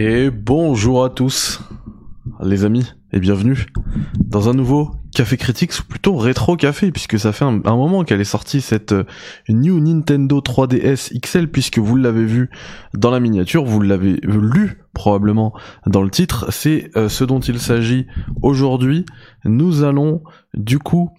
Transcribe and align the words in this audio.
Et 0.00 0.30
bonjour 0.30 1.04
à 1.04 1.10
tous, 1.10 1.60
les 2.40 2.64
amis, 2.64 2.86
et 3.12 3.18
bienvenue 3.18 3.66
dans 4.14 4.48
un 4.48 4.54
nouveau 4.54 4.92
Café 5.12 5.36
Critics, 5.36 5.76
ou 5.80 5.82
plutôt 5.82 6.14
Rétro 6.14 6.54
Café, 6.54 6.92
puisque 6.92 7.18
ça 7.18 7.32
fait 7.32 7.44
un, 7.44 7.58
moment 7.64 8.04
qu'elle 8.04 8.20
est 8.20 8.24
sortie 8.24 8.60
cette 8.60 8.92
euh, 8.92 9.02
New 9.48 9.80
Nintendo 9.80 10.38
3DS 10.38 11.18
XL, 11.18 11.48
puisque 11.48 11.78
vous 11.78 11.96
l'avez 11.96 12.24
vu 12.24 12.48
dans 12.94 13.10
la 13.10 13.18
miniature, 13.18 13.64
vous 13.64 13.80
l'avez 13.80 14.20
lu 14.22 14.84
probablement 14.94 15.52
dans 15.84 16.02
le 16.02 16.10
titre, 16.10 16.46
c'est 16.50 16.92
euh, 16.96 17.08
ce 17.08 17.24
dont 17.24 17.40
il 17.40 17.58
s'agit 17.58 18.06
aujourd'hui. 18.40 19.04
Nous 19.44 19.82
allons 19.82 20.22
du 20.54 20.78
coup 20.78 21.10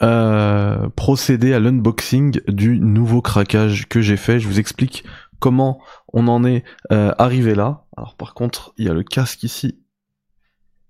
euh, 0.00 0.88
procéder 0.96 1.52
à 1.52 1.60
l'unboxing 1.60 2.40
du 2.48 2.80
nouveau 2.80 3.20
craquage 3.20 3.88
que 3.88 4.00
j'ai 4.00 4.16
fait. 4.16 4.40
Je 4.40 4.48
vous 4.48 4.58
explique 4.58 5.04
comment 5.42 5.82
on 6.12 6.28
en 6.28 6.44
est 6.44 6.64
arrivé 6.90 7.54
là. 7.54 7.84
Alors 7.96 8.16
par 8.16 8.32
contre, 8.32 8.72
il 8.78 8.86
y 8.86 8.88
a 8.88 8.94
le 8.94 9.02
casque 9.02 9.42
ici 9.42 9.82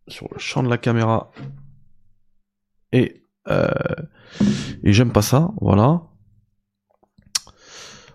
sur 0.09 0.29
le 0.33 0.39
champ 0.39 0.63
de 0.63 0.69
la 0.69 0.79
caméra. 0.79 1.31
Et, 2.93 3.25
euh, 3.49 3.69
et 4.83 4.93
j'aime 4.93 5.13
pas 5.13 5.23
ça, 5.23 5.51
voilà. 5.61 6.03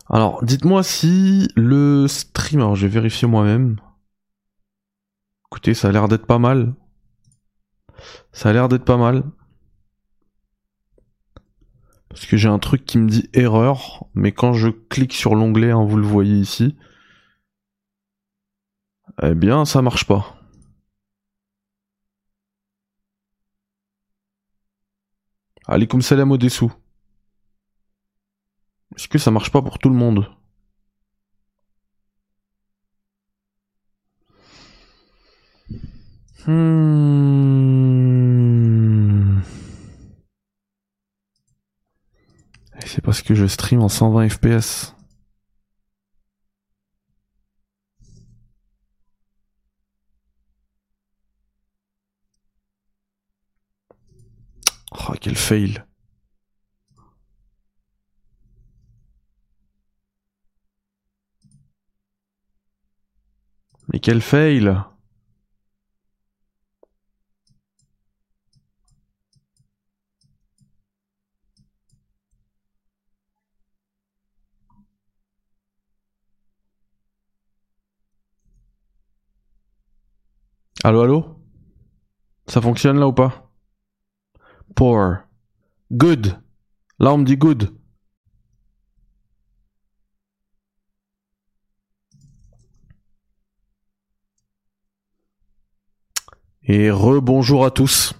Alors, 0.10 0.44
dites-moi 0.44 0.84
si 0.84 1.50
le 1.56 2.08
stream, 2.08 2.62
alors 2.62 2.76
je 2.76 2.88
vais 2.88 2.94
vérifier 2.94 3.28
moi-même. 3.28 3.78
Écoutez, 5.50 5.74
ça 5.74 5.90
a 5.90 5.92
l'air 5.92 6.08
d'être 6.08 6.26
pas 6.26 6.40
mal. 6.40 6.74
Ça 8.32 8.50
a 8.50 8.54
l'air 8.54 8.70
d'être 8.70 8.86
pas 8.86 8.98
mal. 8.98 9.24
Parce 12.10 12.26
que 12.26 12.38
j'ai 12.38 12.48
un 12.50 12.60
truc 12.60 12.86
qui 12.86 12.98
me 12.98 13.08
dit 13.10 13.30
erreur, 13.34 14.08
mais 14.14 14.32
quand 14.32 14.54
je 14.54 14.70
clique 14.70 15.14
sur 15.14 15.36
l'onglet, 15.36 15.72
hein, 15.72 15.84
vous 15.86 15.98
le 15.98 16.06
voyez 16.06 16.36
ici, 16.38 16.76
eh 19.22 19.36
bien 19.36 19.66
ça 19.66 19.82
marche 19.82 20.06
pas. 20.06 20.36
Alaikum 25.68 26.02
salam 26.02 26.32
au 26.32 26.38
dessous. 26.38 26.72
Est-ce 28.96 29.08
que 29.08 29.18
ça 29.18 29.32
marche 29.32 29.52
pas 29.52 29.62
pour 29.62 29.80
tout 29.80 29.90
le 29.90 29.96
monde? 29.96 30.28
Hmm. 36.46 37.87
C'est 42.88 43.02
parce 43.02 43.22
que 43.22 43.36
je 43.36 43.46
stream 43.46 43.82
en 43.82 43.90
120 43.90 44.30
fps. 44.30 44.94
Oh, 54.92 55.14
quel 55.20 55.36
fail. 55.36 55.84
Mais 63.92 64.00
quel 64.00 64.22
fail. 64.22 64.74
Allô, 80.88 81.02
allô 81.02 81.26
Ça 82.48 82.62
fonctionne 82.62 82.98
là 82.98 83.10
ou 83.10 83.12
pas? 83.12 83.52
Poor. 84.74 85.18
Good. 85.92 86.40
Là, 86.98 87.12
on 87.12 87.18
me 87.18 87.26
dit 87.26 87.36
good. 87.36 87.74
Et 96.64 96.90
rebonjour 96.90 97.66
à 97.66 97.72
tous. 97.72 98.14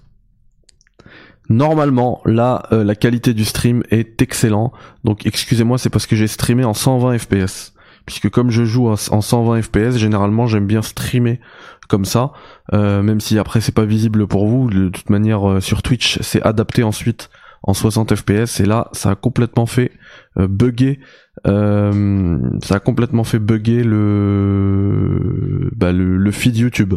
Normalement, 1.48 2.20
là, 2.26 2.68
euh, 2.72 2.84
la 2.84 2.94
qualité 2.94 3.32
du 3.32 3.46
stream 3.46 3.82
est 3.88 4.20
excellent. 4.20 4.74
Donc, 5.04 5.24
excusez-moi, 5.24 5.78
c'est 5.78 5.88
parce 5.88 6.06
que 6.06 6.16
j'ai 6.16 6.28
streamé 6.28 6.64
en 6.64 6.74
120 6.74 7.16
fps 7.16 7.72
puisque 8.08 8.30
comme 8.30 8.50
je 8.50 8.64
joue 8.64 8.88
en 8.88 8.96
120 8.96 9.60
fps, 9.60 9.98
généralement 9.98 10.46
j'aime 10.46 10.66
bien 10.66 10.80
streamer 10.80 11.40
comme 11.88 12.04
ça, 12.04 12.32
euh, 12.72 13.02
même 13.02 13.20
si 13.20 13.38
après 13.38 13.60
c'est 13.60 13.74
pas 13.74 13.84
visible 13.84 14.26
pour 14.26 14.46
vous. 14.46 14.70
De 14.70 14.88
toute 14.88 15.10
manière, 15.10 15.48
euh, 15.48 15.60
sur 15.60 15.82
Twitch, 15.82 16.20
c'est 16.20 16.42
adapté 16.42 16.82
ensuite 16.82 17.30
en 17.64 17.74
60 17.74 18.14
fps 18.14 18.60
et 18.60 18.66
là, 18.66 18.88
ça 18.92 19.10
a 19.10 19.14
complètement 19.16 19.66
fait 19.66 19.90
euh, 20.38 20.46
bugger, 20.46 21.00
ça 21.44 22.74
a 22.74 22.80
complètement 22.80 23.24
fait 23.24 23.38
bugger 23.38 23.82
le, 23.82 25.70
bah, 25.74 25.92
le, 25.92 26.30
feed 26.30 26.56
YouTube. 26.56 26.94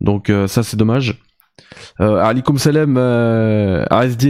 Donc 0.00 0.32
ça 0.46 0.62
c'est 0.62 0.76
dommage. 0.76 1.20
Euh, 2.00 2.16
Alikum 2.22 2.58
Salem, 2.58 2.96
euh, 2.96 3.84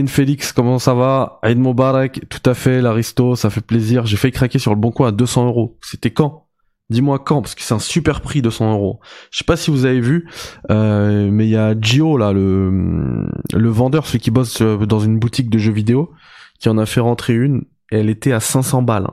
Félix, 0.07 0.51
comment 0.51 0.79
ça 0.79 0.93
va? 0.93 1.39
Aïd 1.41 1.57
Moubarak, 1.57 2.21
tout 2.29 2.49
à 2.49 2.53
fait, 2.53 2.81
l'Aristo, 2.81 3.35
ça 3.35 3.49
fait 3.49 3.61
plaisir. 3.61 4.05
J'ai 4.05 4.17
failli 4.17 4.33
craquer 4.33 4.59
sur 4.59 4.71
le 4.73 4.79
bon 4.79 4.91
coin 4.91 5.09
à 5.09 5.11
200 5.11 5.47
euros. 5.47 5.77
C'était 5.81 6.11
quand? 6.11 6.47
Dis-moi 6.91 7.19
quand, 7.19 7.41
parce 7.41 7.55
que 7.55 7.61
c'est 7.61 7.73
un 7.73 7.79
super 7.79 8.21
prix 8.21 8.41
200 8.41 8.73
euros. 8.73 8.99
Je 9.31 9.39
sais 9.39 9.43
pas 9.45 9.55
si 9.55 9.71
vous 9.71 9.85
avez 9.85 10.01
vu, 10.01 10.27
euh, 10.69 11.29
mais 11.31 11.47
il 11.47 11.51
y 11.51 11.55
a 11.55 11.73
Gio 11.79 12.17
là, 12.17 12.33
le 12.33 13.27
le 13.53 13.69
vendeur, 13.69 14.05
celui 14.05 14.19
qui 14.19 14.31
bosse 14.31 14.61
euh, 14.61 14.85
dans 14.85 14.99
une 14.99 15.17
boutique 15.17 15.49
de 15.49 15.57
jeux 15.57 15.71
vidéo, 15.71 16.11
qui 16.59 16.69
en 16.69 16.77
a 16.77 16.85
fait 16.85 16.99
rentrer 16.99 17.33
une. 17.33 17.63
Et 17.91 17.97
elle 17.99 18.09
était 18.09 18.33
à 18.33 18.39
500 18.39 18.81
balles. 18.81 19.07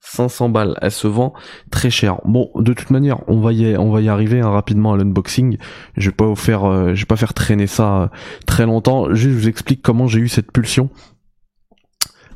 500 0.00 0.48
balles. 0.48 0.78
Elle 0.80 0.90
se 0.90 1.06
vend 1.06 1.34
très 1.70 1.90
cher. 1.90 2.20
Bon, 2.24 2.50
de 2.56 2.72
toute 2.72 2.90
manière, 2.90 3.18
on 3.28 3.40
va 3.40 3.52
y, 3.52 3.76
on 3.76 3.90
va 3.90 4.00
y 4.00 4.08
arriver 4.08 4.40
hein, 4.40 4.50
rapidement 4.50 4.92
à 4.92 4.96
l'unboxing. 4.96 5.58
Je 5.96 6.10
vais 6.10 6.14
pas 6.14 6.26
vous 6.26 6.36
faire, 6.36 6.64
euh, 6.64 6.94
je 6.94 7.00
vais 7.00 7.06
pas 7.06 7.16
faire 7.16 7.34
traîner 7.34 7.66
ça 7.66 8.02
euh, 8.02 8.08
très 8.46 8.66
longtemps. 8.66 9.12
Juste, 9.14 9.34
je 9.34 9.40
vous 9.40 9.48
explique 9.48 9.82
comment 9.82 10.06
j'ai 10.06 10.20
eu 10.20 10.28
cette 10.28 10.52
pulsion. 10.52 10.88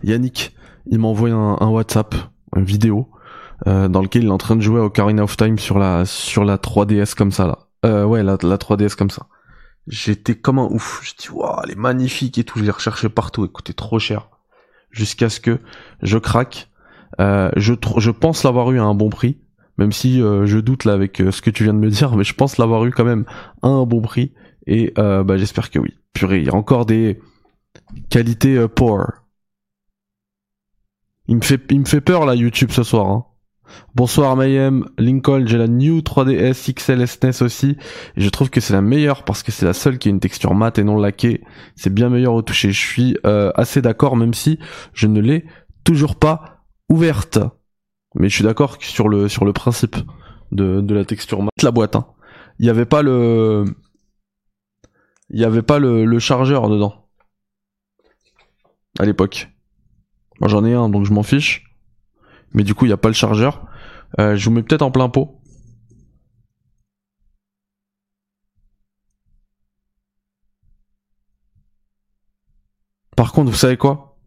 Yannick, 0.05 0.55
il 0.91 0.99
m'a 0.99 1.09
envoyé 1.09 1.35
un, 1.35 1.69
WhatsApp, 1.69 2.15
une 2.57 2.65
vidéo, 2.65 3.09
euh, 3.67 3.89
dans 3.89 4.03
lequel 4.03 4.25
il 4.25 4.29
est 4.29 4.33
en 4.33 4.39
train 4.39 4.57
de 4.57 4.61
jouer 4.61 4.81
à 4.81 4.85
Ocarina 4.85 5.23
of 5.23 5.37
Time 5.37 5.59
sur 5.59 5.79
la, 5.79 6.05
sur 6.05 6.45
la 6.45 6.57
3DS 6.57 7.15
comme 7.15 7.33
ça 7.33 7.47
là. 7.47 8.07
ouais, 8.07 8.23
la, 8.23 8.37
la 8.43 8.57
3DS 8.57 8.95
comme 8.95 9.11
ça. 9.11 9.27
J'étais 9.89 10.37
comme 10.37 10.59
un 10.59 10.67
ouf. 10.67 11.01
Je 11.03 11.15
dis, 11.19 11.31
waouh, 11.31 11.61
elle 11.65 11.73
est 11.73 11.79
magnifique 11.79 12.39
et 12.39 12.45
tout. 12.45 12.59
Je 12.59 12.65
l'ai 12.65 12.71
recherché 12.71 13.09
partout. 13.09 13.45
Écoutez, 13.45 13.75
trop 13.75 13.99
cher. 13.99 14.29
Jusqu'à 14.91 15.29
ce 15.29 15.41
que 15.41 15.59
je 16.03 16.19
craque 16.19 16.69
euh, 17.21 17.51
je, 17.57 17.75
je 17.99 18.11
pense 18.11 18.45
l'avoir 18.45 18.71
eu 18.73 18.81
à 18.81 18.85
un 18.85 18.95
bon 18.95 19.11
prix, 19.11 19.39
même 19.79 19.93
si 19.93 20.21
euh, 20.23 20.47
je 20.47 20.59
doute 20.59 20.85
là 20.85 20.95
avec 20.95 21.21
euh, 21.21 21.31
ce 21.31 21.43
que 21.43 21.51
tu 21.51 21.65
viens 21.65 21.75
de 21.75 21.79
me 21.79 21.91
dire, 21.91 22.17
mais 22.17 22.25
je 22.25 22.35
pense 22.35 22.59
l'avoir 22.59 22.85
eu 22.85 22.91
quand 22.91 23.05
même 23.05 23.25
à 23.63 23.69
un 23.69 23.85
bon 23.85 24.01
prix. 24.01 24.33
Et 24.67 24.93
bah, 24.97 25.37
j'espère 25.37 25.71
que 25.71 25.81
oui. 25.81 25.97
Purée, 26.13 26.39
il 26.39 26.47
y 26.47 26.51
a 26.51 26.55
encore 26.55 26.87
des 26.87 27.19
qualités 28.11 28.69
poor. 28.69 29.11
Il 31.27 31.37
me 31.37 31.41
fait, 31.41 31.61
il 31.71 31.81
me 31.81 31.85
fait 31.85 32.01
peur 32.01 32.27
là 32.27 32.37
YouTube 32.37 32.71
ce 32.71 32.85
soir. 32.85 33.09
Hein. 33.09 33.25
Bonsoir 33.95 34.37
Mayhem, 34.37 34.87
Lincoln, 34.99 35.45
j'ai 35.47 35.59
la 35.59 35.69
New 35.69 36.01
3DS 36.01 36.73
XL 36.75 37.07
SNES 37.07 37.43
aussi. 37.45 37.77
Et 38.17 38.21
je 38.21 38.29
trouve 38.29 38.51
que 38.51 38.61
c'est 38.61 38.73
la 38.73 38.81
meilleure 38.81 39.25
parce 39.25 39.43
que 39.43 39.53
c'est 39.53 39.67
la 39.67 39.73
seule 39.73 39.99
qui 39.99 40.09
a 40.09 40.11
une 40.11 40.21
texture 40.21 40.55
mate 40.55 40.79
et 40.79 40.85
non 40.85 40.99
laquée. 40.99 41.43
C'est 41.77 41.93
bien 41.93 42.09
meilleur 42.09 42.35
au 42.35 42.43
toucher. 42.43 42.73
Je 42.73 42.81
suis 42.81 43.17
assez 43.25 43.83
d'accord 43.83 44.17
même 44.17 44.35
si 44.35 44.59
je 44.93 45.07
ne 45.07 45.21
l'ai 45.21 45.45
toujours 45.85 46.17
pas 46.17 46.65
ouverte. 46.89 47.39
Mais 48.15 48.29
je 48.29 48.35
suis 48.35 48.45
d'accord 48.45 48.77
sur 48.81 49.09
le, 49.09 49.53
principe 49.53 49.97
de, 50.51 50.95
la 50.95 51.05
texture 51.05 51.43
mat. 51.43 51.51
La 51.63 51.71
boîte, 51.71 51.97
hein. 51.97 52.07
Il 52.59 52.65
n'y 52.65 52.71
avait 52.71 52.85
pas 52.85 53.03
le. 53.03 53.65
Il 55.31 55.39
n'y 55.39 55.45
avait 55.45 55.63
pas 55.63 55.79
le, 55.79 56.05
le 56.05 56.19
chargeur 56.19 56.69
dedans. 56.69 57.09
À 58.99 59.07
l'époque. 59.07 59.49
Moi 60.41 60.49
j'en 60.49 60.65
ai 60.65 60.75
un 60.75 60.89
donc 60.89 61.07
je 61.07 61.13
m'en 61.13 61.23
fiche. 61.23 61.72
Mais 62.55 62.65
du 62.65 62.75
coup 62.75 62.85
il 62.85 62.89
n'y 62.89 62.95
a 62.95 62.99
pas 62.99 63.09
le 63.09 63.15
chargeur. 63.15 63.67
Euh, 64.21 64.37
je 64.37 64.45
vous 64.45 64.51
mets 64.51 64.63
peut-être 64.63 64.83
en 64.83 64.91
plein 64.91 65.09
pot. 65.09 65.41
Par 73.17 73.33
contre, 73.33 73.51
vous 73.51 73.57
savez 73.57 73.77
quoi? 73.77 74.19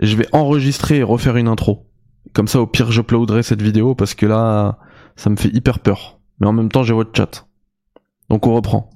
Je 0.00 0.16
vais 0.16 0.26
enregistrer 0.32 0.96
et 0.98 1.02
refaire 1.02 1.36
une 1.36 1.48
intro. 1.48 1.86
Comme 2.32 2.48
ça, 2.48 2.60
au 2.60 2.66
pire, 2.66 2.90
j'uploaderai 2.90 3.42
cette 3.42 3.62
vidéo 3.62 3.94
parce 3.94 4.14
que 4.14 4.26
là, 4.26 4.78
ça 5.16 5.30
me 5.30 5.36
fait 5.36 5.54
hyper 5.54 5.80
peur. 5.80 6.18
Mais 6.40 6.46
en 6.46 6.52
même 6.52 6.70
temps, 6.70 6.82
j'ai 6.82 6.94
votre 6.94 7.16
chat. 7.16 7.46
Donc 8.28 8.46
on 8.46 8.54
reprend. 8.54 8.90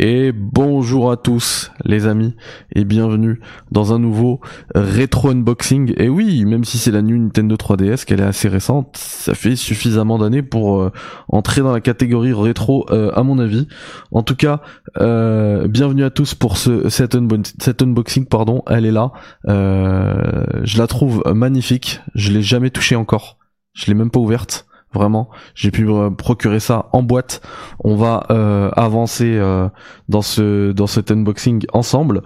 Et 0.00 0.30
bonjour 0.30 1.10
à 1.10 1.16
tous 1.16 1.72
les 1.84 2.06
amis 2.06 2.36
et 2.72 2.84
bienvenue 2.84 3.40
dans 3.72 3.92
un 3.92 3.98
nouveau 3.98 4.40
rétro 4.76 5.30
unboxing. 5.30 5.92
Et 5.96 6.08
oui, 6.08 6.44
même 6.44 6.62
si 6.62 6.78
c'est 6.78 6.92
la 6.92 7.02
nuit 7.02 7.18
Nintendo 7.18 7.56
3DS, 7.56 8.04
qu'elle 8.04 8.20
est 8.20 8.24
assez 8.24 8.48
récente, 8.48 8.96
ça 8.96 9.34
fait 9.34 9.56
suffisamment 9.56 10.16
d'années 10.16 10.44
pour 10.44 10.80
euh, 10.80 10.92
entrer 11.28 11.62
dans 11.62 11.72
la 11.72 11.80
catégorie 11.80 12.32
rétro 12.32 12.86
euh, 12.90 13.10
à 13.16 13.24
mon 13.24 13.40
avis. 13.40 13.66
En 14.12 14.22
tout 14.22 14.36
cas, 14.36 14.60
euh, 15.00 15.66
bienvenue 15.66 16.04
à 16.04 16.10
tous 16.10 16.32
pour 16.36 16.58
ce 16.58 17.82
unboxing 17.82 18.26
pardon, 18.26 18.62
elle 18.68 18.86
est 18.86 18.92
là. 18.92 19.10
je 19.48 20.78
la 20.78 20.86
trouve 20.86 21.24
magnifique, 21.26 22.02
je 22.14 22.30
l'ai 22.30 22.42
jamais 22.42 22.70
touchée 22.70 22.94
encore. 22.94 23.36
Je 23.74 23.86
l'ai 23.86 23.94
même 23.94 24.12
pas 24.12 24.20
ouverte 24.20 24.67
vraiment. 24.92 25.28
J'ai 25.54 25.70
pu 25.70 25.84
me 25.84 26.10
procurer 26.10 26.60
ça 26.60 26.88
en 26.92 27.02
boîte. 27.02 27.40
On 27.80 27.96
va 27.96 28.26
euh, 28.30 28.70
avancer 28.76 29.36
euh, 29.36 29.68
dans 30.08 30.22
ce 30.22 30.72
dans 30.72 30.86
cet 30.86 31.10
unboxing 31.10 31.66
ensemble. 31.72 32.22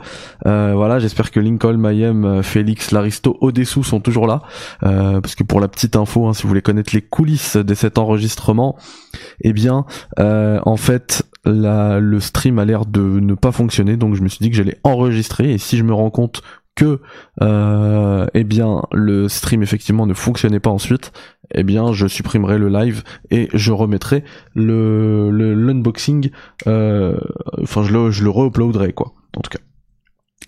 Euh, 0.47 0.73
voilà 0.75 0.99
j'espère 0.99 1.31
que 1.31 1.41
Lincoln 1.41 1.77
Mayhem 1.77 2.43
Félix 2.43 2.91
Laristo 2.93 3.37
Odessou 3.41 3.83
sont 3.83 4.01
toujours 4.01 4.27
là. 4.27 4.43
Parce 4.81 5.35
que 5.35 5.45
pour 5.45 5.61
la 5.61 5.69
petite 5.69 5.97
info 5.97 6.27
hein, 6.27 6.35
si 6.35 6.43
vous 6.43 6.49
voulez 6.49 6.63
connaître 6.63 6.95
les 6.95 7.03
coulisses 7.03 7.57
de 7.57 7.75
cet 7.75 7.99
enregistrement 7.99 8.77
eh 9.41 9.53
bien 9.53 9.85
en 10.19 10.77
fait 10.77 11.25
le 11.45 12.19
stream 12.21 12.59
a 12.59 12.65
l'air 12.65 12.87
de 12.87 13.01
ne 13.01 13.35
pas 13.35 13.53
fonctionner. 13.53 13.97
Donc 13.97 14.15
je 14.15 14.23
me 14.23 14.29
suis 14.29 14.39
dit 14.41 14.51
que 14.51 14.57
j'allais 14.57 14.79
enregistrer. 14.85 15.53
Et 15.53 15.59
si 15.59 15.77
je 15.77 15.83
me 15.83 15.93
rends 15.93 16.11
compte 16.11 16.43
que 16.75 17.01
euh, 17.43 18.27
eh 18.35 18.45
bien 18.45 18.83
le 18.93 19.29
stream 19.29 19.63
effectivement 19.63 20.07
ne 20.07 20.15
fonctionnait 20.15 20.61
pas 20.61 20.71
ensuite, 20.71 21.13
eh 21.55 21.63
bien 21.63 21.93
je 21.93 22.07
supprimerai 22.07 22.59
le 22.59 22.69
live 22.69 23.03
et 23.31 23.49
je 23.53 23.73
remettrai 23.73 24.25
le 24.55 25.31
l'unboxing 25.31 26.31
euh, 26.67 27.17
enfin 27.63 27.83
je 27.83 27.93
le 27.93 28.11
je 28.11 28.25
le 28.25 28.31
re-uploaderai 28.31 28.93
quoi 28.93 29.15
en 29.37 29.41
tout 29.41 29.51
cas. 29.51 29.59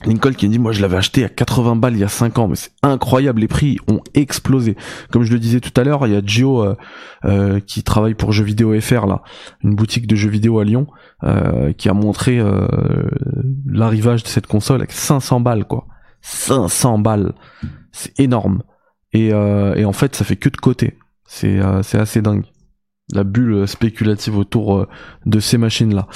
Lincoln 0.05 0.33
qui 0.33 0.49
dit 0.49 0.59
moi 0.59 0.73
je 0.73 0.83
l'avais 0.83 0.97
acheté 0.97 1.25
à 1.25 1.29
80 1.29 1.77
balles 1.77 1.95
il 1.95 2.01
y 2.01 2.05
a 2.05 2.09
5 2.09 2.39
ans 2.39 2.49
mais 2.49 2.57
c'est 2.57 2.73
incroyable 2.83 3.41
les 3.41 3.49
prix 3.49 3.79
ont 3.89 4.01
explosé 4.15 4.77
comme 5.11 5.23
je 5.23 5.33
le 5.33 5.39
disais 5.39 5.61
tout 5.61 5.73
à 5.81 5.85
l'heure 5.85 6.07
il 6.07 6.13
y 6.13 6.17
a 6.17 6.21
Gio 6.23 6.63
euh, 6.63 6.75
euh, 7.25 7.61
qui 7.61 7.83
travaille 7.83 8.15
pour 8.15 8.33
Jeux 8.33 8.45
Vidéo 8.45 8.79
FR 8.81 9.07
là 9.07 9.23
une 9.63 9.75
boutique 9.75 10.07
de 10.07 10.17
jeux 10.17 10.29
vidéo 10.29 10.59
à 10.59 10.65
Lyon 10.65 10.87
qui 11.79 11.89
a 11.89 11.95
montré 11.95 12.43
l'arrivage 13.67 14.25
de 14.25 14.29
cette 14.29 14.47
console 14.47 14.81
avec 14.81 14.93
500 14.93 15.41
balles 15.41 15.65
quoi 15.65 15.87
500 16.25 16.99
balles. 17.01 17.35
C'est 17.93 18.19
énorme. 18.19 18.63
Et, 19.15 19.33
euh, 19.33 19.75
et, 19.77 19.85
en 19.85 19.93
fait, 19.93 20.15
ça 20.15 20.25
fait 20.25 20.37
que 20.37 20.51
de 20.51 20.57
côté. 20.57 20.99
C'est 21.27 21.59
euh, 21.59 21.81
assez 21.95 22.21
dingue. 22.21 22.45
La 23.13 23.25
bulle 23.25 23.67
spéculative 23.67 24.37
autour 24.37 24.77
euh, 24.77 24.89
de 25.25 25.41
ces 25.41 25.57
machines-là. 25.57 26.09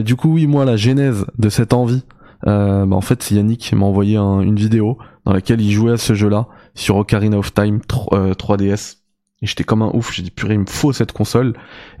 du 0.00 0.16
coup, 0.16 0.32
oui, 0.34 0.46
moi, 0.46 0.64
la 0.64 0.76
genèse 0.76 1.26
de 1.38 1.48
cette 1.48 1.72
envie, 1.72 2.02
bah, 2.44 2.86
en 2.90 3.00
fait, 3.02 3.22
c'est 3.22 3.34
Yannick 3.34 3.60
qui 3.60 3.76
m'a 3.76 3.84
envoyé 3.84 4.16
une 4.16 4.56
vidéo 4.56 4.98
dans 5.26 5.34
laquelle 5.34 5.60
il 5.60 5.70
jouait 5.70 5.92
à 5.92 5.96
ce 5.98 6.14
jeu-là 6.14 6.48
sur 6.74 6.96
Ocarina 6.96 7.36
of 7.36 7.52
Time 7.52 7.80
3, 7.80 8.56
ds 8.56 8.74
Et 9.42 9.46
j'étais 9.46 9.64
comme 9.64 9.82
un 9.82 9.90
ouf, 9.92 10.14
j'ai 10.14 10.22
dit 10.22 10.30
purée, 10.30 10.54
il 10.54 10.60
me 10.60 10.66
faut 10.66 10.92
cette 10.92 11.12
console. 11.12 11.52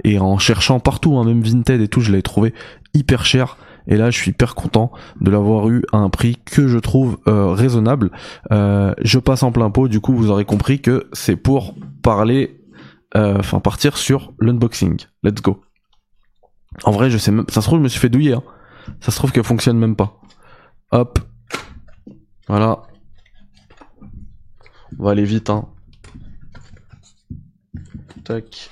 Et 0.04 0.18
en 0.18 0.38
cherchant 0.38 0.80
partout, 0.80 1.18
hein, 1.18 1.24
même 1.24 1.42
Vinted 1.42 1.80
et 1.82 1.88
tout, 1.88 2.00
je 2.00 2.10
l'avais 2.10 2.22
trouvé 2.22 2.54
hyper 2.94 3.26
cher. 3.26 3.58
Et 3.90 3.96
là, 3.96 4.10
je 4.10 4.16
suis 4.16 4.30
hyper 4.30 4.54
content 4.54 4.92
de 5.20 5.30
l'avoir 5.30 5.68
eu 5.68 5.82
à 5.92 5.98
un 5.98 6.08
prix 6.08 6.38
que 6.44 6.68
je 6.68 6.78
trouve 6.78 7.18
euh, 7.26 7.48
raisonnable. 7.48 8.12
Euh, 8.52 8.94
je 9.02 9.18
passe 9.18 9.42
en 9.42 9.50
plein 9.50 9.68
pot, 9.70 9.88
du 9.88 10.00
coup, 10.00 10.14
vous 10.14 10.30
aurez 10.30 10.44
compris 10.44 10.80
que 10.80 11.08
c'est 11.12 11.36
pour 11.36 11.74
parler, 12.02 12.62
euh, 13.16 13.36
enfin 13.38 13.58
partir 13.58 13.98
sur 13.98 14.32
l'unboxing. 14.38 14.96
Let's 15.24 15.42
go. 15.42 15.60
En 16.84 16.92
vrai, 16.92 17.10
je 17.10 17.18
sais 17.18 17.32
même, 17.32 17.46
ça 17.48 17.60
se 17.60 17.66
trouve, 17.66 17.80
je 17.80 17.84
me 17.84 17.88
suis 17.88 17.98
fait 17.98 18.08
douiller. 18.08 18.34
Hein. 18.34 18.44
Ça 19.00 19.10
se 19.10 19.16
trouve 19.16 19.32
qu'elle 19.32 19.44
fonctionne 19.44 19.76
même 19.76 19.96
pas. 19.96 20.20
Hop. 20.92 21.18
Voilà. 22.46 22.82
On 24.98 25.04
va 25.04 25.10
aller 25.10 25.24
vite, 25.24 25.50
hein. 25.50 25.68
Tac. 28.24 28.70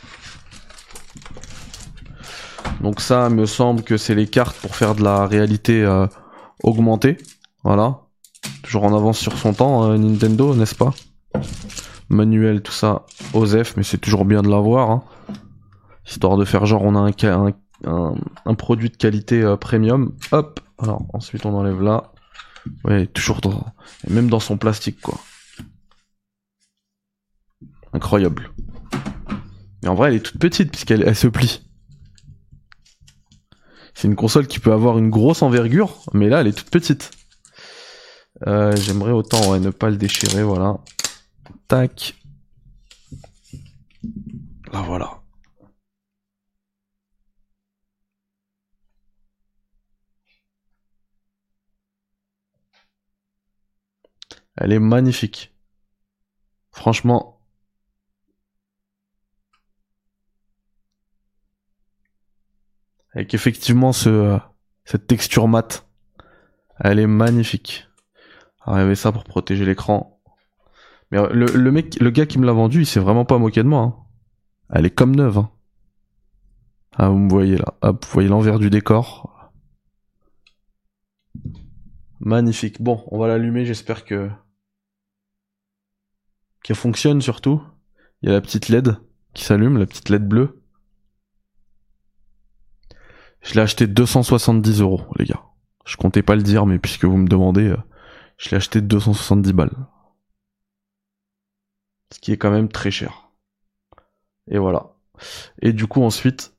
Donc 2.80 3.00
ça, 3.00 3.28
me 3.28 3.46
semble 3.46 3.82
que 3.82 3.96
c'est 3.96 4.14
les 4.14 4.26
cartes 4.26 4.56
pour 4.56 4.76
faire 4.76 4.94
de 4.94 5.02
la 5.02 5.26
réalité 5.26 5.82
euh, 5.82 6.06
augmentée. 6.62 7.18
Voilà. 7.64 8.02
Toujours 8.62 8.84
en 8.84 8.96
avance 8.96 9.18
sur 9.18 9.36
son 9.36 9.52
temps, 9.52 9.90
euh, 9.90 9.96
Nintendo, 9.96 10.54
n'est-ce 10.54 10.74
pas? 10.74 10.94
Manuel, 12.08 12.62
tout 12.62 12.72
ça, 12.72 13.04
OSEF, 13.34 13.76
mais 13.76 13.82
c'est 13.82 13.98
toujours 13.98 14.24
bien 14.24 14.42
de 14.42 14.48
l'avoir. 14.48 14.90
Hein. 14.90 15.02
Histoire 16.06 16.36
de 16.36 16.44
faire 16.44 16.64
genre 16.64 16.82
on 16.82 16.94
a 16.94 17.10
un, 17.84 18.54
produit 18.54 18.88
de 18.88 18.96
qualité 18.96 19.42
euh, 19.42 19.56
premium. 19.56 20.14
Hop. 20.32 20.60
Alors 20.78 21.02
ensuite 21.12 21.44
on 21.44 21.54
enlève 21.54 21.82
là. 21.82 22.12
Ouais, 22.84 23.06
toujours 23.06 23.40
dans... 23.40 23.66
même 24.08 24.30
dans 24.30 24.40
son 24.40 24.56
plastique 24.56 25.00
quoi. 25.00 25.18
Incroyable. 27.92 28.50
Mais 29.82 29.88
en 29.88 29.94
vrai 29.94 30.08
elle 30.08 30.16
est 30.16 30.20
toute 30.20 30.38
petite 30.38 30.70
puisqu'elle 30.70 31.02
elle 31.02 31.16
se 31.16 31.28
plie. 31.28 31.67
C'est 33.98 34.06
une 34.06 34.14
console 34.14 34.46
qui 34.46 34.60
peut 34.60 34.72
avoir 34.72 34.96
une 34.96 35.10
grosse 35.10 35.42
envergure, 35.42 35.98
mais 36.12 36.28
là 36.28 36.40
elle 36.40 36.46
est 36.46 36.52
toute 36.52 36.70
petite. 36.70 37.10
Euh, 38.46 38.76
j'aimerais 38.76 39.10
autant 39.10 39.58
ne 39.58 39.70
pas 39.70 39.90
le 39.90 39.96
déchirer, 39.96 40.44
voilà. 40.44 40.78
Tac. 41.66 42.14
Là 44.72 44.82
voilà. 44.82 45.20
Elle 54.56 54.72
est 54.72 54.78
magnifique. 54.78 55.52
Franchement, 56.70 57.37
avec 63.18 63.34
effectivement 63.34 63.92
ce 63.92 64.38
cette 64.84 65.08
texture 65.08 65.48
mate. 65.48 65.86
Elle 66.78 67.00
est 67.00 67.08
magnifique. 67.08 67.88
Alors, 68.60 68.78
il 68.78 68.82
y 68.82 68.84
avait 68.84 68.94
ça 68.94 69.10
pour 69.10 69.24
protéger 69.24 69.64
l'écran. 69.66 70.22
Mais 71.10 71.18
le, 71.32 71.46
le, 71.46 71.72
mec, 71.72 71.98
le 72.00 72.10
gars 72.10 72.26
qui 72.26 72.38
me 72.38 72.46
l'a 72.46 72.52
vendu, 72.52 72.82
il 72.82 72.86
s'est 72.86 73.00
vraiment 73.00 73.24
pas 73.24 73.38
moqué 73.38 73.62
de 73.64 73.68
moi. 73.68 73.82
Hein. 73.82 73.96
Elle 74.72 74.86
est 74.86 74.94
comme 74.94 75.16
neuve. 75.16 75.38
Hein. 75.38 75.50
Ah, 76.96 77.08
vous 77.08 77.18
me 77.18 77.28
voyez 77.28 77.56
là. 77.56 77.74
Hop, 77.82 78.04
vous 78.04 78.12
voyez 78.12 78.28
l'envers 78.28 78.60
du 78.60 78.70
décor. 78.70 79.52
Magnifique. 82.20 82.80
Bon, 82.80 83.04
on 83.10 83.18
va 83.18 83.26
l'allumer. 83.26 83.66
J'espère 83.66 84.04
que 84.04 84.30
qu'elle 86.62 86.76
fonctionne 86.76 87.20
surtout. 87.20 87.62
Il 88.22 88.28
y 88.28 88.32
a 88.32 88.34
la 88.34 88.40
petite 88.40 88.68
LED 88.68 88.96
qui 89.34 89.44
s'allume, 89.44 89.76
la 89.76 89.86
petite 89.86 90.08
LED 90.08 90.26
bleue. 90.26 90.57
Je 93.42 93.54
l'ai 93.54 93.60
acheté 93.60 93.86
270 93.86 94.80
euros, 94.80 95.02
les 95.18 95.24
gars. 95.24 95.42
Je 95.86 95.96
comptais 95.96 96.22
pas 96.22 96.36
le 96.36 96.42
dire, 96.42 96.66
mais 96.66 96.78
puisque 96.78 97.04
vous 97.04 97.16
me 97.16 97.28
demandez, 97.28 97.68
euh, 97.68 97.78
je 98.36 98.50
l'ai 98.50 98.56
acheté 98.56 98.80
270 98.80 99.52
balles. 99.52 99.76
Ce 102.12 102.18
qui 102.18 102.32
est 102.32 102.36
quand 102.36 102.50
même 102.50 102.68
très 102.68 102.90
cher. 102.90 103.30
Et 104.50 104.58
voilà. 104.58 104.94
Et 105.62 105.72
du 105.72 105.86
coup, 105.86 106.02
ensuite, 106.02 106.54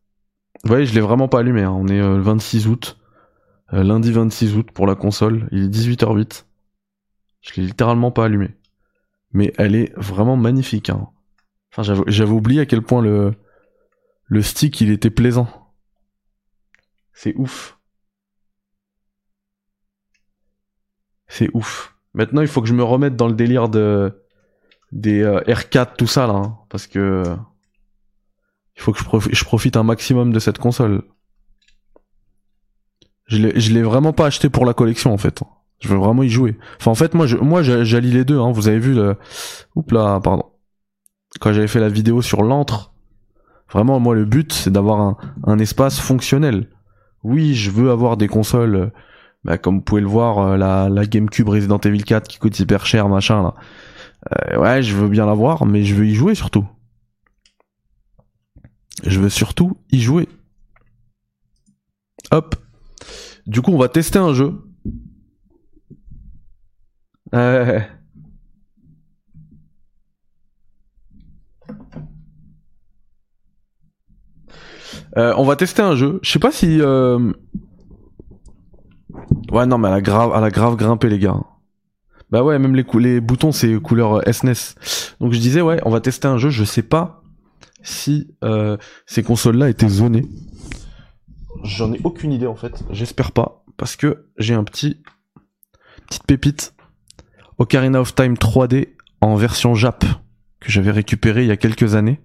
vous 0.64 0.70
voyez, 0.70 0.86
je 0.86 0.94
l'ai 0.94 1.02
vraiment 1.02 1.28
pas 1.28 1.40
allumé. 1.40 1.64
Hein. 1.64 1.72
On 1.72 1.88
est 1.88 2.00
euh, 2.00 2.16
le 2.18 2.22
26 2.22 2.68
août. 2.68 2.98
Euh, 3.74 3.84
lundi 3.84 4.12
26 4.12 4.56
août 4.58 4.72
pour 4.72 4.88
la 4.88 4.96
console. 4.96 5.48
Il 5.52 5.66
est 5.66 5.68
18h08. 5.68 6.46
Je 7.42 7.54
l'ai 7.56 7.68
littéralement 7.68 8.12
pas 8.12 8.26
allumé. 8.26 8.50
Mais 9.32 9.54
elle 9.58 9.76
est 9.76 9.94
vraiment 9.98 10.36
magnifique. 10.36 10.90
Hein. 10.90 11.08
Enfin, 11.72 11.96
j'avais 12.08 12.32
oublié 12.32 12.62
à 12.62 12.66
quel 12.66 12.82
point 12.82 13.02
le, 13.02 13.36
le 14.26 14.42
stick, 14.42 14.82
il 14.82 14.92
était 14.92 15.12
plaisant. 15.12 15.59
C'est 17.22 17.36
ouf. 17.36 17.78
C'est 21.28 21.50
ouf. 21.54 21.94
Maintenant, 22.14 22.42
il 22.42 22.48
faut 22.48 22.62
que 22.62 22.68
je 22.70 22.74
me 22.74 22.82
remette 22.82 23.18
dans 23.18 23.28
le 23.28 23.34
délire 23.34 23.68
de 23.68 24.24
des 24.94 25.22
euh, 25.22 25.42
R4, 25.42 25.98
tout 25.98 26.08
ça 26.08 26.28
là, 26.28 26.36
hein, 26.36 26.58
parce 26.70 26.88
que 26.88 27.24
il 28.78 28.82
faut 28.82 28.94
que 28.94 29.00
je, 29.34 29.44
profite 29.44 29.76
un 29.76 29.84
maximum 29.84 30.32
de 30.32 30.40
cette 30.40 30.60
console. 30.60 31.04
Je 33.26 33.38
l'ai 33.74 33.84
vraiment 33.84 34.14
pas 34.14 34.28
acheté 34.28 34.50
pour 34.50 34.66
la 34.66 34.74
collection 34.74 35.14
en 35.14 35.18
fait. 35.18 35.42
Je 35.82 35.90
veux 35.90 35.98
vraiment 35.98 36.24
y 36.24 36.30
jouer. 36.30 36.58
Enfin 36.80 36.92
en 36.92 36.96
fait 36.96 37.14
moi 37.16 37.28
je 37.28 37.36
moi 37.36 37.64
j'allie 37.64 38.12
les 38.12 38.24
deux. 38.24 38.40
Hein. 38.40 38.54
Vous 38.54 38.70
avez 38.70 38.80
vu 38.80 38.94
le, 38.94 39.18
oups 39.76 39.92
là 39.92 40.22
pardon. 40.22 40.46
Quand 41.42 41.52
j'avais 41.52 41.68
fait 41.68 41.82
la 41.82 41.90
vidéo 41.90 42.22
sur 42.22 42.44
l'antre, 42.44 42.94
vraiment 43.70 44.00
moi 44.00 44.16
le 44.16 44.24
but 44.24 44.54
c'est 44.54 44.72
d'avoir 44.72 45.02
un, 45.02 45.18
un 45.44 45.60
espace 45.60 46.00
fonctionnel 46.00 46.70
oui, 47.24 47.56
je 47.56 47.72
veux 47.72 47.92
avoir 47.92 48.18
des 48.18 48.28
consoles, 48.28 48.92
bah, 49.44 49.58
comme 49.58 49.78
vous 49.78 49.82
pouvez 49.82 50.02
le 50.02 50.08
voir, 50.08 50.40
euh, 50.40 50.58
la, 50.58 50.90
la 50.90 51.06
GameCube 51.06 51.50
Resident 51.50 51.80
Evil 51.80 52.04
4 52.04 52.28
qui 52.28 52.38
coûte 52.40 52.60
hyper 52.60 52.86
cher, 52.86 53.10
machin 53.10 53.44
là. 53.44 53.56
Euh, 54.34 54.58
ouais, 54.60 54.84
je 54.84 54.96
veux 54.96 55.08
bien 55.08 55.26
l'avoir, 55.26 55.66
mais 55.66 55.84
je 55.84 55.96
veux 55.96 56.06
y 56.06 56.14
jouer 56.14 56.36
surtout. 56.36 56.68
Je 59.04 59.20
veux 59.20 59.30
surtout 59.30 59.78
y 59.92 60.02
jouer. 60.02 60.28
Hop. 62.32 62.56
Du 63.48 63.62
coup, 63.62 63.72
on 63.72 63.78
va 63.78 63.88
tester 63.90 64.20
un 64.20 64.34
jeu. 64.34 64.62
Euh... 67.34 67.80
Euh, 75.20 75.34
on 75.38 75.44
va 75.44 75.56
tester 75.56 75.82
un 75.82 75.96
jeu. 75.96 76.20
Je 76.24 76.32
sais 76.32 76.40
pas 76.40 76.52
si. 76.52 76.80
Euh... 76.82 77.34
Ouais, 79.52 79.66
non, 79.66 79.78
mais 79.78 79.90
elle 79.90 79.96
a 79.96 80.02
grave, 80.02 80.76
grimpé 80.78 81.10
les 81.10 81.20
gars. 81.20 81.36
Bah 82.32 82.44
ouais, 82.44 82.60
même 82.60 82.76
les, 82.76 82.86
les 83.00 83.20
boutons 83.20 83.52
c'est 83.52 83.74
couleur 83.82 84.22
SNES. 84.32 84.76
Donc 85.20 85.34
je 85.34 85.40
disais 85.40 85.62
ouais, 85.62 85.82
on 85.84 85.90
va 85.90 86.00
tester 86.00 86.28
un 86.28 86.38
jeu. 86.38 86.50
Je 86.50 86.64
sais 86.64 86.84
pas 86.84 87.24
si 87.82 88.36
euh, 88.44 88.78
ces 89.08 89.24
consoles-là 89.24 89.70
étaient 89.70 89.90
zonées. 89.90 90.26
J'en 91.64 91.92
ai 91.92 92.00
aucune 92.04 92.32
idée 92.32 92.46
en 92.48 92.56
fait. 92.56 92.84
J'espère 92.92 93.32
pas 93.32 93.64
parce 93.78 93.96
que 93.96 94.28
j'ai 94.38 94.54
un 94.54 94.64
petit 94.64 95.02
petite 96.08 96.26
pépite 96.26 96.74
Ocarina 97.58 98.00
of 98.00 98.14
Time 98.14 98.36
3D 98.36 98.90
en 99.22 99.36
version 99.36 99.74
Jap 99.74 100.06
que 100.60 100.72
j'avais 100.72 100.92
récupéré 100.92 101.44
il 101.44 101.48
y 101.48 101.52
a 101.52 101.58
quelques 101.58 101.96
années 101.96 102.22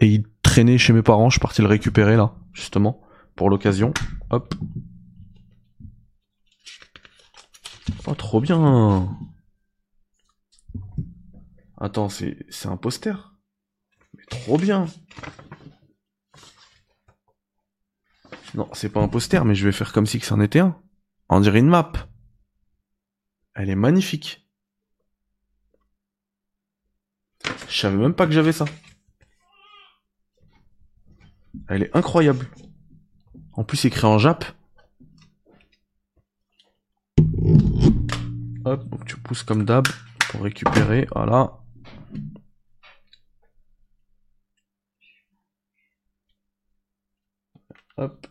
et 0.00 0.06
il 0.06 0.24
traînait 0.54 0.78
chez 0.78 0.92
mes 0.92 1.02
parents. 1.02 1.30
Je 1.30 1.34
suis 1.34 1.40
parti 1.40 1.62
le 1.62 1.66
récupérer 1.66 2.16
là 2.16 2.32
justement 2.52 3.02
pour 3.34 3.50
l'occasion. 3.50 3.92
Hop. 4.30 4.54
Oh 8.06 8.14
trop 8.14 8.40
bien. 8.40 9.18
Attends, 11.76 12.08
c'est 12.08 12.46
c'est 12.50 12.68
un 12.68 12.76
poster. 12.76 13.34
Trop 14.30 14.56
bien. 14.56 14.86
Non, 18.54 18.68
c'est 18.74 18.90
pas 18.90 19.02
un 19.02 19.08
poster, 19.08 19.44
mais 19.44 19.56
je 19.56 19.64
vais 19.64 19.72
faire 19.72 19.92
comme 19.92 20.06
si 20.06 20.20
que 20.20 20.26
c'en 20.26 20.40
était 20.40 20.60
un. 20.60 20.80
On 21.28 21.40
dirait 21.40 21.58
une 21.58 21.66
map. 21.66 21.90
Elle 23.56 23.70
est 23.70 23.74
magnifique. 23.74 24.48
Je 27.68 27.76
savais 27.76 27.96
même 27.96 28.14
pas 28.14 28.26
que 28.26 28.32
j'avais 28.32 28.52
ça. 28.52 28.66
Elle 31.68 31.84
est 31.84 31.96
incroyable. 31.96 32.46
En 33.52 33.64
plus, 33.64 33.84
écrit 33.84 34.06
en 34.06 34.18
Jap. 34.18 34.44
Hop, 38.64 38.88
donc 38.88 39.04
tu 39.04 39.16
pousses 39.18 39.42
comme 39.42 39.64
d'hab 39.64 39.86
pour 40.30 40.42
récupérer. 40.42 41.06
Voilà. 41.14 41.58
Hop. 47.96 48.26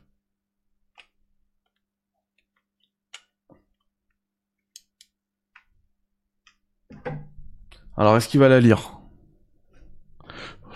Alors, 7.95 8.17
est-ce 8.17 8.27
qu'il 8.27 8.39
va 8.39 8.49
la 8.49 8.59
lire? 8.59 9.02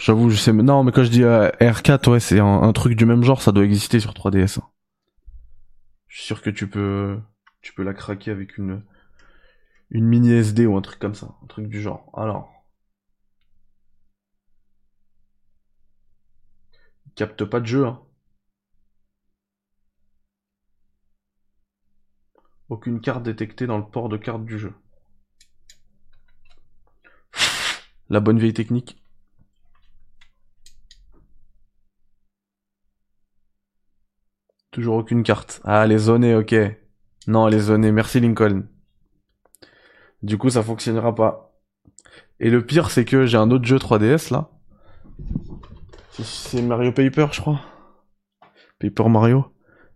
J'avoue, 0.08 0.30
je 0.30 0.38
sais. 0.38 0.54
Non, 0.54 0.86
mais 0.86 0.94
quand 0.94 1.04
je 1.04 1.10
dis 1.10 1.24
euh, 1.26 1.50
R4, 1.60 2.10
ouais, 2.12 2.22
c'est 2.22 2.40
un, 2.40 2.72
truc 2.72 2.96
du 2.96 3.06
même 3.06 3.24
genre. 3.24 3.42
Ça 3.42 3.52
doit 3.52 3.66
exister 3.66 4.00
sur 4.00 4.14
3DS. 4.14 4.58
Hein. 4.58 4.64
Je 6.08 6.16
suis 6.20 6.26
sûr 6.28 6.42
que 6.42 6.50
tu 6.50 6.70
peux, 6.70 7.20
tu 7.62 7.74
peux 7.74 7.84
la 7.84 7.94
craquer 7.94 8.32
avec 8.32 8.58
une, 8.58 8.86
une 9.90 10.06
mini 10.06 10.32
SD 10.32 10.66
ou 10.66 10.78
un 10.78 10.82
truc 10.82 10.98
comme 11.00 11.14
ça, 11.14 11.36
un 11.44 11.48
truc 11.48 11.68
du 11.68 11.82
genre. 11.82 12.10
Alors. 12.16 12.50
capte 17.16 17.44
pas 17.44 17.60
de 17.60 17.66
jeu, 17.66 17.86
hein. 17.86 18.00
Aucune 22.70 23.02
carte 23.02 23.24
détectée 23.24 23.68
dans 23.68 23.78
le 23.78 23.86
port 23.86 24.08
de 24.08 24.16
carte 24.16 24.46
du 24.46 24.58
jeu. 24.58 24.74
La 28.10 28.22
bonne 28.22 28.40
vieille 28.40 28.54
technique. 28.54 29.04
Toujours 34.78 34.98
aucune 34.98 35.24
carte. 35.24 35.60
Ah, 35.64 35.88
les 35.88 35.98
zonées, 35.98 36.36
ok. 36.36 36.54
Non, 37.26 37.48
les 37.48 37.58
zonées. 37.58 37.92
Merci 37.92 38.20
Lincoln. 38.20 38.68
Du 40.22 40.38
coup, 40.38 40.52
ça 40.52 40.62
fonctionnera 40.62 41.16
pas. 41.16 41.52
Et 42.40 42.52
le 42.52 42.64
pire, 42.64 42.92
c'est 42.92 43.04
que 43.04 43.26
j'ai 43.26 43.38
un 43.38 43.50
autre 43.50 43.66
jeu 43.66 43.78
3DS 43.78 44.32
là. 44.32 44.52
C'est 46.22 46.62
Mario 46.62 46.92
Paper, 46.92 47.26
je 47.32 47.42
crois. 47.42 47.60
Paper 48.80 49.10
Mario. 49.10 49.46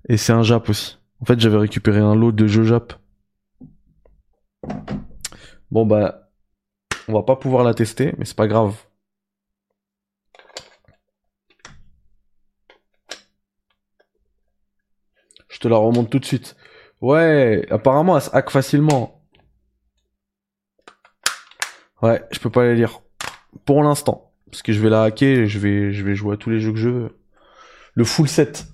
Et 0.09 0.17
c'est 0.17 0.33
un 0.33 0.41
Jap 0.41 0.67
aussi. 0.67 0.97
En 1.19 1.25
fait, 1.25 1.39
j'avais 1.39 1.57
récupéré 1.57 1.99
un 1.99 2.15
lot 2.15 2.31
de 2.31 2.47
jeux 2.47 2.63
Jap. 2.63 2.93
Bon 5.69 5.85
bah, 5.85 6.31
on 7.07 7.13
va 7.13 7.21
pas 7.21 7.35
pouvoir 7.35 7.63
la 7.63 7.75
tester, 7.75 8.15
mais 8.17 8.25
c'est 8.25 8.35
pas 8.35 8.47
grave. 8.47 8.75
Te 15.61 15.67
la 15.67 15.77
remonte 15.77 16.09
tout 16.09 16.19
de 16.19 16.25
suite. 16.25 16.55
Ouais, 16.99 17.65
apparemment 17.69 18.17
elle 18.17 18.23
se 18.23 18.29
hack 18.33 18.49
facilement. 18.49 19.23
Ouais, 22.01 22.23
je 22.31 22.39
peux 22.39 22.49
pas 22.49 22.65
les 22.65 22.75
lire. 22.75 23.01
Pour 23.65 23.83
l'instant. 23.83 24.33
Parce 24.49 24.63
que 24.63 24.73
je 24.73 24.81
vais 24.81 24.89
la 24.89 25.03
hacker 25.03 25.39
et 25.39 25.47
je 25.47 25.59
vais, 25.59 26.15
jouer 26.15 26.33
à 26.33 26.37
tous 26.37 26.49
les 26.49 26.59
jeux 26.59 26.71
que 26.71 26.77
je 26.77 26.89
veux. 26.89 27.17
Le 27.93 28.03
full 28.03 28.27
set 28.27 28.67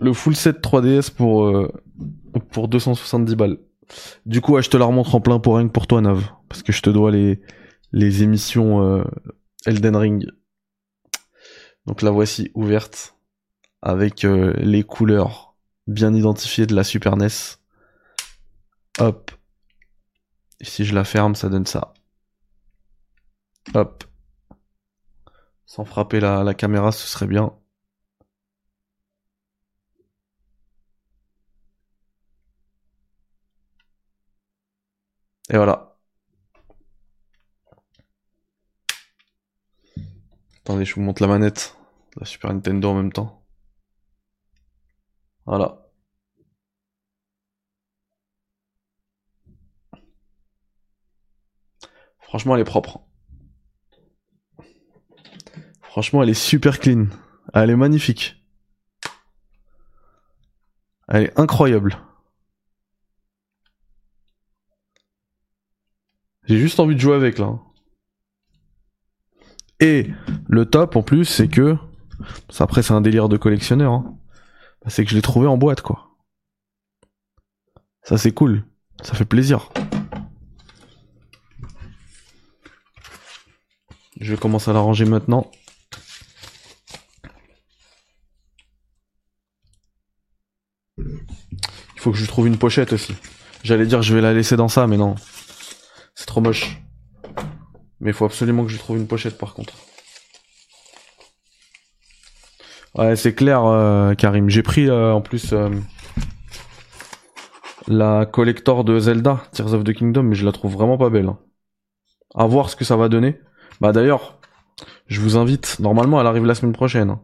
le 0.00 0.12
full 0.12 0.36
set 0.36 0.62
3DS 0.62 1.12
pour 1.12 1.46
euh, 1.46 1.72
pour 2.52 2.68
270 2.68 3.34
balles. 3.34 3.58
Du 4.26 4.40
coup, 4.40 4.60
je 4.60 4.70
te 4.70 4.76
la 4.76 4.84
remontre 4.84 5.14
en 5.16 5.20
plein 5.20 5.40
pour 5.40 5.56
rien 5.56 5.66
que 5.66 5.72
pour 5.72 5.88
toi, 5.88 6.00
Nav, 6.00 6.30
parce 6.48 6.62
que 6.62 6.70
je 6.72 6.82
te 6.82 6.90
dois 6.90 7.10
les 7.10 7.40
les 7.90 8.22
émissions 8.22 8.82
euh, 8.84 9.02
Elden 9.66 9.96
Ring. 9.96 10.26
Donc 11.86 12.02
la 12.02 12.10
voici 12.10 12.52
ouverte 12.54 13.17
avec 13.82 14.24
euh, 14.24 14.52
les 14.58 14.84
couleurs 14.84 15.54
bien 15.86 16.14
identifiées 16.14 16.66
de 16.66 16.74
la 16.74 16.84
Super 16.84 17.16
NES. 17.16 17.28
Hop. 18.98 19.30
Et 20.60 20.64
si 20.64 20.84
je 20.84 20.94
la 20.94 21.02
ferme, 21.04 21.34
ça 21.34 21.48
donne 21.48 21.66
ça. 21.66 21.94
Hop. 23.74 24.04
Sans 25.66 25.84
frapper 25.84 26.18
la, 26.18 26.42
la 26.42 26.52
caméra, 26.52 26.90
ce 26.90 27.06
serait 27.06 27.28
bien. 27.28 27.52
Et 35.50 35.56
voilà. 35.56 35.96
Attendez, 40.62 40.84
je 40.84 40.94
vous 40.94 41.00
montre 41.00 41.20
la 41.22 41.28
manette. 41.28 41.76
La 42.16 42.26
Super 42.26 42.52
Nintendo 42.52 42.90
en 42.90 42.94
même 42.94 43.12
temps. 43.12 43.37
Voilà. 45.48 45.78
Franchement, 52.18 52.54
elle 52.54 52.60
est 52.60 52.64
propre. 52.64 53.00
Franchement, 55.80 56.22
elle 56.22 56.28
est 56.28 56.34
super 56.34 56.78
clean. 56.78 57.06
Elle 57.54 57.70
est 57.70 57.76
magnifique. 57.76 58.36
Elle 61.08 61.24
est 61.24 61.40
incroyable. 61.40 61.96
J'ai 66.44 66.58
juste 66.58 66.78
envie 66.78 66.94
de 66.94 67.00
jouer 67.00 67.14
avec 67.14 67.38
là. 67.38 67.58
Et 69.80 70.10
le 70.46 70.66
top 70.66 70.96
en 70.96 71.02
plus, 71.02 71.24
c'est 71.24 71.48
que. 71.48 71.78
Après, 72.58 72.82
c'est 72.82 72.92
un 72.92 73.00
délire 73.00 73.30
de 73.30 73.38
collectionneur. 73.38 73.92
Hein. 73.94 74.17
C'est 74.88 75.04
que 75.04 75.10
je 75.10 75.16
l'ai 75.16 75.22
trouvé 75.22 75.46
en 75.46 75.56
boîte, 75.56 75.82
quoi. 75.82 76.16
Ça, 78.02 78.16
c'est 78.16 78.32
cool. 78.32 78.64
Ça 79.02 79.14
fait 79.14 79.24
plaisir. 79.24 79.70
Je 84.20 84.32
vais 84.32 84.38
commencer 84.38 84.70
à 84.70 84.74
la 84.74 84.80
ranger 84.80 85.04
maintenant. 85.04 85.50
Il 90.98 92.00
faut 92.00 92.10
que 92.10 92.18
je 92.18 92.26
trouve 92.26 92.46
une 92.46 92.58
pochette 92.58 92.92
aussi. 92.92 93.14
J'allais 93.62 93.86
dire 93.86 94.02
je 94.02 94.14
vais 94.14 94.20
la 94.20 94.32
laisser 94.32 94.56
dans 94.56 94.68
ça, 94.68 94.86
mais 94.86 94.96
non. 94.96 95.14
C'est 96.14 96.26
trop 96.26 96.40
moche. 96.40 96.80
Mais 98.00 98.10
il 98.10 98.14
faut 98.14 98.24
absolument 98.24 98.64
que 98.64 98.70
je 98.70 98.78
trouve 98.78 98.96
une 98.96 99.06
pochette 99.06 99.38
par 99.38 99.54
contre. 99.54 99.74
Ouais, 102.94 103.16
c'est 103.16 103.34
clair, 103.34 103.64
euh, 103.64 104.14
Karim. 104.14 104.48
J'ai 104.48 104.62
pris 104.62 104.88
euh, 104.88 105.12
en 105.12 105.20
plus 105.20 105.52
euh, 105.52 105.70
la 107.86 108.26
collector 108.26 108.84
de 108.84 108.98
Zelda, 108.98 109.42
Tears 109.52 109.74
of 109.74 109.84
the 109.84 109.92
Kingdom, 109.92 110.22
mais 110.24 110.34
je 110.34 110.44
la 110.44 110.52
trouve 110.52 110.72
vraiment 110.72 110.98
pas 110.98 111.10
belle. 111.10 111.28
Hein. 111.28 111.38
À 112.34 112.46
voir 112.46 112.70
ce 112.70 112.76
que 112.76 112.84
ça 112.84 112.96
va 112.96 113.08
donner. 113.08 113.40
Bah 113.80 113.92
d'ailleurs, 113.92 114.38
je 115.06 115.20
vous 115.20 115.36
invite. 115.36 115.78
Normalement, 115.80 116.20
elle 116.20 116.26
arrive 116.26 116.44
la 116.44 116.54
semaine 116.54 116.72
prochaine. 116.72 117.10
Hein. 117.10 117.20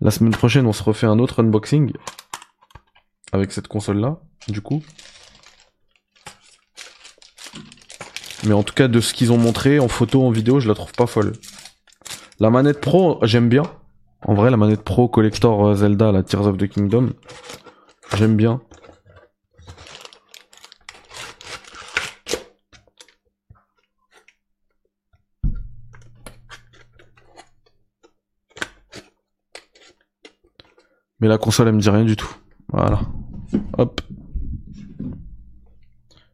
La 0.00 0.10
semaine 0.10 0.32
prochaine, 0.32 0.66
on 0.66 0.72
se 0.72 0.82
refait 0.82 1.06
un 1.06 1.18
autre 1.18 1.42
unboxing 1.42 1.92
avec 3.32 3.52
cette 3.52 3.68
console-là, 3.68 4.18
du 4.48 4.60
coup. 4.60 4.82
Mais 8.44 8.52
en 8.54 8.62
tout 8.62 8.74
cas, 8.74 8.88
de 8.88 9.00
ce 9.00 9.14
qu'ils 9.14 9.32
ont 9.32 9.38
montré 9.38 9.78
en 9.78 9.88
photo, 9.88 10.24
en 10.24 10.30
vidéo, 10.30 10.60
je 10.60 10.68
la 10.68 10.74
trouve 10.74 10.92
pas 10.92 11.06
folle. 11.06 11.32
La 12.38 12.50
manette 12.50 12.80
pro, 12.80 13.18
j'aime 13.22 13.48
bien. 13.48 13.62
En 14.28 14.34
vrai, 14.34 14.50
la 14.50 14.56
manette 14.56 14.82
pro 14.82 15.08
collector 15.08 15.68
euh, 15.68 15.74
Zelda, 15.76 16.10
la 16.10 16.24
Tears 16.24 16.48
of 16.48 16.58
the 16.58 16.66
Kingdom, 16.66 17.12
j'aime 18.16 18.36
bien. 18.36 18.60
Mais 31.20 31.28
la 31.28 31.38
console, 31.38 31.68
elle 31.68 31.74
me 31.74 31.80
dit 31.80 31.88
rien 31.88 32.04
du 32.04 32.16
tout. 32.16 32.34
Voilà. 32.72 33.02
Hop. 33.78 34.00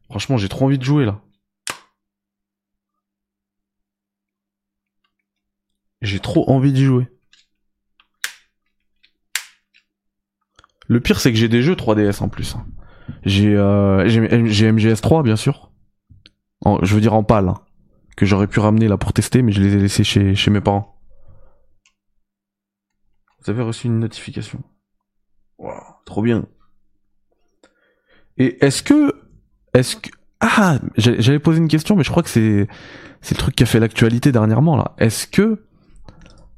Franchement, 0.09 0.39
j'ai 0.39 0.49
trop 0.49 0.65
envie 0.65 0.79
de 0.79 0.85
jouer 0.85 1.05
là. 1.05 1.21
J'ai 6.01 6.21
trop 6.21 6.51
envie 6.51 6.73
d'y 6.73 6.85
jouer. 6.85 7.07
Le 10.93 11.01
pire, 11.01 11.21
c'est 11.21 11.33
que 11.33 11.39
j'ai 11.39 11.49
des 11.49 11.63
jeux 11.63 11.75
3DS 11.75 12.23
en 12.23 12.29
plus. 12.29 12.55
J'ai 13.25 13.57
euh, 13.57 14.07
j'ai 14.09 14.47
j'ai 14.53 14.71
MGS3, 14.71 15.23
bien 15.23 15.37
sûr. 15.37 15.73
Je 16.83 16.95
veux 16.95 17.01
dire 17.01 17.15
en 17.15 17.25
pâle. 17.25 17.49
hein, 17.49 17.63
que 18.15 18.27
j'aurais 18.27 18.47
pu 18.47 18.61
ramener 18.61 18.89
là 18.89 18.99
pour 18.99 19.15
tester, 19.15 19.41
mais 19.41 19.53
je 19.53 19.63
les 19.63 19.75
ai 19.75 19.79
laissés 19.79 20.05
chez, 20.05 20.51
mes 20.51 20.61
parents. 20.61 21.01
Vous 23.41 23.51
avez 23.51 23.63
reçu 23.63 23.87
une 23.87 24.01
notification. 24.01 24.63
Wow, 25.57 25.73
trop 26.05 26.21
bien. 26.21 26.45
Et 28.37 28.63
est-ce 28.63 28.83
que... 28.83 29.15
Est-ce 29.73 29.97
que... 29.97 30.11
Ah, 30.41 30.79
j'avais 30.99 31.39
posé 31.39 31.59
une 31.59 31.69
question, 31.69 31.97
mais 31.97 32.05
je 32.05 32.11
crois 32.11 32.23
que 32.23 32.29
c'est 32.29 32.69
c'est 33.23 33.35
le 33.37 33.41
truc 33.41 33.55
qui 33.55 33.63
a 33.63 33.67
fait 33.67 33.81
l'actualité 33.81 34.31
dernièrement 34.31 34.77
là. 34.77 34.95
Est-ce 34.99 35.27
que 35.27 35.65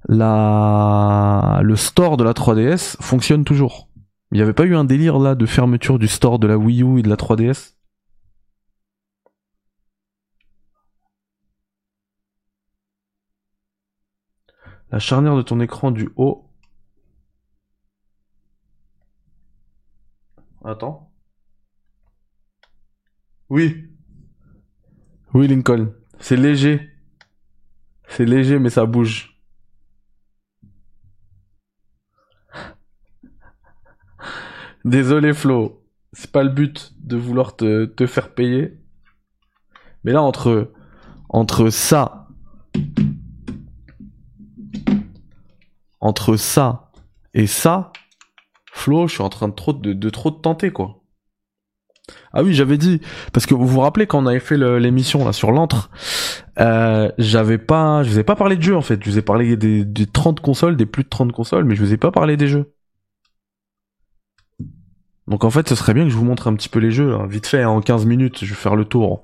le 0.08 1.76
store 1.76 2.16
de 2.16 2.24
la 2.24 2.32
3DS 2.32 2.96
fonctionne 3.00 3.44
toujours? 3.44 3.93
Il 4.34 4.38
n'y 4.38 4.42
avait 4.42 4.52
pas 4.52 4.64
eu 4.64 4.74
un 4.74 4.82
délire 4.82 5.20
là 5.20 5.36
de 5.36 5.46
fermeture 5.46 5.96
du 6.00 6.08
store 6.08 6.40
de 6.40 6.48
la 6.48 6.58
Wii 6.58 6.82
U 6.82 6.98
et 6.98 7.02
de 7.02 7.08
la 7.08 7.14
3DS 7.14 7.76
La 14.90 14.98
charnière 14.98 15.36
de 15.36 15.42
ton 15.42 15.60
écran 15.60 15.92
du 15.92 16.08
haut. 16.16 16.50
Attends. 20.64 21.12
Oui. 23.50 23.88
Oui, 25.32 25.46
Lincoln. 25.46 25.94
C'est 26.18 26.36
léger. 26.36 26.90
C'est 28.08 28.24
léger, 28.24 28.58
mais 28.58 28.70
ça 28.70 28.84
bouge. 28.84 29.33
Désolé, 34.84 35.32
Flo. 35.32 35.82
C'est 36.12 36.30
pas 36.30 36.42
le 36.42 36.50
but 36.50 36.92
de 37.00 37.16
vouloir 37.16 37.56
te, 37.56 37.86
te 37.86 38.06
faire 38.06 38.34
payer. 38.34 38.78
Mais 40.04 40.12
là, 40.12 40.22
entre, 40.22 40.72
entre 41.30 41.70
ça, 41.70 42.28
entre 46.00 46.36
ça 46.36 46.92
et 47.32 47.46
ça, 47.46 47.92
Flo, 48.72 49.06
je 49.06 49.14
suis 49.14 49.22
en 49.22 49.30
train 49.30 49.48
de 49.48 49.54
trop 49.54 49.72
de, 49.72 50.10
trop 50.10 50.30
de 50.30 50.36
tenter, 50.36 50.70
quoi. 50.70 51.00
Ah 52.34 52.42
oui, 52.42 52.52
j'avais 52.52 52.76
dit 52.76 53.00
parce 53.32 53.46
que 53.46 53.54
vous 53.54 53.66
vous 53.66 53.80
rappelez 53.80 54.06
quand 54.06 54.22
on 54.22 54.26
avait 54.26 54.40
fait 54.40 54.58
l'émission 54.58 55.24
là 55.24 55.32
sur 55.32 55.52
l'antre, 55.52 55.90
euh, 56.60 57.10
j'avais 57.16 57.56
pas, 57.56 58.02
je 58.02 58.10
vous 58.10 58.18
ai 58.18 58.24
pas 58.24 58.36
parlé 58.36 58.56
de 58.56 58.62
jeux 58.62 58.76
en 58.76 58.82
fait. 58.82 59.02
Je 59.02 59.08
vous 59.08 59.16
ai 59.16 59.22
parlé 59.22 59.56
des, 59.56 59.86
des 59.86 60.06
30 60.06 60.40
consoles, 60.40 60.76
des 60.76 60.84
plus 60.84 61.04
de 61.04 61.08
30 61.08 61.32
consoles, 61.32 61.64
mais 61.64 61.74
je 61.74 61.82
vous 61.82 61.94
ai 61.94 61.96
pas 61.96 62.10
parlé 62.10 62.36
des 62.36 62.49
jeux. 62.49 62.74
Donc 65.26 65.45
en 65.45 65.50
fait, 65.50 65.69
ce 65.69 65.75
serait 65.75 65.95
bien 65.95 66.04
que 66.04 66.10
je 66.10 66.17
vous 66.17 66.25
montre 66.25 66.49
un 66.49 66.54
petit 66.54 66.69
peu 66.69 66.78
les 66.78 66.91
jeux, 66.91 67.10
là. 67.10 67.26
vite 67.26 67.47
fait, 67.47 67.63
hein, 67.63 67.71
en 67.71 67.80
15 67.80 68.04
minutes, 68.06 68.45
je 68.45 68.50
vais 68.50 68.54
faire 68.54 68.76
le 68.76 68.84
tour. 68.84 69.23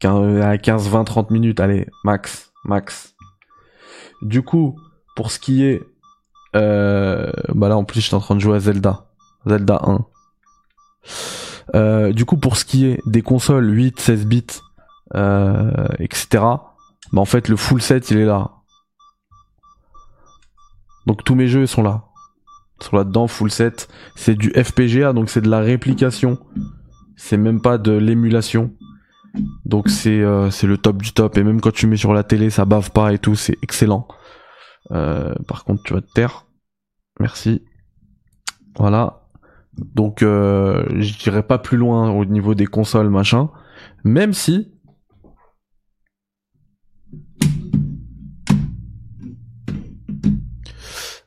15, 0.00 0.40
à 0.42 0.58
15, 0.58 0.88
20, 0.88 1.04
30 1.04 1.30
minutes, 1.30 1.60
allez, 1.60 1.86
max, 2.04 2.52
max. 2.64 3.14
Du 4.22 4.42
coup, 4.42 4.78
pour 5.14 5.30
ce 5.30 5.38
qui 5.38 5.64
est, 5.64 5.82
euh, 6.54 7.30
bah 7.54 7.68
là 7.68 7.76
en 7.76 7.84
plus, 7.84 8.00
j'étais 8.00 8.14
en 8.14 8.20
train 8.20 8.34
de 8.34 8.40
jouer 8.40 8.56
à 8.56 8.60
Zelda, 8.60 9.06
Zelda 9.46 9.80
1. 9.84 10.06
Euh, 11.74 12.12
du 12.12 12.24
coup, 12.24 12.36
pour 12.36 12.56
ce 12.56 12.64
qui 12.64 12.86
est 12.86 13.00
des 13.06 13.22
consoles 13.22 13.68
8, 13.68 14.00
16 14.00 14.26
bits, 14.26 14.46
euh, 15.14 15.86
etc., 15.98 16.26
bah 17.12 17.20
en 17.20 17.24
fait, 17.24 17.48
le 17.48 17.56
full 17.56 17.80
set, 17.80 18.10
il 18.10 18.18
est 18.18 18.24
là. 18.24 18.50
Donc 21.06 21.22
tous 21.22 21.36
mes 21.36 21.46
jeux 21.46 21.66
sont 21.66 21.82
là. 21.82 22.05
Sont 22.80 22.96
là-dedans, 22.96 23.26
full 23.26 23.50
set. 23.50 23.88
C'est 24.14 24.34
du 24.34 24.50
FPGA, 24.50 25.12
donc 25.12 25.30
c'est 25.30 25.40
de 25.40 25.48
la 25.48 25.60
réplication. 25.60 26.38
C'est 27.16 27.38
même 27.38 27.62
pas 27.62 27.78
de 27.78 27.92
l'émulation. 27.92 28.74
Donc 29.64 29.88
c'est 29.88 30.20
euh, 30.20 30.50
c'est 30.50 30.66
le 30.66 30.78
top 30.78 31.02
du 31.02 31.12
top. 31.12 31.36
Et 31.38 31.42
même 31.42 31.60
quand 31.60 31.72
tu 31.72 31.86
mets 31.86 31.96
sur 31.96 32.12
la 32.12 32.22
télé, 32.22 32.50
ça 32.50 32.64
bave 32.64 32.90
pas 32.90 33.12
et 33.12 33.18
tout, 33.18 33.34
c'est 33.34 33.56
excellent. 33.62 34.06
Euh, 34.92 35.34
par 35.48 35.64
contre, 35.64 35.82
tu 35.84 35.94
vas 35.94 36.00
te 36.00 36.12
taire. 36.12 36.46
Merci. 37.18 37.62
Voilà. 38.76 39.26
Donc 39.78 40.22
euh, 40.22 40.84
je 41.00 41.18
dirais 41.18 41.42
pas 41.42 41.58
plus 41.58 41.76
loin 41.76 42.10
au 42.10 42.24
niveau 42.24 42.54
des 42.54 42.66
consoles 42.66 43.10
machin, 43.10 43.50
même 44.04 44.32
si 44.32 44.72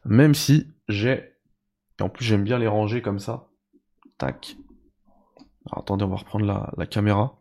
même 0.06 0.34
si 0.34 0.68
j'ai 0.88 1.30
et 2.00 2.04
en 2.04 2.10
plus 2.10 2.26
j'aime 2.26 2.44
bien 2.44 2.58
les 2.58 2.68
ranger 2.68 3.02
comme 3.02 3.20
ça. 3.20 3.48
Tac. 4.18 4.58
Alors, 5.68 5.84
attendez, 5.84 6.04
on 6.04 6.10
va 6.10 6.16
reprendre 6.16 6.46
la, 6.46 6.72
la 6.78 6.86
caméra. 6.86 7.40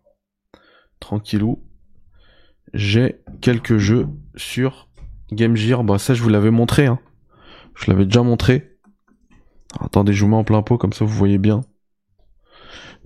Tranquillou. 1.01 1.65
J'ai 2.75 3.23
quelques 3.41 3.79
jeux 3.79 4.09
sur 4.37 4.89
Game 5.33 5.57
Gear. 5.57 5.85
Bah 5.85 5.99
ça 5.99 6.15
je 6.15 6.23
vous 6.23 6.29
l'avais 6.29 6.51
montré. 6.51 6.87
Hein. 6.87 6.99
Je 7.75 7.91
l'avais 7.91 8.05
déjà 8.05 8.23
montré. 8.23 8.79
Attendez, 9.81 10.13
je 10.13 10.25
vous 10.25 10.31
mets 10.31 10.37
en 10.37 10.45
plein 10.45 10.63
pot 10.63 10.79
comme 10.79 10.93
ça 10.93 11.05
vous 11.05 11.15
voyez 11.17 11.39
bien. 11.39 11.63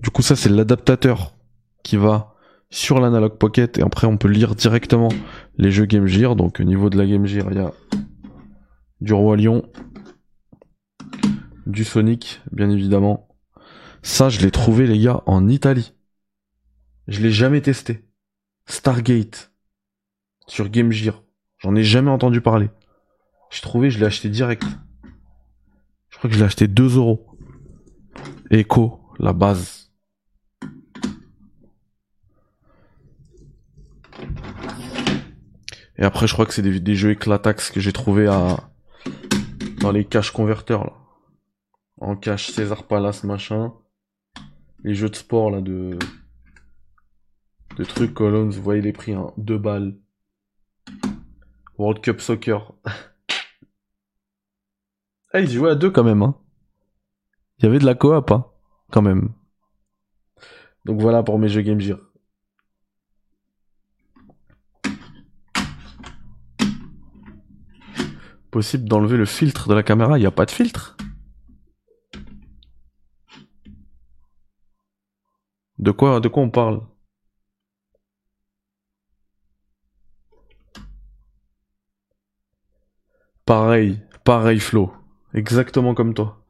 Du 0.01 0.09
coup 0.09 0.21
ça 0.21 0.35
c'est 0.35 0.49
l'adaptateur 0.49 1.35
qui 1.83 1.97
va 1.97 2.35
sur 2.69 2.99
l'Analog 2.99 3.37
Pocket 3.37 3.77
et 3.77 3.83
après 3.83 4.07
on 4.07 4.17
peut 4.17 4.27
lire 4.27 4.55
directement 4.55 5.09
les 5.57 5.71
jeux 5.71 5.85
Game 5.85 6.07
Gear. 6.07 6.35
Donc 6.35 6.59
au 6.59 6.63
niveau 6.63 6.89
de 6.89 6.97
la 6.97 7.05
Game 7.05 7.25
Gear 7.25 7.47
il 7.51 7.57
y 7.57 7.61
a 7.61 7.71
du 8.99 9.13
Roi 9.13 9.37
Lion, 9.37 9.63
du 11.65 11.83
Sonic 11.83 12.41
bien 12.51 12.69
évidemment. 12.69 13.27
Ça 14.01 14.29
je 14.29 14.39
l'ai 14.39 14.51
trouvé 14.51 14.87
les 14.87 14.99
gars 14.99 15.21
en 15.25 15.47
Italie. 15.47 15.93
Je 17.07 17.21
l'ai 17.21 17.31
jamais 17.31 17.61
testé. 17.61 18.05
Stargate 18.65 19.51
sur 20.47 20.69
Game 20.69 20.91
Gear. 20.91 21.23
J'en 21.59 21.75
ai 21.75 21.83
jamais 21.83 22.11
entendu 22.11 22.41
parler. 22.41 22.69
J'ai 23.51 23.61
trouvé, 23.61 23.89
je 23.89 23.99
l'ai 23.99 24.05
acheté 24.05 24.29
direct. 24.29 24.65
Je 26.09 26.17
crois 26.17 26.29
que 26.29 26.35
je 26.35 26.39
l'ai 26.39 26.45
acheté 26.45 26.67
2 26.67 26.97
euros. 26.97 27.27
Echo, 28.49 28.99
la 29.19 29.33
base. 29.33 29.91
Et 35.97 36.03
après, 36.03 36.27
je 36.27 36.33
crois 36.33 36.45
que 36.45 36.53
c'est 36.53 36.61
des, 36.61 36.95
jeux 36.95 37.11
éclatax 37.11 37.71
que 37.71 37.79
j'ai 37.79 37.93
trouvé 37.93 38.25
dans 38.25 39.91
les 39.91 40.05
caches 40.05 40.31
converteurs 40.31 40.85
là. 40.85 41.02
En 42.03 42.17
cache 42.17 42.51
César 42.51 42.83
Palace 42.83 43.23
machin. 43.23 43.71
Les 44.83 44.93
jeux 44.93 45.09
de 45.09 45.15
sport 45.15 45.49
là 45.49 45.61
de 45.61 45.97
de 47.77 47.83
trucs 47.85 48.13
Colons, 48.13 48.49
vous 48.49 48.61
voyez 48.61 48.81
les 48.81 48.91
prix, 48.91 49.13
hein, 49.13 49.31
2 49.37 49.57
balles. 49.57 49.97
World 51.77 52.01
Cup 52.01 52.19
Soccer. 52.19 52.73
ah, 55.33 55.39
ils 55.39 55.49
y 55.49 55.53
jouaient 55.53 55.71
à 55.71 55.75
deux 55.75 55.91
quand 55.91 56.03
même, 56.03 56.23
hein. 56.23 56.35
Il 57.59 57.63
y 57.63 57.67
avait 57.69 57.79
de 57.79 57.85
la 57.85 57.95
coop, 57.95 58.31
hein, 58.31 58.47
quand 58.91 59.01
même. 59.01 59.29
Donc 60.83 60.99
voilà 60.99 61.23
pour 61.23 61.39
mes 61.39 61.47
jeux 61.47 61.61
Game 61.61 61.79
Gear. 61.79 61.99
Possible 68.51 68.89
d'enlever 68.89 69.15
le 69.15 69.25
filtre 69.25 69.69
de 69.69 69.73
la 69.73 69.83
caméra, 69.83 70.17
il 70.17 70.21
n'y 70.21 70.27
a 70.27 70.31
pas 70.31 70.45
de 70.45 70.51
filtre. 70.51 70.97
De 75.83 75.91
quoi, 75.91 76.21
de 76.21 76.29
quoi 76.29 76.43
on 76.43 76.49
parle? 76.49 76.79
Pareil, 83.45 83.99
pareil 84.23 84.61
Flo. 84.61 84.93
Exactement 85.33 85.93
comme 85.93 86.13
toi. 86.13 86.41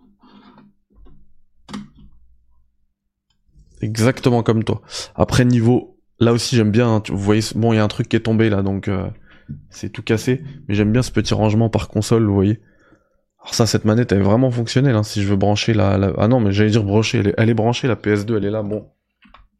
Exactement 3.82 4.44
comme 4.44 4.64
toi. 4.64 4.84
Après 5.16 5.46
niveau, 5.46 6.00
là 6.20 6.32
aussi 6.32 6.56
j'aime 6.56 6.70
bien. 6.70 6.88
Hein, 6.98 7.04
vous 7.10 7.18
voyez, 7.18 7.42
bon, 7.56 7.74
il 7.74 7.78
y 7.78 7.80
a 7.80 7.84
un 7.84 7.88
truc 7.88 8.10
qui 8.10 8.16
est 8.16 8.20
tombé 8.20 8.52
là, 8.52 8.62
donc 8.62 8.88
euh, 8.88 9.10
c'est 9.72 9.90
tout 9.90 10.04
cassé. 10.04 10.44
Mais 10.68 10.76
j'aime 10.76 10.92
bien 10.92 11.02
ce 11.02 11.12
petit 11.12 11.34
rangement 11.34 11.72
par 11.72 11.88
console, 11.88 12.24
vous 12.28 12.36
voyez. 12.36 12.62
Alors 13.42 13.56
ça, 13.56 13.66
cette 13.66 13.86
manette, 13.86 14.12
elle 14.12 14.20
est 14.20 14.22
vraiment 14.22 14.52
fonctionnelle. 14.52 14.96
Hein, 14.96 15.02
si 15.02 15.24
je 15.24 15.28
veux 15.28 15.38
brancher 15.38 15.74
la, 15.74 16.14
ah 16.20 16.28
non, 16.28 16.40
mais 16.40 16.52
j'allais 16.52 16.70
dire 16.70 16.84
brancher. 16.84 17.34
Elle 17.36 17.50
est, 17.50 17.54
branchée, 17.56 17.88
la 17.88 17.96
PS2, 17.96 18.38
elle 18.38 18.46
est 18.46 18.52
là. 18.52 18.62
Bon, 18.62 18.93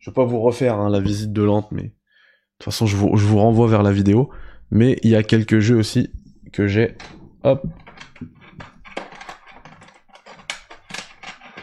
je 0.04 0.10
vais 0.10 0.16
pas 0.16 0.26
vous 0.26 0.42
refaire 0.42 0.78
hein, 0.78 0.90
la 0.90 1.00
visite 1.00 1.32
de 1.32 1.42
lente, 1.42 1.72
mais 1.72 1.84
de 1.84 1.90
toute 2.60 2.66
façon, 2.66 2.86
je 2.86 2.98
vous, 2.98 3.16
je 3.16 3.26
vous 3.26 3.38
renvoie 3.38 3.70
vers 3.70 3.84
la 3.84 3.94
vidéo. 3.94 4.30
Mais 4.70 4.98
il 5.02 5.12
y 5.12 5.16
a 5.16 5.24
quelques 5.24 5.60
jeux 5.60 5.78
aussi 5.78 6.10
que 6.52 6.68
j'ai. 6.68 6.98
Hop. 7.44 7.66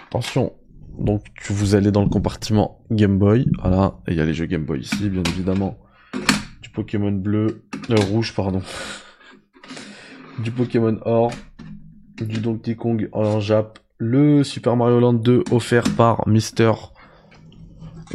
Attention, 0.07 0.55
donc 0.99 1.23
vous 1.51 1.75
allez 1.75 1.91
dans 1.91 2.03
le 2.03 2.09
compartiment 2.09 2.83
Game 2.91 3.19
Boy, 3.19 3.45
voilà, 3.61 3.99
et 4.09 4.13
il 4.13 4.17
y 4.17 4.21
a 4.23 4.25
les 4.25 4.33
jeux 4.33 4.47
Game 4.47 4.65
Boy 4.65 4.81
ici, 4.81 5.11
bien 5.11 5.23
évidemment. 5.29 5.79
Du 6.63 6.71
Pokémon 6.71 7.13
bleu, 7.13 7.67
euh, 7.91 7.97
rouge, 8.11 8.35
pardon. 8.35 8.63
Du 10.39 10.51
Pokémon 10.51 10.99
or, 11.03 11.31
du 12.19 12.41
Donkey 12.41 12.75
Kong 12.75 13.11
en 13.13 13.39
Jap, 13.39 13.79
le 13.99 14.45
Super 14.45 14.77
Mario 14.77 14.99
Land 14.99 15.13
2 15.13 15.45
offert 15.51 15.85
par 15.95 16.27
Mister 16.27 16.73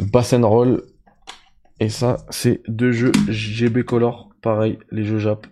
Bass 0.00 0.34
Roll. 0.34 0.82
Et 1.78 1.88
ça, 1.88 2.24
c'est 2.30 2.62
deux 2.68 2.92
jeux 2.92 3.12
GB 3.28 3.84
Color, 3.84 4.30
pareil, 4.40 4.78
les 4.90 5.04
jeux 5.04 5.18
Jap. 5.18 5.46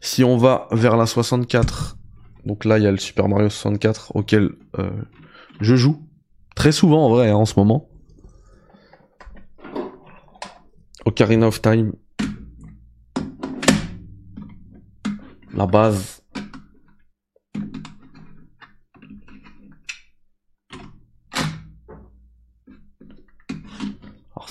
Si 0.00 0.24
on 0.24 0.36
va 0.36 0.68
vers 0.70 0.96
la 0.96 1.06
64, 1.06 1.96
donc 2.44 2.64
là, 2.64 2.78
il 2.78 2.84
y 2.84 2.86
a 2.86 2.90
le 2.90 2.98
Super 2.98 3.28
Mario 3.28 3.48
64 3.48 4.16
auquel 4.16 4.50
euh, 4.78 4.90
je 5.60 5.76
joue 5.76 6.06
très 6.54 6.72
souvent 6.72 7.06
en 7.06 7.10
vrai 7.10 7.30
hein, 7.30 7.36
en 7.36 7.44
ce 7.46 7.58
moment. 7.58 7.88
Ocarina 11.04 11.46
of 11.46 11.60
Time. 11.60 11.92
La 15.52 15.66
base. 15.66 16.23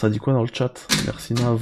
Ça 0.03 0.09
dit 0.09 0.19
quoi 0.19 0.33
dans 0.33 0.41
le 0.41 0.49
chat 0.51 0.85
Merci 1.05 1.33
Nav. 1.33 1.61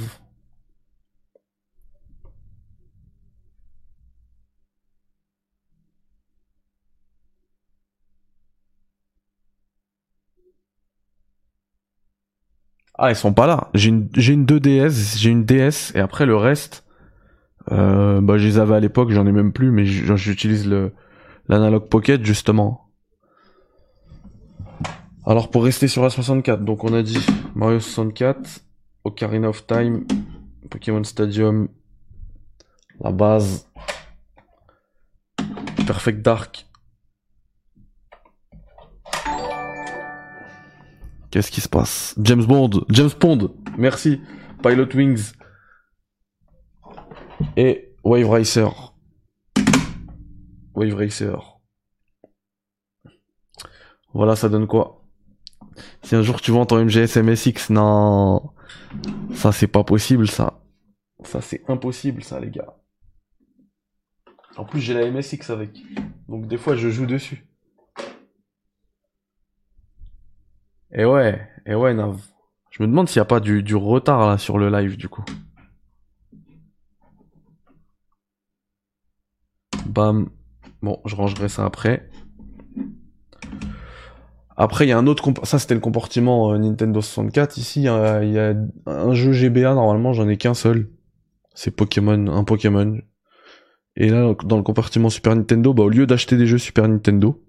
Ah, 12.98 13.10
ils 13.10 13.16
sont 13.16 13.32
pas 13.32 13.46
là. 13.46 13.70
J'ai 13.74 13.90
une, 13.90 14.08
j'ai 14.16 14.32
une 14.32 14.44
2DS, 14.44 15.18
j'ai 15.18 15.30
une 15.30 15.44
DS, 15.44 15.92
et 15.94 16.00
après 16.00 16.26
le 16.26 16.36
reste, 16.36 16.84
euh, 17.72 18.20
bah, 18.20 18.38
je 18.38 18.46
les 18.46 18.58
avais 18.58 18.74
à 18.76 18.80
l'époque, 18.80 19.10
j'en 19.12 19.26
ai 19.26 19.32
même 19.32 19.52
plus, 19.52 19.70
mais 19.70 19.84
j'utilise 19.86 20.68
le, 20.68 20.92
l'analog 21.48 21.88
pocket, 21.88 22.24
justement. 22.24 22.91
Alors, 25.24 25.50
pour 25.50 25.64
rester 25.64 25.88
sur 25.88 26.02
la 26.02 26.10
64, 26.10 26.64
donc 26.64 26.84
on 26.84 26.92
a 26.92 27.02
dit 27.02 27.24
Mario 27.54 27.78
64, 27.78 28.60
Ocarina 29.04 29.48
of 29.48 29.66
Time, 29.66 30.04
Pokémon 30.68 31.04
Stadium, 31.04 31.68
la 33.00 33.12
base, 33.12 33.68
Perfect 35.86 36.22
Dark, 36.22 36.66
Qu'est-ce 41.32 41.50
qui 41.50 41.62
se 41.62 41.68
passe? 41.68 42.14
James 42.20 42.44
Bond, 42.44 42.84
James 42.90 43.10
Bond, 43.18 43.54
merci. 43.78 44.20
Pilot 44.62 44.94
Wings 44.94 45.32
et 47.56 47.94
Wave 48.04 48.28
Racer. 48.28 48.94
Wave 50.74 50.94
Racer. 50.94 51.58
Voilà, 54.12 54.36
ça 54.36 54.50
donne 54.50 54.66
quoi? 54.66 55.01
Si 56.02 56.14
un 56.14 56.22
jour 56.22 56.40
tu 56.40 56.50
vends 56.50 56.66
ton 56.66 56.84
MGS 56.84 57.16
MSX, 57.16 57.70
non, 57.70 58.52
ça 59.34 59.52
c'est 59.52 59.66
pas 59.66 59.84
possible, 59.84 60.28
ça. 60.28 60.60
Ça 61.24 61.40
c'est 61.40 61.62
impossible, 61.68 62.22
ça 62.22 62.40
les 62.40 62.50
gars. 62.50 62.76
En 64.56 64.64
plus 64.64 64.80
j'ai 64.80 64.94
la 64.94 65.10
MSX 65.10 65.50
avec, 65.50 65.70
donc 66.28 66.46
des 66.46 66.58
fois 66.58 66.76
je 66.76 66.88
joue 66.90 67.06
dessus. 67.06 67.46
Et 70.92 71.04
ouais, 71.04 71.48
et 71.64 71.74
ouais, 71.74 71.94
Nav. 71.94 72.20
Je 72.70 72.82
me 72.82 72.88
demande 72.88 73.08
s'il 73.08 73.20
n'y 73.20 73.22
a 73.22 73.26
pas 73.26 73.40
du, 73.40 73.62
du 73.62 73.76
retard 73.76 74.26
là 74.26 74.38
sur 74.38 74.58
le 74.58 74.70
live 74.70 74.96
du 74.96 75.08
coup. 75.08 75.24
Bam. 79.86 80.30
Bon, 80.82 81.00
je 81.04 81.14
rangerai 81.14 81.48
ça 81.48 81.64
après. 81.64 82.08
Après, 84.62 84.86
il 84.86 84.90
y 84.90 84.92
a 84.92 84.98
un 84.98 85.08
autre 85.08 85.28
ça 85.42 85.58
c'était 85.58 85.74
le 85.74 85.80
comportement 85.80 86.52
euh, 86.52 86.58
Nintendo 86.58 87.00
64. 87.00 87.56
Ici, 87.56 87.80
il 87.80 87.84
y, 87.86 87.88
a, 87.88 88.54
un 88.86 89.12
jeu 89.12 89.32
GBA 89.32 89.74
normalement, 89.74 90.12
j'en 90.12 90.28
ai 90.28 90.36
qu'un 90.36 90.54
seul. 90.54 90.88
C'est 91.52 91.72
Pokémon, 91.72 92.28
un 92.28 92.44
Pokémon. 92.44 93.00
Et 93.96 94.08
là, 94.08 94.32
dans 94.44 94.56
le 94.56 94.62
compartiment 94.62 95.10
Super 95.10 95.34
Nintendo, 95.34 95.74
bah 95.74 95.82
au 95.82 95.88
lieu 95.88 96.06
d'acheter 96.06 96.36
des 96.36 96.46
jeux 96.46 96.58
Super 96.58 96.86
Nintendo, 96.86 97.42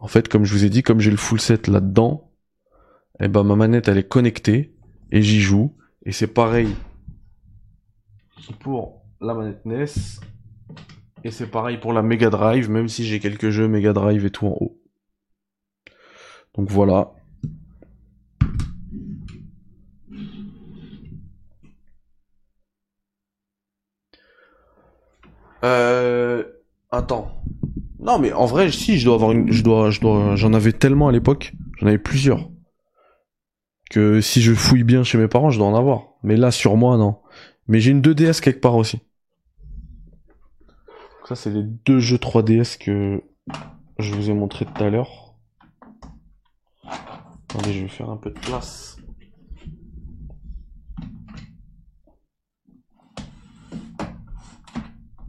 en 0.00 0.08
fait, 0.08 0.26
comme 0.26 0.44
je 0.44 0.52
vous 0.52 0.64
ai 0.64 0.70
dit, 0.70 0.82
comme 0.82 0.98
j'ai 0.98 1.12
le 1.12 1.16
full 1.16 1.40
set 1.40 1.68
là-dedans, 1.68 2.32
eh 3.20 3.28
ben 3.28 3.44
ma 3.44 3.54
manette 3.54 3.86
elle 3.86 3.98
est 3.98 4.08
connectée 4.08 4.74
et 5.12 5.22
j'y 5.22 5.40
joue. 5.40 5.76
Et 6.04 6.10
c'est 6.10 6.26
pareil 6.26 6.74
pour 8.58 9.04
la 9.20 9.34
manette 9.34 9.64
NES. 9.64 9.86
Et 11.22 11.30
c'est 11.30 11.46
pareil 11.46 11.78
pour 11.78 11.92
la 11.92 12.02
Mega 12.02 12.28
Drive, 12.28 12.68
même 12.68 12.88
si 12.88 13.04
j'ai 13.04 13.20
quelques 13.20 13.50
jeux 13.50 13.68
Mega 13.68 13.92
Drive 13.92 14.26
et 14.26 14.30
tout 14.30 14.48
en 14.48 14.56
haut. 14.60 14.81
Donc 16.56 16.68
voilà. 16.70 17.12
Euh... 25.64 26.44
Attends. 26.90 27.42
Non, 28.00 28.18
mais 28.18 28.32
en 28.32 28.46
vrai, 28.46 28.70
si, 28.70 28.98
je 28.98 29.04
dois 29.06 29.14
avoir 29.14 29.32
une, 29.32 29.50
je 29.50 29.62
dois, 29.62 29.90
je 29.90 30.00
dois, 30.00 30.36
j'en 30.36 30.52
avais 30.52 30.72
tellement 30.72 31.08
à 31.08 31.12
l'époque, 31.12 31.54
j'en 31.78 31.86
avais 31.86 31.98
plusieurs. 31.98 32.50
Que 33.90 34.20
si 34.20 34.42
je 34.42 34.52
fouille 34.52 34.84
bien 34.84 35.04
chez 35.04 35.18
mes 35.18 35.28
parents, 35.28 35.50
je 35.50 35.58
dois 35.58 35.68
en 35.68 35.76
avoir. 35.76 36.08
Mais 36.22 36.36
là, 36.36 36.50
sur 36.50 36.76
moi, 36.76 36.96
non. 36.96 37.16
Mais 37.68 37.80
j'ai 37.80 37.92
une 37.92 38.02
2DS 38.02 38.40
quelque 38.40 38.60
part 38.60 38.76
aussi. 38.76 39.00
Ça, 41.26 41.36
c'est 41.36 41.50
les 41.50 41.62
deux 41.62 42.00
jeux 42.00 42.16
3DS 42.16 42.76
que 42.78 43.22
je 43.98 44.14
vous 44.14 44.30
ai 44.30 44.34
montré 44.34 44.66
tout 44.66 44.82
à 44.82 44.90
l'heure. 44.90 45.21
Attendez, 47.54 47.74
je 47.74 47.82
vais 47.82 47.88
faire 47.88 48.08
un 48.08 48.16
peu 48.16 48.30
de 48.30 48.38
place. 48.38 48.96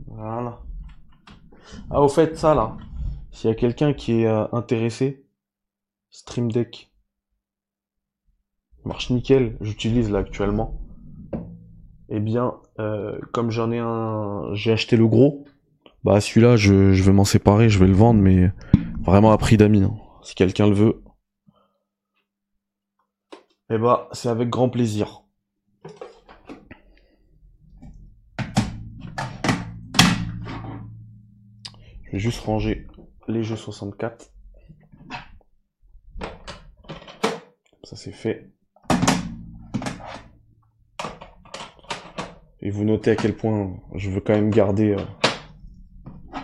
Voilà. 0.07 0.61
Ah, 1.89 2.01
au 2.01 2.07
fait, 2.07 2.37
ça 2.37 2.55
là, 2.55 2.77
s'il 3.33 3.49
y 3.49 3.51
a 3.51 3.55
quelqu'un 3.57 3.91
qui 3.91 4.21
est 4.21 4.25
euh, 4.25 4.45
intéressé, 4.53 5.25
Stream 6.11 6.49
Deck 6.49 6.93
marche 8.85 9.09
nickel, 9.09 9.57
j'utilise 9.59 10.09
là 10.09 10.19
actuellement. 10.19 10.79
Eh 12.07 12.21
bien, 12.21 12.53
euh, 12.79 13.19
comme 13.33 13.51
j'en 13.51 13.69
ai 13.69 13.79
un, 13.79 14.53
j'ai 14.53 14.71
acheté 14.71 14.95
le 14.95 15.07
gros. 15.07 15.43
Bah 16.05 16.21
celui-là, 16.21 16.55
je, 16.55 16.73
vais 16.73 17.11
m'en 17.11 17.25
séparer, 17.25 17.67
je 17.67 17.79
vais 17.79 17.87
le 17.87 17.93
vendre, 17.93 18.21
mais 18.21 18.49
vraiment 19.01 19.33
à 19.33 19.37
prix 19.37 19.57
d'amis. 19.57 19.83
Hein. 19.83 19.95
Si 20.21 20.35
quelqu'un 20.35 20.67
le 20.67 20.73
veut, 20.73 21.03
eh 23.69 23.77
bah 23.77 24.09
c'est 24.11 24.29
avec 24.29 24.49
grand 24.49 24.69
plaisir. 24.69 25.23
Je 32.05 32.11
vais 32.11 32.19
juste 32.19 32.41
ranger 32.41 32.87
les 33.27 33.43
jeux 33.43 33.55
64. 33.55 34.31
Ça 37.83 37.95
c'est 37.95 38.11
fait. 38.11 38.51
Et 42.61 42.69
vous 42.69 42.85
notez 42.85 43.11
à 43.11 43.15
quel 43.15 43.35
point 43.35 43.75
je 43.95 44.09
veux 44.09 44.21
quand 44.21 44.33
même 44.33 44.49
garder 44.49 44.95
euh, 44.95 46.39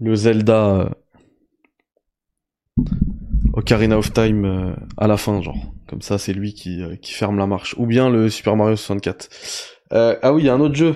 le 0.00 0.14
Zelda 0.14 0.66
euh, 0.76 0.88
Ocarina 3.66 3.98
of 3.98 4.12
Time 4.12 4.44
euh, 4.44 4.76
à 4.96 5.08
la 5.08 5.16
fin, 5.16 5.42
genre. 5.42 5.58
Comme 5.88 6.00
ça, 6.00 6.18
c'est 6.18 6.32
lui 6.32 6.54
qui, 6.54 6.84
qui 7.02 7.12
ferme 7.12 7.36
la 7.36 7.48
marche. 7.48 7.74
Ou 7.78 7.86
bien 7.86 8.08
le 8.08 8.30
Super 8.30 8.54
Mario 8.54 8.76
64. 8.76 9.28
Euh, 9.92 10.16
ah 10.22 10.32
oui, 10.32 10.42
il 10.42 10.46
y 10.46 10.48
a 10.48 10.54
un 10.54 10.60
autre 10.60 10.76
jeu 10.76 10.94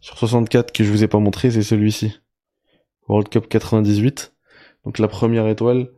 sur 0.00 0.16
64 0.16 0.72
que 0.72 0.84
je 0.84 0.92
vous 0.92 1.02
ai 1.02 1.08
pas 1.08 1.18
montré, 1.18 1.50
c'est 1.50 1.64
celui-ci. 1.64 2.20
World 3.08 3.28
Cup 3.28 3.48
98. 3.48 4.32
Donc 4.84 5.00
la 5.00 5.08
première 5.08 5.48
étoile 5.48 5.88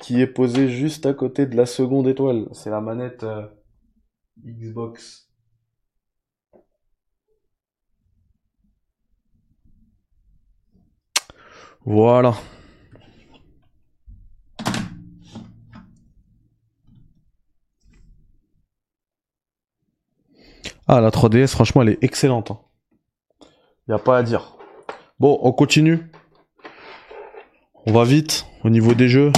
qui 0.00 0.20
est 0.20 0.26
posée 0.26 0.68
juste 0.68 1.06
à 1.06 1.14
côté 1.14 1.46
de 1.46 1.56
la 1.56 1.66
seconde 1.66 2.08
étoile. 2.08 2.48
C'est 2.50 2.70
la 2.70 2.80
manette 2.80 3.22
euh, 3.22 3.46
Xbox. 4.44 5.30
Voilà. 11.84 12.34
Ah, 20.94 21.00
la 21.00 21.08
3DS, 21.08 21.48
franchement, 21.48 21.80
elle 21.80 21.88
est 21.88 22.04
excellente. 22.04 22.50
Il 22.50 23.44
hein. 23.44 23.48
n'y 23.88 23.94
a 23.94 23.98
pas 23.98 24.18
à 24.18 24.22
dire. 24.22 24.58
Bon, 25.18 25.38
on 25.40 25.50
continue. 25.50 26.10
On 27.86 27.94
va 27.94 28.04
vite 28.04 28.44
au 28.62 28.68
niveau 28.68 28.92
des 28.92 29.08
jeux. 29.08 29.32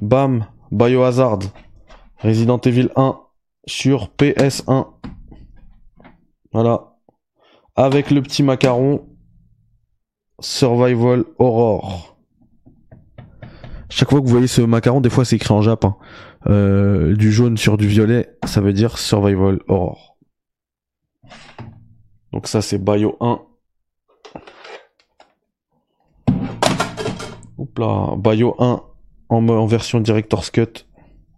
Bam, 0.00 0.46
Biohazard, 0.70 1.40
Resident 2.20 2.58
Evil 2.58 2.90
1 2.94 3.18
sur 3.66 4.10
PS1. 4.16 4.86
Voilà. 6.52 6.94
Avec 7.74 8.12
le 8.12 8.22
petit 8.22 8.44
macaron 8.44 9.04
Survival 10.38 11.24
Horror. 11.40 12.16
Chaque 13.88 14.10
fois 14.10 14.20
que 14.20 14.26
vous 14.26 14.30
voyez 14.30 14.46
ce 14.46 14.62
macaron, 14.62 15.00
des 15.00 15.10
fois 15.10 15.24
c'est 15.24 15.34
écrit 15.34 15.54
en 15.54 15.60
japonais. 15.60 15.92
Hein. 16.46 16.50
Euh, 16.52 17.16
du 17.16 17.32
jaune 17.32 17.56
sur 17.56 17.78
du 17.78 17.88
violet, 17.88 18.38
ça 18.46 18.60
veut 18.60 18.72
dire 18.72 18.96
Survival 18.96 19.58
Horror. 19.66 20.13
Donc 22.34 22.48
ça 22.48 22.60
c'est 22.60 22.78
Bio 22.78 23.16
1. 23.20 23.42
Oups 27.58 27.78
là, 27.78 28.16
Bio 28.16 28.56
1 28.58 28.82
en, 29.28 29.66
version 29.66 30.00
Director's 30.00 30.50
Cut. 30.50 30.84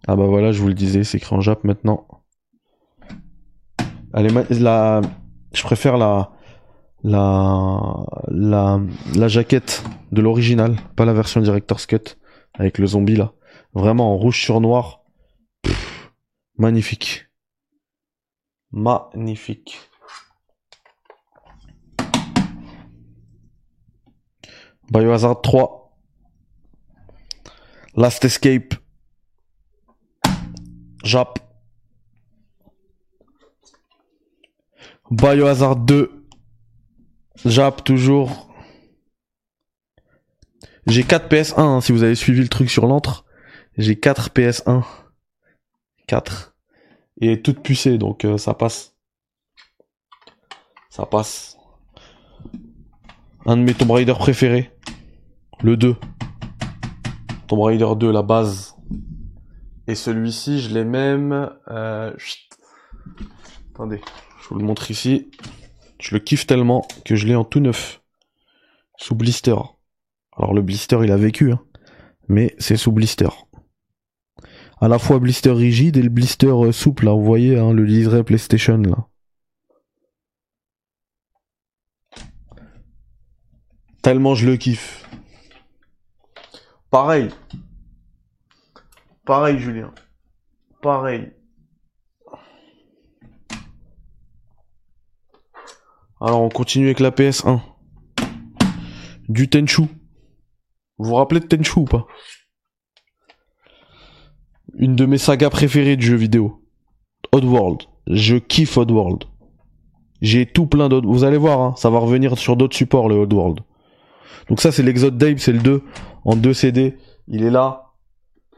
Ah 0.07 0.15
bah 0.15 0.25
voilà, 0.25 0.51
je 0.51 0.59
vous 0.59 0.69
le 0.69 0.73
disais, 0.73 1.03
c'est 1.03 1.19
écrit 1.19 1.35
en 1.35 1.39
Jap 1.39 1.63
maintenant. 1.63 2.07
Allez, 4.11 4.29
je 4.29 5.61
préfère 5.61 5.97
la, 5.97 6.31
la, 7.03 7.79
la, 8.29 8.81
la 9.15 9.27
jaquette 9.27 9.83
de 10.11 10.23
l'original, 10.23 10.77
pas 10.95 11.05
la 11.05 11.13
version 11.13 11.41
Director's 11.41 11.85
Cut 11.85 12.17
avec 12.55 12.79
le 12.79 12.87
zombie 12.87 13.15
là. 13.15 13.33
Vraiment 13.75 14.13
en 14.13 14.17
rouge 14.17 14.41
sur 14.41 14.61
noir. 14.61 15.03
magnifique. 16.57 17.27
Magnifique. 18.71 19.77
Biohazard 24.91 25.41
3. 25.41 25.91
Last 27.95 28.23
Escape. 28.23 28.75
Jap. 31.03 31.39
Biohazard 35.11 35.75
2. 35.75 36.27
Jap 37.45 37.83
toujours. 37.83 38.47
J'ai 40.85 41.03
4 41.03 41.29
PS1 41.29 41.59
hein, 41.59 41.81
si 41.81 41.91
vous 41.91 42.03
avez 42.03 42.15
suivi 42.15 42.41
le 42.41 42.47
truc 42.47 42.69
sur 42.69 42.87
l'antre. 42.87 43.25
J'ai 43.77 43.99
4 43.99 44.29
PS1. 44.29 44.83
4. 46.07 46.55
Et 47.19 47.41
toutes 47.41 47.61
pucées 47.61 47.97
donc 47.97 48.23
euh, 48.23 48.37
ça 48.37 48.53
passe. 48.53 48.95
Ça 50.89 51.05
passe. 51.05 51.57
Un 53.45 53.57
de 53.57 53.63
mes 53.63 53.73
Tomb 53.73 53.91
Raider 53.91 54.13
préférés. 54.13 54.76
Le 55.63 55.75
2. 55.75 55.95
Tomb 57.47 57.61
Raider 57.61 57.87
2, 57.97 58.11
la 58.11 58.21
base. 58.21 58.75
Et 59.87 59.95
celui-ci, 59.95 60.59
je 60.59 60.71
l'ai 60.71 60.85
même... 60.85 61.49
Euh... 61.69 62.13
Attendez, 63.73 63.99
je 64.41 64.49
vous 64.49 64.59
le 64.59 64.65
montre 64.65 64.91
ici. 64.91 65.31
Je 65.99 66.13
le 66.13 66.19
kiffe 66.19 66.45
tellement 66.45 66.87
que 67.05 67.15
je 67.15 67.25
l'ai 67.25 67.35
en 67.35 67.43
tout 67.43 67.59
neuf. 67.59 68.01
Sous 68.97 69.15
blister. 69.15 69.55
Alors 70.35 70.53
le 70.53 70.61
blister, 70.61 70.99
il 71.03 71.11
a 71.11 71.17
vécu, 71.17 71.51
hein. 71.51 71.59
mais 72.27 72.55
c'est 72.59 72.77
sous 72.77 72.91
blister. 72.91 73.29
À 74.79 74.87
la 74.87 74.99
fois 74.99 75.17
blister 75.17 75.51
rigide 75.51 75.97
et 75.97 76.03
le 76.03 76.09
blister 76.09 76.47
euh, 76.47 76.71
souple, 76.71 77.05
là, 77.05 77.13
vous 77.13 77.23
voyez, 77.23 77.57
hein, 77.57 77.73
le 77.73 77.83
liseré 77.83 78.23
PlayStation, 78.23 78.77
là. 78.77 79.07
Tellement 84.03 84.35
je 84.35 84.45
le 84.45 84.55
kiffe. 84.55 85.06
Pareil. 86.89 87.29
Pareil, 89.25 89.59
Julien. 89.59 89.93
Pareil. 90.81 91.33
Alors, 96.21 96.41
on 96.41 96.49
continue 96.49 96.85
avec 96.85 96.99
la 96.99 97.11
PS1. 97.11 97.59
Du 99.27 99.49
Tenchu. 99.49 99.81
Vous 100.97 101.09
vous 101.09 101.15
rappelez 101.15 101.41
de 101.41 101.45
Tenchu 101.45 101.79
ou 101.79 101.85
pas? 101.85 102.07
Une 104.75 104.95
de 104.95 105.05
mes 105.05 105.17
sagas 105.17 105.49
préférées 105.49 105.97
de 105.97 106.01
jeux 106.01 106.15
vidéo. 106.15 106.63
Oddworld. 107.33 107.81
Je 108.07 108.37
kiffe 108.37 108.77
Oddworld. 108.77 109.25
J'ai 110.21 110.45
tout 110.45 110.67
plein 110.67 110.87
d'autres. 110.87 111.07
Vous 111.07 111.25
allez 111.25 111.37
voir, 111.37 111.59
hein, 111.59 111.73
ça 111.75 111.89
va 111.89 111.99
revenir 111.99 112.37
sur 112.37 112.55
d'autres 112.55 112.77
supports, 112.77 113.09
le 113.09 113.15
Oddworld. 113.15 113.59
Donc 114.47 114.61
ça, 114.61 114.71
c'est 114.71 114.83
l'Exode 114.83 115.17
Dave, 115.17 115.37
c'est 115.37 115.51
le 115.51 115.59
2 115.59 115.83
en 116.27 116.35
2 116.35 116.53
CD. 116.53 116.97
Il 117.27 117.43
est 117.43 117.49
là. 117.49 117.93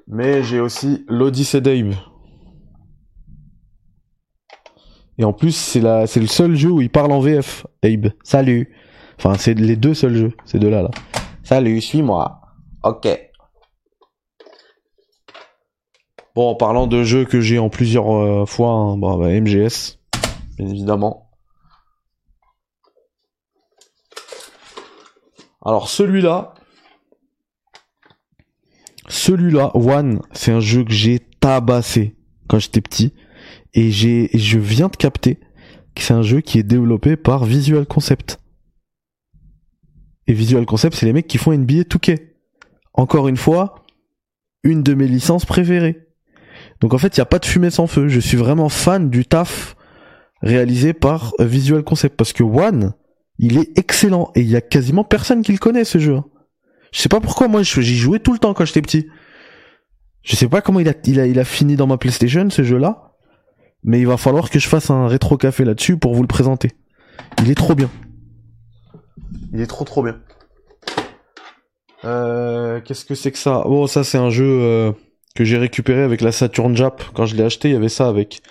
Mais 0.08 0.43
j'ai 0.43 0.60
aussi 0.60 1.05
l'Odyssey 1.08 1.62
Dave. 1.62 1.95
Et 5.19 5.23
en 5.23 5.34
plus, 5.34 5.55
c'est 5.55 5.79
le 5.82 6.27
seul 6.27 6.55
jeu 6.55 6.71
où 6.71 6.82
il 6.82 6.89
parle 6.89 7.12
en 7.12 7.19
VF. 7.19 7.67
Abe, 7.84 8.08
salut. 8.23 8.75
Enfin, 9.17 9.36
c'est 9.36 9.53
les 9.53 9.75
deux 9.75 9.93
seuls 9.93 10.15
jeux, 10.15 10.34
ces 10.45 10.60
deux-là, 10.60 10.82
là. 10.82 10.91
Salut, 11.43 11.79
suis-moi. 11.82 12.41
Ok. 12.84 13.08
Bon, 16.36 16.49
en 16.49 16.55
parlant 16.55 16.88
de 16.88 17.03
jeux 17.03 17.25
que 17.25 17.41
j'ai 17.41 17.60
en 17.60 17.69
plusieurs 17.69 18.12
euh, 18.12 18.45
fois, 18.45 18.71
hein, 18.71 18.97
bah, 18.97 19.17
MGS, 19.17 19.99
bien 20.58 20.67
évidemment. 20.67 21.29
Alors 25.65 25.89
celui-là, 25.89 26.53
celui-là, 29.10 29.72
One, 29.76 30.22
c'est 30.32 30.52
un 30.52 30.60
jeu 30.60 30.86
que 30.86 30.91
j'ai 30.93 31.19
tabassé 31.39 32.15
quand 32.48 32.60
j'étais 32.60 32.80
petit. 32.80 33.13
Et 33.74 33.91
j'ai, 33.91 34.30
je 34.36 34.60
viens 34.60 34.88
de 34.88 34.95
capter 34.95 35.39
que 35.95 36.02
c'est 36.04 36.13
un 36.13 36.22
jeu 36.22 36.41
qui 36.41 36.60
est 36.60 36.63
développé 36.63 37.17
par 37.17 37.43
Visual 37.43 37.86
Concept. 37.86 38.39
Et 40.28 40.34
Visual 40.34 40.65
Concept, 40.65 40.95
c'est 40.95 41.08
les 41.08 41.13
mecs 41.13 41.28
qui 41.28 41.39
font 41.39 41.52
NBA 41.52 41.82
2K. 41.82 42.19
Encore 42.93 43.28
une 43.28 43.38
fois, 43.38 43.84
une 44.63 44.84
de 44.84 44.93
mes 44.93 45.08
licences 45.08 45.45
préférées. 45.45 46.08
Donc 46.80 46.93
en 46.93 47.00
fait, 47.00 47.17
il 47.17 47.19
n'y 47.19 47.24
a 47.24 47.26
pas 47.26 47.39
de 47.39 47.45
fumée 47.45 47.72
sans 47.72 47.88
feu. 47.88 48.10
Je 48.10 48.19
suis 48.19 48.38
vraiment 48.38 48.69
fan 48.69 49.10
du 49.10 49.26
taf 49.26 49.76
réalisé 50.43 50.93
par 50.93 51.34
Visual 51.39 51.84
Concept. 51.84 52.15
Parce 52.15 52.34
que 52.34 52.43
One, 52.43 52.93
il 53.39 53.58
est 53.58 53.76
excellent 53.78 54.32
et 54.36 54.41
il 54.41 54.50
y 54.50 54.56
a 54.56 54.62
quasiment 54.62 55.04
personne 55.04 55.41
qui 55.41 55.52
le 55.52 55.58
connaît 55.58 55.84
ce 55.84 55.98
jeu. 55.98 56.19
Je 56.91 57.02
sais 57.02 57.10
pas 57.10 57.19
pourquoi 57.19 57.47
moi 57.47 57.62
j'y 57.63 57.97
jouais 57.97 58.19
tout 58.19 58.34
le 58.34 58.39
temps 58.39 58.54
quand 58.54 58.65
j'étais 58.65 58.82
petit. 58.82 59.08
Je 60.23 60.36
sais 60.36 60.47
pas 60.47 60.62
comment 60.62 60.80
il 60.80 60.89
a, 60.89 60.93
il 61.06 61.19
a, 61.19 61.28
il 61.28 61.39
a 61.39 61.45
fini 61.45 61.75
dans 61.75 61.88
ma 61.88 61.97
PlayStation 61.97 62.49
ce 62.49 62.63
jeu-là, 62.63 63.13
mais 63.84 63.99
il 63.99 64.08
va 64.08 64.17
falloir 64.17 64.49
que 64.49 64.60
je 64.60 64.67
fasse 64.67 64.89
un 64.89 65.08
rétro 65.08 65.38
café 65.38 65.63
là-dessus 65.63 65.97
pour 65.97 66.13
vous 66.13 66.21
le 66.21 66.28
présenter. 66.28 66.71
Il 67.41 67.49
est 67.49 67.56
trop 67.56 67.75
bien. 67.75 67.89
Il 69.54 69.62
est 69.62 69.67
trop 69.67 69.86
trop 69.86 70.04
bien. 70.04 70.19
Euh, 72.06 72.82
Qu'est-ce 72.82 73.06
que 73.06 73.15
c'est 73.15 73.32
que 73.32 73.38
ça? 73.38 73.63
Bon, 73.65 73.88
ça 73.88 74.04
c'est 74.04 74.17
un 74.17 74.30
jeu 74.30 74.45
euh, 74.45 74.91
que 75.36 75.43
j'ai 75.43 75.58
récupéré 75.58 76.02
avec 76.02 76.21
la 76.21 76.32
Saturn 76.32 76.75
Jap. 76.75 77.04
Quand 77.13 77.25
je 77.25 77.36
l'ai 77.36 77.43
acheté, 77.43 77.69
il 77.69 77.73
y 77.73 77.78
avait 77.78 77.89
ça 77.89 78.08
avec 78.08 78.41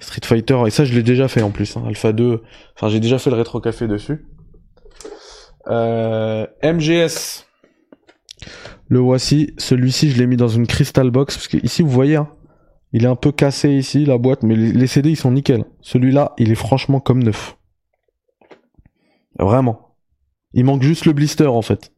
Street 0.00 0.20
Fighter, 0.24 0.58
et 0.66 0.70
ça 0.70 0.84
je 0.84 0.94
l'ai 0.94 1.02
déjà 1.02 1.28
fait 1.28 1.42
en 1.42 1.50
plus, 1.50 1.76
hein. 1.76 1.84
Alpha 1.86 2.12
2, 2.12 2.42
enfin 2.76 2.88
j'ai 2.88 3.00
déjà 3.00 3.18
fait 3.18 3.30
le 3.30 3.36
rétro 3.36 3.60
café 3.60 3.86
dessus. 3.86 4.26
Euh, 5.68 6.46
MGS, 6.62 7.46
le 8.88 8.98
voici, 8.98 9.54
celui-ci 9.58 10.10
je 10.10 10.18
l'ai 10.18 10.26
mis 10.26 10.36
dans 10.36 10.48
une 10.48 10.66
crystal 10.66 11.10
box, 11.10 11.36
parce 11.36 11.48
que 11.48 11.58
ici 11.64 11.82
vous 11.82 11.90
voyez, 11.90 12.16
hein, 12.16 12.28
il 12.92 13.04
est 13.04 13.08
un 13.08 13.16
peu 13.16 13.32
cassé 13.32 13.70
ici 13.70 14.04
la 14.04 14.18
boîte, 14.18 14.42
mais 14.42 14.56
les, 14.56 14.86
CD 14.86 15.10
ils 15.10 15.16
sont 15.16 15.32
nickel. 15.32 15.64
Celui-là, 15.80 16.34
il 16.38 16.50
est 16.50 16.56
franchement 16.56 17.00
comme 17.00 17.22
neuf. 17.22 17.56
Vraiment. 19.38 19.96
Il 20.54 20.64
manque 20.64 20.82
juste 20.82 21.04
le 21.04 21.12
blister 21.12 21.46
en 21.46 21.62
fait. 21.62 21.92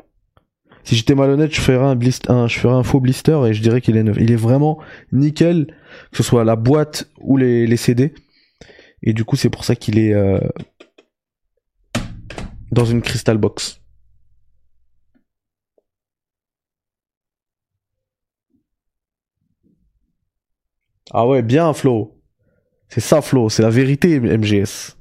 Si 0.83 0.97
j'étais 0.97 1.15
malhonnête, 1.15 1.55
je 1.55 1.61
ferais 1.61 1.85
un, 1.85 1.95
blister, 1.95 2.33
faux 2.83 3.01
blister 3.01 3.39
et 3.47 3.53
je 3.53 3.61
dirais 3.61 3.81
qu'il 3.81 3.97
est 3.97 4.03
neuf. 4.03 4.17
Il 4.19 4.33
est 4.33 4.37
vraiment 4.37 4.79
nickel, 5.13 5.67
que 6.11 6.17
ce 6.17 6.23
soit 6.23 6.45
la 6.45 6.57
boîte 6.57 7.11
ou 7.21 7.37
les, 7.37 7.67
les 7.67 7.77
CD. 7.77 8.15
Et 9.03 9.13
du 9.13 9.25
coup, 9.25 9.37
c'est 9.37 9.51
pour 9.51 9.65
ça 9.65 9.77
qu'il 9.77 9.99
est 9.99 10.15
euh, 10.15 10.41
dans 12.73 12.87
une 12.87 13.03
crystal 13.03 13.39
box. 13.39 13.78
Ah 21.11 21.27
ouais, 21.27 21.43
bien 21.43 21.73
Flo. 21.73 22.21
C'est 22.89 23.01
ça 23.01 23.21
Flo, 23.23 23.49
c'est 23.49 23.63
la 23.63 23.71
vérité 23.71 24.21
MGS. 24.21 24.97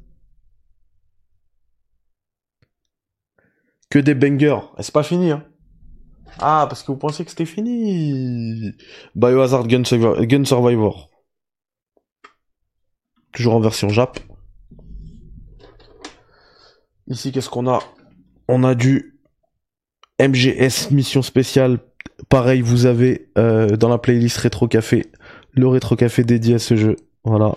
Que 3.90 4.00
des 4.00 4.16
bangers. 4.16 4.60
Eh, 4.78 4.84
c'est 4.84 4.94
pas 4.94 5.04
fini 5.04 5.32
hein. 5.32 5.46
Ah, 6.40 6.66
parce 6.70 6.84
que 6.84 6.92
vous 6.92 6.98
pensiez 6.98 7.26
que 7.26 7.32
c'était 7.32 7.46
fini. 7.46 8.74
Biohazard 9.16 9.68
Gun, 9.68 9.82
Gun 9.82 10.46
Survivor. 10.46 11.10
Toujours 13.32 13.56
en 13.56 13.60
version 13.60 13.90
Jap. 13.90 14.20
Ici, 17.08 17.32
qu'est-ce 17.32 17.50
qu'on 17.50 17.68
a? 17.68 17.80
On 18.48 18.64
a 18.64 18.76
du 18.76 19.20
MGS 20.20 20.92
Mission 20.92 21.22
Spéciale. 21.22 21.80
Pareil, 22.30 22.62
vous 22.62 22.86
avez 22.86 23.32
euh, 23.38 23.78
dans 23.78 23.90
la 23.90 23.98
playlist 23.98 24.38
Rétro 24.38 24.68
Café 24.68 25.12
le 25.58 25.68
Rétro 25.68 25.96
Café 25.96 26.24
dédié 26.24 26.56
à 26.56 26.60
ce 26.60 26.76
jeu. 26.76 26.96
Voilà. 27.24 27.56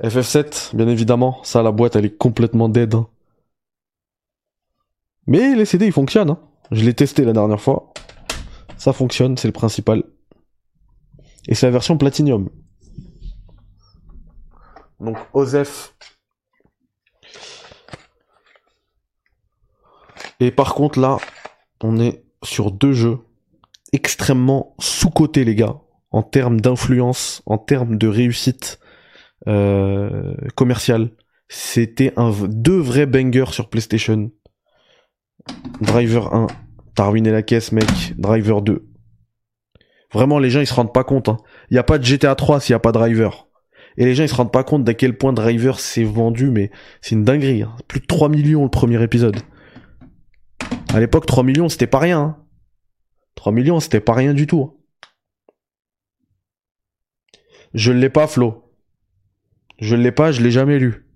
FF7, 0.00 0.74
bien 0.76 0.88
évidemment. 0.88 1.42
Ça, 1.42 1.62
la 1.62 1.72
boîte, 1.72 1.96
elle 1.96 2.04
est 2.04 2.16
complètement 2.16 2.68
dead. 2.68 2.94
Hein. 2.94 3.08
Mais 5.26 5.54
les 5.54 5.64
CD, 5.64 5.86
ils 5.86 5.92
fonctionnent. 5.92 6.30
Hein. 6.30 6.40
Je 6.70 6.84
l'ai 6.84 6.94
testé 6.94 7.24
la 7.24 7.32
dernière 7.32 7.60
fois. 7.60 7.92
Ça 8.76 8.92
fonctionne, 8.92 9.36
c'est 9.36 9.48
le 9.48 9.52
principal. 9.52 10.04
Et 11.48 11.54
c'est 11.54 11.66
la 11.66 11.72
version 11.72 11.98
Platinum. 11.98 12.48
Donc, 15.00 15.16
OZEF. 15.32 15.94
Et 20.40 20.50
par 20.50 20.74
contre, 20.74 20.98
là, 20.98 21.18
on 21.80 22.00
est 22.00 22.24
sur 22.42 22.70
deux 22.72 22.92
jeux 22.92 23.18
extrêmement 23.92 24.74
sous-cotés, 24.78 25.44
les 25.44 25.54
gars, 25.54 25.76
en 26.10 26.22
termes 26.22 26.60
d'influence, 26.60 27.42
en 27.46 27.58
termes 27.58 27.96
de 27.96 28.08
réussite 28.08 28.78
euh, 29.48 30.34
commerciale. 30.54 31.10
C'était 31.48 32.12
un, 32.16 32.30
deux 32.48 32.78
vrais 32.78 33.06
bangers 33.06 33.52
sur 33.52 33.68
PlayStation. 33.68 34.30
Driver 35.80 36.32
1, 36.34 36.46
t'as 36.94 37.06
ruiné 37.06 37.30
la 37.30 37.42
caisse, 37.42 37.72
mec. 37.72 38.14
Driver 38.16 38.62
2. 38.62 38.88
Vraiment, 40.12 40.38
les 40.38 40.50
gens, 40.50 40.60
ils 40.60 40.66
se 40.66 40.74
rendent 40.74 40.92
pas 40.92 41.04
compte. 41.04 41.28
Il 41.28 41.32
hein. 41.32 41.36
n'y 41.70 41.78
a 41.78 41.82
pas 41.82 41.98
de 41.98 42.04
GTA 42.04 42.34
3 42.34 42.60
s'il 42.60 42.72
n'y 42.72 42.76
a 42.76 42.80
pas 42.80 42.92
Driver. 42.92 43.48
Et 43.96 44.04
les 44.04 44.14
gens, 44.14 44.24
ils 44.24 44.28
se 44.28 44.34
rendent 44.34 44.52
pas 44.52 44.64
compte 44.64 44.84
d'à 44.84 44.94
quel 44.94 45.16
point 45.16 45.32
Driver 45.32 45.78
s'est 45.78 46.04
vendu, 46.04 46.50
mais 46.50 46.70
c'est 47.00 47.14
une 47.14 47.24
dinguerie. 47.24 47.62
Hein. 47.62 47.74
Plus 47.88 48.00
de 48.00 48.06
3 48.06 48.28
millions 48.28 48.64
le 48.64 48.70
premier 48.70 49.02
épisode. 49.02 49.36
À 50.94 51.00
l'époque, 51.00 51.26
3 51.26 51.44
millions, 51.44 51.68
c'était 51.68 51.86
pas 51.86 51.98
rien. 51.98 52.20
Hein. 52.20 52.36
3 53.34 53.52
millions, 53.52 53.80
c'était 53.80 54.00
pas 54.00 54.14
rien 54.14 54.34
du 54.34 54.46
tout. 54.46 54.62
Hein. 54.62 54.78
Je 57.74 57.92
l'ai 57.92 58.10
pas, 58.10 58.26
Flo. 58.26 58.74
Je 59.78 59.96
l'ai 59.96 60.12
pas, 60.12 60.32
je 60.32 60.42
l'ai 60.42 60.50
jamais 60.50 60.78
lu. 60.78 61.06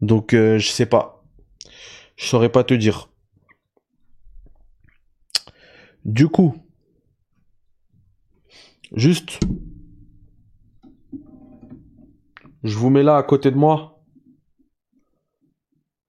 Donc, 0.00 0.34
euh, 0.34 0.58
je 0.58 0.68
sais 0.68 0.86
pas. 0.86 1.24
Je 2.16 2.26
saurais 2.26 2.50
pas 2.50 2.64
te 2.64 2.74
dire. 2.74 3.10
Du 6.04 6.28
coup, 6.28 6.56
juste, 8.94 9.40
je 12.64 12.74
vous 12.76 12.90
mets 12.90 13.02
là 13.02 13.16
à 13.16 13.22
côté 13.22 13.50
de 13.50 13.56
moi. 13.56 14.02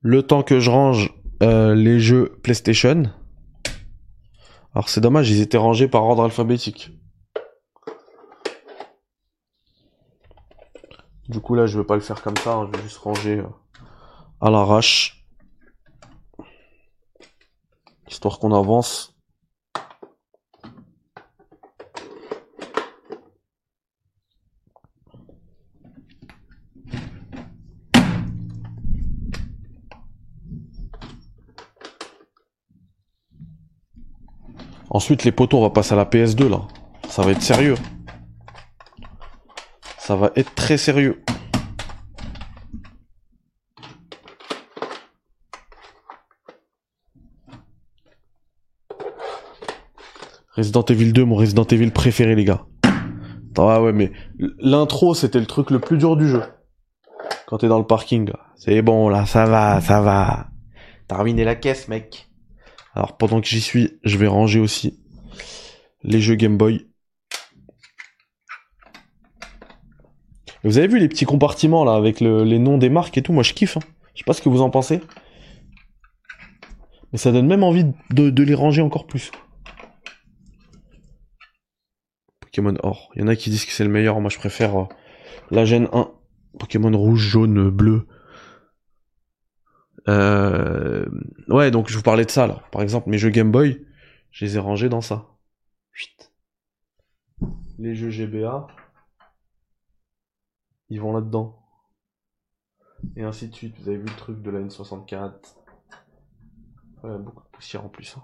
Le 0.01 0.23
temps 0.23 0.43
que 0.43 0.59
je 0.59 0.69
range 0.69 1.13
euh, 1.43 1.75
les 1.75 1.99
jeux 1.99 2.39
PlayStation. 2.43 3.03
Alors 4.79 4.87
c'est 4.87 5.01
dommage, 5.01 5.29
ils 5.29 5.41
étaient 5.41 5.57
rangés 5.57 5.89
par 5.89 6.05
ordre 6.05 6.23
alphabétique. 6.23 6.91
Du 11.27 11.41
coup 11.41 11.53
là, 11.53 11.65
je 11.65 11.77
vais 11.77 11.83
pas 11.83 11.95
le 11.95 11.99
faire 11.99 12.21
comme 12.21 12.37
ça, 12.37 12.53
hein, 12.53 12.69
je 12.71 12.77
vais 12.77 12.83
juste 12.83 12.99
ranger 12.99 13.39
euh, 13.39 13.47
à 14.39 14.49
l'arrache. 14.49 15.25
Histoire 18.07 18.39
qu'on 18.39 18.53
avance. 18.53 19.18
Ensuite, 34.89 35.23
les 35.23 35.31
poteaux, 35.31 35.59
on 35.59 35.61
va 35.61 35.69
passer 35.69 35.93
à 35.93 35.97
la 35.97 36.05
PS2 36.05 36.49
là. 36.49 36.61
Ça 37.07 37.21
va 37.21 37.31
être 37.31 37.41
sérieux. 37.41 37.75
Ça 39.97 40.15
va 40.15 40.31
être 40.35 40.55
très 40.55 40.77
sérieux. 40.77 41.23
Resident 50.55 50.83
Evil 50.83 51.13
2, 51.13 51.23
mon 51.23 51.35
Resident 51.35 51.63
Evil 51.63 51.91
préféré, 51.91 52.35
les 52.35 52.43
gars. 52.43 52.65
Ah 53.57 53.81
ouais, 53.81 53.91
mais 53.91 54.11
l'intro, 54.59 55.13
c'était 55.13 55.39
le 55.39 55.45
truc 55.45 55.69
le 55.69 55.79
plus 55.79 55.97
dur 55.97 56.15
du 56.15 56.27
jeu. 56.27 56.43
Quand 57.45 57.57
t'es 57.57 57.67
dans 57.67 57.77
le 57.77 57.85
parking, 57.85 58.31
c'est 58.55 58.81
bon, 58.81 59.09
là, 59.09 59.25
ça 59.25 59.45
va, 59.45 59.81
ça 59.81 60.01
va. 60.01 60.47
T'as 61.07 61.17
ruiné 61.17 61.43
la 61.43 61.55
caisse, 61.55 61.87
mec. 61.87 62.28
Alors, 62.95 63.17
pendant 63.17 63.41
que 63.41 63.47
j'y 63.47 63.61
suis, 63.61 63.99
je 64.03 64.17
vais 64.17 64.27
ranger 64.27 64.59
aussi 64.59 64.99
les 66.03 66.21
jeux 66.21 66.35
Game 66.35 66.57
Boy. 66.57 66.85
vous 70.63 70.77
avez 70.77 70.87
vu 70.87 70.99
les 70.99 71.07
petits 71.07 71.25
compartiments, 71.25 71.85
là, 71.85 71.95
avec 71.95 72.19
les 72.19 72.59
noms 72.59 72.77
des 72.77 72.89
marques 72.89 73.17
et 73.17 73.21
tout? 73.21 73.31
Moi, 73.31 73.43
je 73.43 73.53
kiffe. 73.53 73.77
Hein. 73.77 73.81
Je 74.13 74.19
sais 74.19 74.25
pas 74.25 74.33
ce 74.33 74.41
que 74.41 74.49
vous 74.49 74.61
en 74.61 74.69
pensez. 74.69 74.99
Mais 77.11 77.17
ça 77.17 77.31
donne 77.31 77.47
même 77.47 77.63
envie 77.63 77.85
de 78.11 78.43
les 78.43 78.53
ranger 78.53 78.81
encore 78.81 79.07
plus. 79.07 79.31
Pokémon 82.49 82.75
Or. 82.83 83.11
Il 83.15 83.21
y 83.21 83.23
en 83.23 83.27
a 83.27 83.35
qui 83.35 83.49
disent 83.49 83.65
que 83.65 83.71
c'est 83.71 83.83
le 83.83 83.89
meilleur, 83.89 84.19
moi 84.19 84.29
je 84.29 84.37
préfère 84.37 84.75
euh, 84.75 84.85
la 85.51 85.65
Gen 85.65 85.87
1. 85.93 86.11
Pokémon 86.57 86.97
rouge, 86.97 87.21
jaune, 87.21 87.69
bleu. 87.69 88.07
Euh... 90.07 91.05
Ouais, 91.47 91.71
donc 91.71 91.89
je 91.89 91.97
vous 91.97 92.03
parlais 92.03 92.25
de 92.25 92.31
ça 92.31 92.47
là. 92.47 92.63
Par 92.71 92.81
exemple, 92.81 93.09
mes 93.09 93.17
jeux 93.17 93.29
Game 93.29 93.51
Boy, 93.51 93.85
je 94.31 94.45
les 94.45 94.55
ai 94.57 94.59
rangés 94.59 94.89
dans 94.89 95.01
ça. 95.01 95.25
Les 97.77 97.95
jeux 97.95 98.09
GBA, 98.09 98.67
ils 100.89 100.99
vont 100.99 101.13
là-dedans. 101.13 101.57
Et 103.15 103.23
ainsi 103.23 103.47
de 103.47 103.55
suite. 103.55 103.75
Vous 103.79 103.87
avez 103.87 103.97
vu 103.97 104.05
le 104.05 104.15
truc 104.17 104.41
de 104.41 104.49
la 104.49 104.59
N64. 104.59 105.33
Ouais, 107.03 107.17
beaucoup 107.17 107.43
de 107.43 107.49
poussière 107.51 107.85
en 107.85 107.89
plus. 107.89 108.17
Hein. 108.17 108.23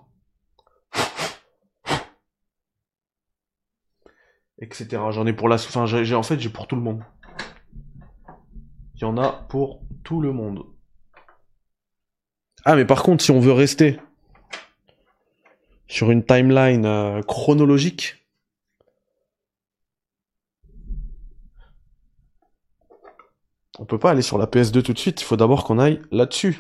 etc. 4.59 5.01
J'en 5.11 5.25
ai 5.25 5.33
pour 5.33 5.49
la, 5.49 5.55
enfin, 5.55 5.85
j'ai 5.85 6.15
en 6.15 6.23
fait 6.23 6.39
j'ai 6.39 6.49
pour 6.49 6.67
tout 6.67 6.75
le 6.75 6.81
monde. 6.81 7.03
Il 8.95 9.01
y 9.01 9.05
en 9.05 9.17
a 9.17 9.31
pour 9.49 9.81
tout 10.03 10.21
le 10.21 10.31
monde. 10.31 10.63
Ah 12.67 12.75
mais 12.75 12.86
par 12.86 13.04
contre, 13.04 13.23
si 13.23 13.30
on 13.30 13.39
veut 13.39 13.51
rester 13.51 13.99
sur 15.88 16.10
une 16.10 16.25
timeline 16.25 16.86
euh, 16.86 17.21
chronologique, 17.21 18.25
on 23.78 23.86
peut 23.86 23.99
pas 23.99 24.10
aller 24.10 24.23
sur 24.23 24.39
la 24.39 24.47
PS2 24.47 24.82
tout 24.82 24.93
de 24.93 24.97
suite. 24.97 25.21
Il 25.21 25.25
faut 25.25 25.38
d'abord 25.38 25.63
qu'on 25.63 25.78
aille 25.78 26.01
là-dessus. 26.09 26.59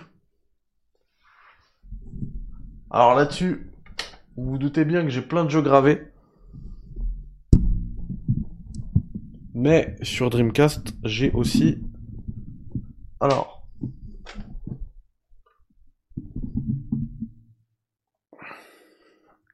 Alors 2.91 3.15
là-dessus, 3.15 3.71
vous 4.37 4.51
vous 4.51 4.57
doutez 4.59 4.85
bien 4.85 5.01
que 5.01 5.09
j'ai 5.09 5.23
plein 5.23 5.43
de 5.43 5.49
jeux 5.49 5.63
gravés. 5.63 6.03
Mais 9.55 9.95
sur 10.03 10.29
Dreamcast, 10.29 10.93
j'ai 11.03 11.31
aussi... 11.31 11.81
Alors... 13.19 13.54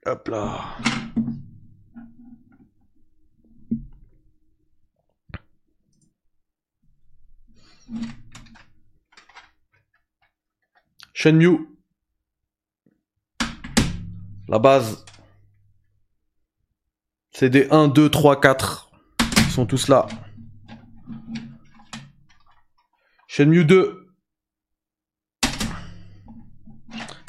Hop 0.08 0.28
là. 0.30 0.78
Shenmue. 11.14 11.68
La 14.48 14.58
base. 14.58 15.06
C'est 17.30 17.52
des 17.52 17.68
1, 17.70 17.88
2, 17.88 18.10
3, 18.10 18.42
4. 18.42 18.92
Ils 19.38 19.52
sont 19.52 19.68
tous 19.68 19.88
là. 19.88 20.08
Shenmue 23.28 23.66
2. 23.66 24.16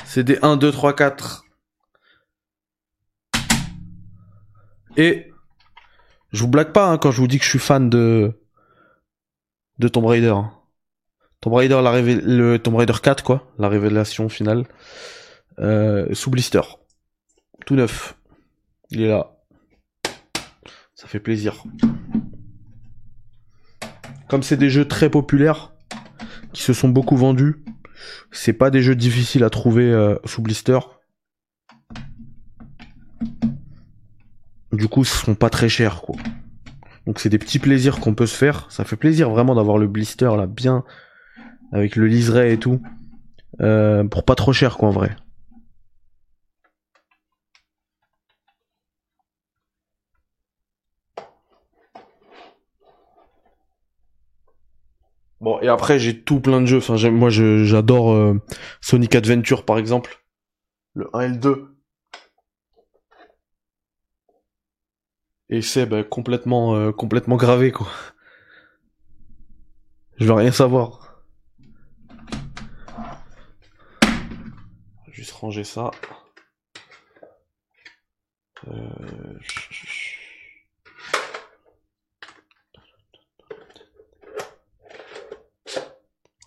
C'est 0.07 0.25
des 0.25 0.39
1, 0.41 0.57
2, 0.57 0.73
3, 0.73 0.97
4. 0.97 1.45
Et 4.97 5.33
je 6.33 6.41
vous 6.41 6.49
blague 6.49 6.73
pas 6.73 6.89
hein, 6.89 6.99
quand 6.99 7.11
je 7.11 7.21
vous 7.21 7.29
dis 7.29 7.39
que 7.39 7.45
je 7.45 7.51
suis 7.51 7.59
fan 7.59 7.91
de 7.91 8.35
Tomb 9.93 10.07
Raider. 10.07 10.35
Tomb 11.43 11.55
Raider, 11.55 11.81
la 11.83 12.01
le 12.01 12.59
Tomb 12.59 12.77
Raider 12.77 12.95
4 13.03 13.25
quoi, 13.25 13.53
la 13.59 13.69
révélation 13.69 14.29
finale 14.29 14.65
euh, 15.59 16.07
sous 16.15 16.31
blister, 16.31 16.61
tout 17.67 17.75
neuf. 17.75 18.17
Il 18.91 19.03
est 19.03 19.09
là. 19.09 19.33
Ça 20.95 21.09
fait 21.09 21.19
plaisir. 21.19 21.65
Comme 24.29 24.45
c'est 24.45 24.57
des 24.57 24.71
jeux 24.71 24.87
très 24.87 25.11
populaires 25.11 25.73
qui 26.53 26.63
se 26.63 26.73
sont 26.73 26.89
beaucoup 26.89 27.17
vendus, 27.17 27.65
c'est 28.31 28.53
pas 28.53 28.71
des 28.71 28.81
jeux 28.83 28.95
difficiles 28.95 29.43
à 29.43 29.51
trouver 29.51 29.91
euh, 29.91 30.17
sous 30.25 30.43
blister. 30.43 30.79
Du 34.83 34.89
coup, 34.89 35.05
ce 35.05 35.17
sont 35.17 35.37
pas 35.37 35.49
très 35.49 35.69
chers, 35.69 36.03
quoi. 36.03 36.17
Donc 37.07 37.21
c'est 37.21 37.29
des 37.29 37.39
petits 37.39 37.61
plaisirs 37.61 38.01
qu'on 38.01 38.17
peut 38.17 38.27
se 38.27 38.37
faire. 38.37 38.67
Ça 38.69 38.83
fait 38.83 38.97
plaisir 38.97 39.31
vraiment 39.31 39.55
d'avoir 39.55 39.79
le 39.79 39.87
blister 39.87 40.37
là, 40.37 40.47
bien 40.47 40.83
avec 41.71 41.95
le 41.95 42.09
liseré 42.09 42.53
et 42.53 42.59
tout, 42.59 42.83
euh, 43.61 44.03
pour 44.03 44.25
pas 44.25 44.35
trop 44.35 44.53
cher, 44.53 44.79
quoi, 44.79 44.89
en 44.89 44.91
vrai. 44.91 45.15
Bon, 55.41 55.61
et 55.61 55.69
après, 55.69 56.01
j'ai 56.01 56.21
tout 56.21 56.41
plein 56.41 56.61
de 56.61 56.67
jeux. 56.67 56.79
Enfin, 56.79 56.97
moi, 57.13 57.31
j'adore 57.31 58.11
euh, 58.11 58.43
Sonic 58.81 59.15
Adventure, 59.15 59.65
par 59.65 59.79
exemple. 59.79 60.25
Le 60.95 61.09
1 61.13 61.21
et 61.21 61.29
le 61.29 61.37
2. 61.37 61.72
Et 65.53 65.61
c'est 65.61 66.09
complètement, 66.09 66.77
euh, 66.77 66.93
complètement 66.93 67.37
gravé, 67.37 67.73
quoi. 67.73 67.87
Je 70.17 70.25
veux 70.25 70.33
rien 70.33 70.51
savoir. 70.51 71.23
Juste 75.11 75.33
ranger 75.33 75.65
ça. 75.65 75.91
Euh... 78.67 79.39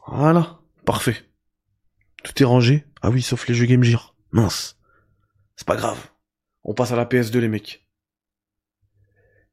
Voilà, 0.08 0.62
parfait. 0.84 1.30
Tout 2.24 2.42
est 2.42 2.46
rangé. 2.46 2.88
Ah 3.04 3.12
oui, 3.12 3.22
sauf 3.22 3.48
les 3.48 3.54
jeux 3.54 3.68
Game 3.68 3.84
Gear. 3.84 4.16
Mince. 4.32 4.80
C'est 5.58 5.68
pas 5.68 5.76
grave. 5.76 6.10
On 6.64 6.74
passe 6.74 6.92
à 6.92 6.96
la 6.96 7.06
PS2 7.06 7.38
les 7.38 7.50
mecs. 7.50 7.85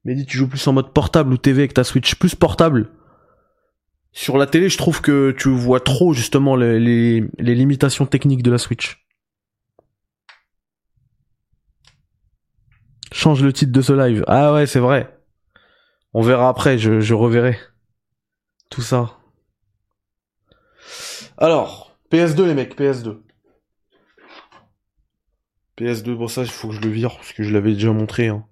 Mais 0.05 0.15
dis, 0.15 0.27
tu 0.27 0.37
joues 0.37 0.49
plus 0.49 0.67
en 0.67 0.73
mode 0.73 0.93
portable 0.93 1.33
ou 1.33 1.37
TV 1.37 1.63
avec 1.63 1.75
ta 1.75 1.85
Switch 1.85 2.17
plus 2.17 2.35
portable. 2.35 2.91
Sur 4.13 4.37
la 4.37 4.47
télé, 4.47 4.69
je 4.69 4.77
trouve 4.77 5.01
que 5.01 5.31
tu 5.31 5.49
vois 5.49 5.81
trop 5.81 6.13
justement 6.13 6.57
les, 6.57 7.21
limitations 7.39 8.07
techniques 8.07 8.43
de 8.43 8.51
la 8.51 8.59
Switch. 8.59 9.07
Change 13.13 13.43
le 13.43 13.53
titre 13.53 13.73
de 13.73 13.83
ce 13.83 13.93
live. 13.93 14.25
Ah 14.27 14.53
ouais, 14.53 14.67
c'est 14.67 14.81
vrai. 14.81 15.19
On 16.15 16.23
verra 16.23 16.49
après, 16.49 16.79
je, 16.79 17.01
je 17.01 17.15
reverrai. 17.15 17.59
Tout 18.71 18.83
ça. 18.83 19.19
Alors, 21.39 21.97
PS2 22.11 22.45
les 22.45 22.55
mecs, 22.55 22.77
PS2. 22.79 23.23
PS2, 25.79 26.15
bon 26.15 26.29
ça, 26.29 26.43
il 26.43 26.51
faut 26.51 26.69
que 26.69 26.75
je 26.75 26.81
le 26.81 26.91
vire, 26.91 27.17
parce 27.17 27.33
que 27.33 27.43
je 27.43 27.51
l'avais 27.51 27.73
déjà 27.73 27.93
montré. 27.93 28.29
Hein. 28.29 28.47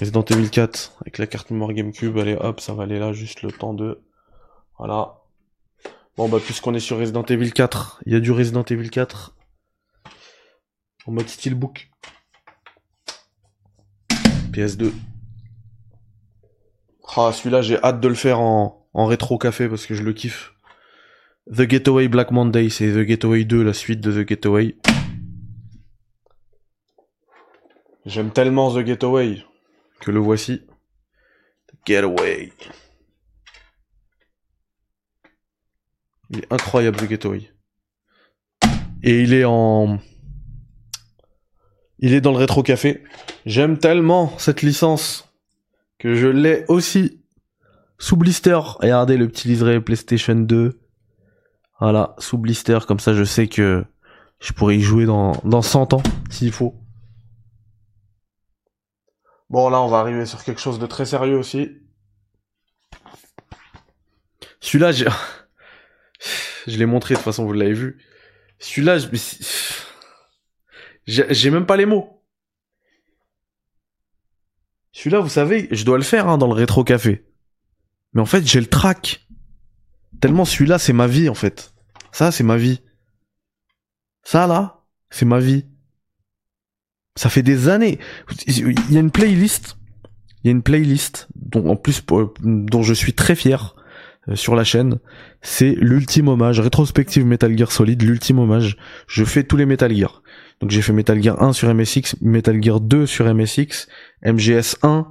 Resident 0.00 0.24
Evil 0.24 0.50
4, 0.50 0.96
avec 1.02 1.18
la 1.18 1.26
carte 1.28 1.50
mémoire 1.50 1.72
GameCube, 1.72 2.18
allez 2.18 2.34
hop, 2.34 2.58
ça 2.60 2.74
va 2.74 2.82
aller 2.82 2.98
là, 2.98 3.12
juste 3.12 3.42
le 3.42 3.52
temps 3.52 3.74
de... 3.74 4.02
Voilà. 4.76 5.20
Bon 6.16 6.28
bah 6.28 6.38
puisqu'on 6.44 6.74
est 6.74 6.80
sur 6.80 6.98
Resident 6.98 7.22
Evil 7.24 7.52
4, 7.52 8.02
il 8.06 8.12
y 8.12 8.16
a 8.16 8.20
du 8.20 8.32
Resident 8.32 8.64
Evil 8.64 8.90
4 8.90 9.36
en 11.06 11.12
mode 11.12 11.28
steelbook. 11.28 11.90
PS2. 14.52 14.92
Ah 17.16 17.30
celui-là 17.32 17.62
j'ai 17.62 17.80
hâte 17.82 18.00
de 18.00 18.08
le 18.08 18.14
faire 18.14 18.40
en, 18.40 18.88
en 18.94 19.06
rétro 19.06 19.38
café 19.38 19.68
parce 19.68 19.86
que 19.86 19.94
je 19.94 20.02
le 20.02 20.12
kiffe. 20.12 20.54
The 21.52 21.68
Getaway 21.68 22.08
Black 22.08 22.30
Monday, 22.30 22.68
c'est 22.68 22.92
The 22.92 23.06
Getaway 23.06 23.44
2, 23.44 23.62
la 23.62 23.74
suite 23.74 24.00
de 24.00 24.22
The 24.22 24.28
Getaway. 24.28 24.76
J'aime 28.06 28.30
tellement 28.30 28.72
The 28.74 28.84
Getaway 28.84 29.44
que 30.00 30.10
le 30.10 30.20
voici. 30.20 30.62
The 31.68 31.86
Getaway. 31.86 32.52
Il 36.30 36.38
est 36.40 36.52
incroyable 36.52 36.96
The 36.98 37.08
Getaway. 37.08 37.50
Et 39.02 39.22
il 39.22 39.34
est 39.34 39.44
en... 39.44 39.98
Il 41.98 42.12
est 42.12 42.20
dans 42.20 42.32
le 42.32 42.38
rétro 42.38 42.62
café. 42.62 43.02
J'aime 43.46 43.78
tellement 43.78 44.36
cette 44.38 44.62
licence 44.62 45.32
que 45.98 46.14
je 46.14 46.26
l'ai 46.26 46.64
aussi 46.68 47.24
sous 47.98 48.16
blister. 48.16 48.58
Regardez 48.80 49.16
le 49.16 49.28
petit 49.28 49.48
liseré 49.48 49.80
PlayStation 49.80 50.34
2. 50.34 50.80
Voilà, 51.80 52.14
sous 52.18 52.38
blister, 52.38 52.78
comme 52.86 53.00
ça 53.00 53.14
je 53.14 53.24
sais 53.24 53.48
que 53.48 53.84
je 54.40 54.52
pourrais 54.52 54.76
y 54.76 54.80
jouer 54.80 55.06
dans, 55.06 55.32
dans 55.44 55.62
100 55.62 55.94
ans, 55.94 56.02
s'il 56.30 56.52
faut. 56.52 56.74
Bon, 59.50 59.68
là, 59.68 59.80
on 59.80 59.88
va 59.88 59.98
arriver 59.98 60.26
sur 60.26 60.42
quelque 60.42 60.60
chose 60.60 60.78
de 60.78 60.86
très 60.86 61.06
sérieux 61.06 61.38
aussi. 61.38 61.70
Celui-là, 64.60 64.92
j'ai... 64.92 65.06
je 66.66 66.76
l'ai 66.78 66.86
montré, 66.86 67.14
de 67.14 67.18
toute 67.18 67.24
façon, 67.24 67.44
vous 67.44 67.52
l'avez 67.52 67.74
vu. 67.74 68.02
Celui-là, 68.58 68.98
je... 68.98 69.08
j'ai 71.06 71.50
même 71.50 71.66
pas 71.66 71.76
les 71.76 71.86
mots. 71.86 72.24
Celui-là, 74.92 75.20
vous 75.20 75.28
savez, 75.28 75.68
je 75.70 75.84
dois 75.84 75.98
le 75.98 76.04
faire 76.04 76.28
hein, 76.28 76.38
dans 76.38 76.46
le 76.46 76.54
rétro 76.54 76.84
café. 76.84 77.26
Mais 78.12 78.22
en 78.22 78.26
fait, 78.26 78.46
j'ai 78.46 78.60
le 78.60 78.66
track. 78.66 79.26
Tellement 80.20 80.44
celui-là, 80.44 80.78
c'est 80.78 80.92
ma 80.92 81.06
vie, 81.06 81.28
en 81.28 81.34
fait. 81.34 81.74
Ça, 82.12 82.30
c'est 82.30 82.44
ma 82.44 82.56
vie. 82.56 82.80
Ça, 84.22 84.46
là, 84.46 84.84
c'est 85.10 85.26
ma 85.26 85.40
vie. 85.40 85.66
Ça 87.16 87.28
fait 87.28 87.42
des 87.42 87.68
années. 87.68 87.98
Il 88.46 88.74
y 88.90 88.96
a 88.96 89.00
une 89.00 89.10
playlist. 89.10 89.76
Il 90.42 90.48
y 90.48 90.50
a 90.50 90.52
une 90.52 90.62
playlist 90.62 91.28
dont, 91.34 91.68
en 91.68 91.76
plus, 91.76 92.02
dont 92.42 92.82
je 92.82 92.94
suis 92.94 93.12
très 93.12 93.34
fier 93.34 93.76
euh, 94.28 94.36
sur 94.36 94.54
la 94.54 94.64
chaîne. 94.64 94.98
C'est 95.42 95.74
l'ultime 95.78 96.28
hommage, 96.28 96.60
rétrospective 96.60 97.24
Metal 97.24 97.56
Gear 97.56 97.70
Solid, 97.70 98.02
l'ultime 98.02 98.38
hommage. 98.38 98.76
Je 99.06 99.24
fais 99.24 99.44
tous 99.44 99.56
les 99.56 99.66
Metal 99.66 99.94
Gear. 99.94 100.22
Donc 100.60 100.70
j'ai 100.70 100.82
fait 100.82 100.92
Metal 100.92 101.22
Gear 101.22 101.42
1 101.42 101.52
sur 101.52 101.72
MSX, 101.72 102.16
Metal 102.20 102.62
Gear 102.62 102.80
2 102.80 103.06
sur 103.06 103.32
MSX, 103.32 103.88
MGS 104.24 104.76
1, 104.82 105.06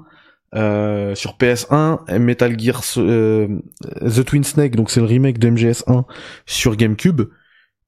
euh, 0.56 1.16
sur 1.16 1.38
PS1, 1.38 2.18
Metal 2.18 2.60
Gear 2.60 2.82
euh, 2.98 3.60
The 4.02 4.24
Twin 4.26 4.44
Snake, 4.44 4.76
donc 4.76 4.90
c'est 4.90 5.00
le 5.00 5.06
remake 5.06 5.38
de 5.38 5.50
MGS1 5.50 6.06
sur 6.46 6.76
GameCube. 6.76 7.22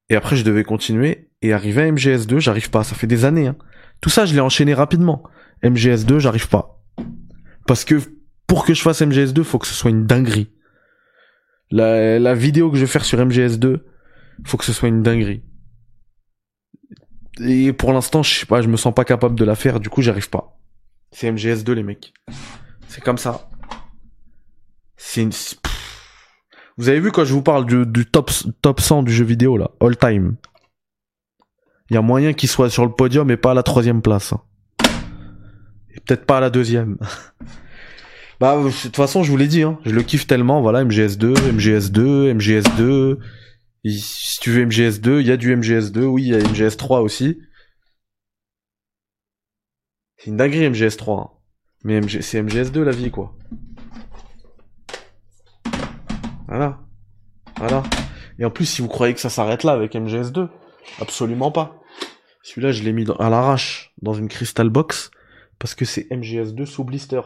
Et 0.09 0.15
après 0.15 0.35
je 0.35 0.43
devais 0.43 0.63
continuer 0.63 1.29
et 1.41 1.53
arriver 1.53 1.83
à 1.83 1.91
MGS2, 1.91 2.39
j'arrive 2.39 2.69
pas. 2.69 2.83
Ça 2.83 2.95
fait 2.95 3.07
des 3.07 3.25
années. 3.25 3.47
Hein. 3.47 3.55
Tout 4.01 4.09
ça 4.09 4.25
je 4.25 4.33
l'ai 4.33 4.39
enchaîné 4.39 4.73
rapidement. 4.73 5.23
MGS2, 5.63 6.19
j'arrive 6.19 6.49
pas. 6.49 6.83
Parce 7.67 7.85
que 7.85 7.95
pour 8.47 8.65
que 8.65 8.73
je 8.73 8.81
fasse 8.81 9.01
MGS2, 9.01 9.43
faut 9.43 9.57
que 9.57 9.67
ce 9.67 9.73
soit 9.73 9.89
une 9.89 10.05
dinguerie. 10.05 10.51
La, 11.71 12.35
vidéo 12.35 12.69
que 12.69 12.77
je 12.77 12.81
vais 12.81 12.91
faire 12.91 13.05
sur 13.05 13.19
MGS2, 13.19 13.81
faut 14.45 14.57
que 14.57 14.65
ce 14.65 14.73
soit 14.73 14.87
une 14.87 15.01
dinguerie. 15.01 15.43
Et 17.39 17.73
pour 17.73 17.91
l'instant, 17.91 18.23
je 18.23 18.33
sais 18.33 18.45
pas, 18.45 18.61
je 18.61 18.67
me 18.67 18.77
sens 18.77 18.93
pas 18.93 19.03
capable 19.03 19.35
de 19.35 19.43
la 19.43 19.55
faire, 19.55 19.79
du 19.79 19.89
coup 19.89 20.01
j'arrive 20.01 20.29
pas. 20.29 20.57
C'est 21.11 21.31
MGS2 21.31 21.71
les 21.71 21.83
mecs. 21.83 22.13
C'est 22.87 23.03
comme 23.03 23.17
ça. 23.17 23.49
C'est 24.95 25.21
une... 25.21 25.31
Vous 26.77 26.89
avez 26.89 26.99
vu 26.99 27.11
quand 27.11 27.25
je 27.25 27.33
vous 27.33 27.41
parle 27.41 27.65
du, 27.65 28.05
top, 28.05 28.31
top 28.61 28.79
100 28.79 29.03
du 29.03 29.13
jeu 29.13 29.25
vidéo 29.25 29.57
là, 29.57 29.71
all 29.81 29.97
time. 29.97 30.35
Il 31.89 31.93
y 31.93 31.97
a 31.97 32.01
moyen 32.01 32.33
qu'il 32.33 32.49
soit 32.49 32.69
sur 32.69 32.85
le 32.85 32.91
podium 32.91 33.29
et 33.29 33.37
pas 33.37 33.51
à 33.51 33.53
la 33.53 33.63
troisième 33.63 34.01
place. 34.01 34.33
Hein. 34.33 34.41
Et 35.93 35.99
peut-être 35.99 36.25
pas 36.25 36.37
à 36.37 36.41
la 36.41 36.49
deuxième. 36.49 36.97
bah 38.39 38.57
de 38.57 38.69
toute 38.69 38.95
façon 38.95 39.23
je 39.23 39.31
vous 39.31 39.37
l'ai 39.37 39.47
dit, 39.47 39.61
hein, 39.63 39.79
je 39.85 39.91
le 39.91 40.01
kiffe 40.03 40.27
tellement. 40.27 40.61
Voilà 40.61 40.83
MGS2, 40.83 41.33
MGS2, 41.35 42.35
MGS2. 42.37 43.17
si 43.85 44.39
tu 44.39 44.51
veux 44.51 44.65
MGS2, 44.65 45.21
il 45.21 45.27
y 45.27 45.31
a 45.31 45.37
du 45.37 45.55
MGS2. 45.55 45.99
Oui, 46.05 46.23
il 46.23 46.29
y 46.29 46.35
a 46.35 46.39
MGS3 46.39 47.01
aussi. 47.01 47.39
C'est 50.17 50.31
une 50.31 50.37
dinguerie 50.37 50.69
MGS3. 50.69 51.21
hein. 51.21 51.29
Mais 51.83 52.01
c'est 52.21 52.41
MGS2 52.41 52.81
la 52.81 52.91
vie, 52.91 53.11
quoi. 53.11 53.35
Voilà. 56.47 56.79
Voilà. 57.57 57.83
Et 58.39 58.45
en 58.45 58.49
plus, 58.49 58.65
si 58.65 58.81
vous 58.81 58.87
croyez 58.87 59.13
que 59.13 59.19
ça 59.19 59.29
s'arrête 59.29 59.63
là 59.63 59.73
avec 59.73 59.93
MGS2, 59.93 60.49
absolument 60.99 61.51
pas. 61.51 61.81
Celui-là, 62.43 62.71
je 62.71 62.83
l'ai 62.83 62.93
mis 62.93 63.05
à 63.19 63.29
l'arrache 63.29 63.93
dans 64.01 64.13
une 64.13 64.27
Crystal 64.27 64.69
Box 64.69 65.11
parce 65.59 65.73
que 65.75 65.85
c'est 65.85 66.07
MGS2 66.11 66.65
sous 66.65 66.83
blister. 66.83 67.21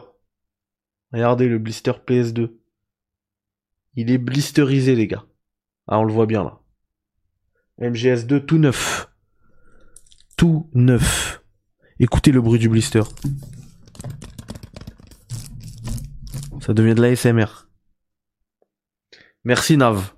Regardez 1.12 1.48
le 1.48 1.58
blister 1.58 1.92
PS2. 2.06 2.56
Il 3.94 4.10
est 4.10 4.18
blisterisé, 4.18 4.94
les 4.94 5.06
gars. 5.06 5.24
Ah, 5.86 5.98
on 5.98 6.04
le 6.04 6.12
voit 6.12 6.26
bien 6.26 6.44
là. 6.44 6.60
MGS2 7.80 8.44
tout 8.44 8.58
neuf. 8.58 9.08
Tout 10.36 10.70
neuf. 10.74 11.42
Écoutez 11.98 12.30
le 12.30 12.40
bruit 12.40 12.58
du 12.58 12.68
blister. 12.68 13.02
Ça 16.60 16.72
devient 16.72 16.94
de 16.94 17.02
l'ASMR. 17.02 17.68
Merci 19.44 19.76
Nav. 19.76 20.14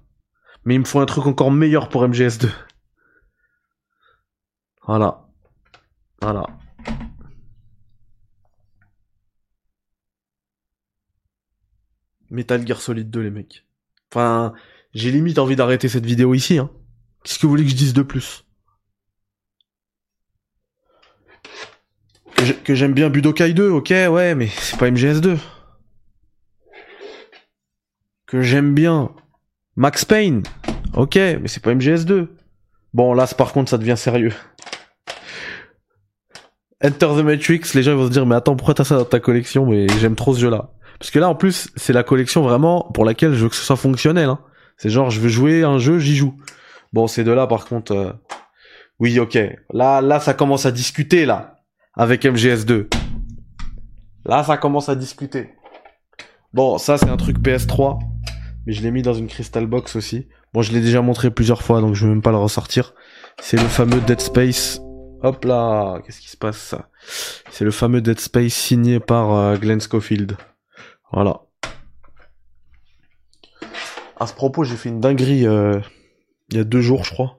Mais 0.65 0.75
il 0.75 0.81
me 0.81 0.85
faut 0.85 1.01
un 1.01 1.07
truc 1.07 1.27
encore 1.27 1.51
meilleur 1.51 1.89
pour 1.89 2.07
MGS2. 2.07 2.51
Voilà. 4.87 5.29
Voilà. 6.21 6.47
Metal 12.31 12.67
Gear 12.67 12.81
Solid 12.81 13.11
2 13.11 13.21
les 13.23 13.31
mecs. 13.31 13.65
Enfin, 14.11 14.53
j'ai 14.95 15.11
limite 15.11 15.39
envie 15.39 15.57
d'arrêter 15.57 15.89
cette 15.89 16.07
vidéo 16.07 16.35
ici. 16.35 16.59
Hein. 16.59 16.71
Qu'est-ce 17.25 17.39
que 17.39 17.43
vous 17.47 17.51
voulez 17.51 17.65
que 17.65 17.71
je 17.71 17.77
dise 17.77 17.93
de 17.95 18.03
plus? 18.03 18.45
Que 22.37 22.45
j'ai- 22.45 22.55
Que 22.57 22.75
j'aime 22.75 22.95
bien 22.95 23.11
Budokai 23.11 23.53
2, 23.55 23.71
ok, 23.71 23.91
ouais, 23.91 24.35
mais 24.35 24.49
c'est 24.49 24.79
pas 24.79 24.89
MGS2. 24.91 25.39
Que 28.27 28.41
j'aime 28.43 28.75
bien 28.75 29.15
Max 29.77 30.05
Payne, 30.05 30.43
ok, 30.95 31.17
mais 31.17 31.49
c'est 31.49 31.63
pas 31.63 31.73
MGS2. 31.75 32.29
Bon, 32.95 33.13
là, 33.15 33.27
par 33.27 33.53
contre, 33.53 33.71
ça 33.71 33.79
devient 33.79 33.97
sérieux. 33.97 34.33
Enter 36.85 37.07
the 37.17 37.23
Matrix, 37.25 37.61
les 37.75 37.83
gens 37.83 37.93
ils 37.93 37.97
vont 37.97 38.07
se 38.07 38.11
dire, 38.11 38.27
mais 38.27 38.35
attends, 38.35 38.57
pourquoi 38.57 38.75
t'as 38.75 38.85
ça 38.85 38.97
dans 38.97 39.05
ta 39.05 39.21
collection? 39.21 39.67
Mais 39.67 39.87
j'aime 40.01 40.17
trop 40.17 40.35
ce 40.35 40.41
jeu-là. 40.41 40.71
Parce 40.99 41.11
que 41.11 41.19
là, 41.19 41.29
en 41.29 41.35
plus, 41.35 41.71
c'est 41.77 41.93
la 41.93 42.03
collection 42.03 42.43
vraiment 42.43 42.91
pour 42.93 43.05
laquelle 43.05 43.35
je 43.35 43.45
veux 43.45 43.49
que 43.49 43.57
ce 43.57 43.65
soit 43.65 43.77
fonctionnel. 43.77 44.29
Hein. 44.29 44.41
C'est 44.77 44.91
genre, 44.91 45.11
je 45.11 45.21
veux 45.21 45.29
jouer 45.29 45.63
un 45.63 45.79
jeu, 45.79 45.99
j'y 45.99 46.17
joue. 46.17 46.35
Bon, 46.93 47.07
ces 47.07 47.25
deux-là, 47.25 47.47
par 47.47 47.67
contre, 47.67 47.93
euh, 47.93 48.13
oui, 48.99 49.19
ok. 49.19 49.39
Là, 49.73 50.01
là, 50.01 50.21
ça 50.21 50.35
commence 50.35 50.67
à 50.67 50.73
discuter 50.73 51.25
là 51.25 51.61
avec 51.97 52.25
MGS2. 52.25 52.89
Là, 54.25 54.43
ça 54.45 54.57
commence 54.57 54.89
à 54.89 54.95
discuter. 54.95 55.51
Bon, 56.53 56.79
ça, 56.79 56.99
c'est 56.99 57.09
un 57.09 57.17
truc 57.17 57.39
PS3, 57.39 57.99
mais 58.67 58.73
je 58.73 58.83
l'ai 58.83 58.91
mis 58.91 59.03
dans 59.03 59.15
une 59.15 59.27
Crystal 59.27 59.67
Box 59.67 59.97
aussi. 59.97 60.29
Bon, 60.53 60.63
je 60.63 60.73
l'ai 60.73 60.81
déjà 60.81 61.01
montré 61.01 61.31
plusieurs 61.31 61.63
fois, 61.63 61.81
donc 61.81 61.95
je 61.95 62.07
vais 62.07 62.13
même 62.13 62.23
pas 62.23 62.31
le 62.31 62.37
ressortir. 62.37 62.95
C'est 63.41 63.57
le 63.57 63.67
fameux 63.67 64.01
Dead 64.01 64.21
Space. 64.21 64.81
Hop 65.25 65.45
là, 65.45 66.01
qu'est-ce 66.05 66.21
qui 66.21 66.29
se 66.29 66.37
passe? 66.37 66.75
C'est 67.51 67.65
le 67.65 67.71
fameux 67.71 68.01
Dead 68.01 68.19
Space 68.19 68.55
signé 68.55 68.99
par 68.99 69.33
euh, 69.33 69.57
Glenn 69.57 69.81
Schofield. 69.81 70.37
Voilà. 71.13 71.43
À 74.19 74.27
ce 74.27 74.35
propos, 74.35 74.65
j'ai 74.65 74.75
fait 74.75 74.89
une 74.89 74.99
dinguerie 74.99 75.47
euh, 75.47 75.79
il 76.51 76.57
y 76.57 76.61
a 76.61 76.65
deux 76.65 76.81
jours, 76.81 77.05
je 77.05 77.13
crois. 77.13 77.39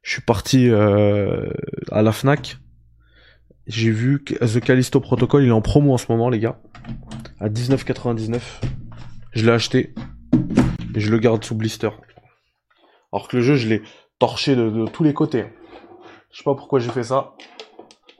Je 0.00 0.12
suis 0.12 0.22
parti 0.22 0.70
euh, 0.70 1.50
à 1.92 2.00
la 2.00 2.12
Fnac. 2.12 2.56
J'ai 3.66 3.90
vu 3.90 4.24
The 4.24 4.60
Callisto 4.60 5.00
Protocol, 5.00 5.42
il 5.42 5.48
est 5.48 5.52
en 5.52 5.60
promo 5.60 5.92
en 5.92 5.98
ce 5.98 6.06
moment, 6.08 6.30
les 6.30 6.38
gars. 6.38 6.62
À 7.40 7.50
19,99. 7.50 8.40
Je 9.32 9.44
l'ai 9.44 9.52
acheté. 9.52 9.92
Et 10.94 11.00
je 11.00 11.10
le 11.10 11.18
garde 11.18 11.44
sous 11.44 11.54
blister. 11.54 11.90
Alors 13.12 13.28
que 13.28 13.36
le 13.36 13.42
jeu, 13.42 13.56
je 13.56 13.68
l'ai 13.68 13.82
torché 14.18 14.56
de 14.56 14.86
tous 14.86 15.04
les 15.04 15.12
côtés. 15.12 15.44
Je 16.30 16.38
sais 16.38 16.44
pas 16.44 16.54
pourquoi 16.54 16.78
j'ai 16.78 16.90
fait 16.90 17.04
ça. 17.04 17.34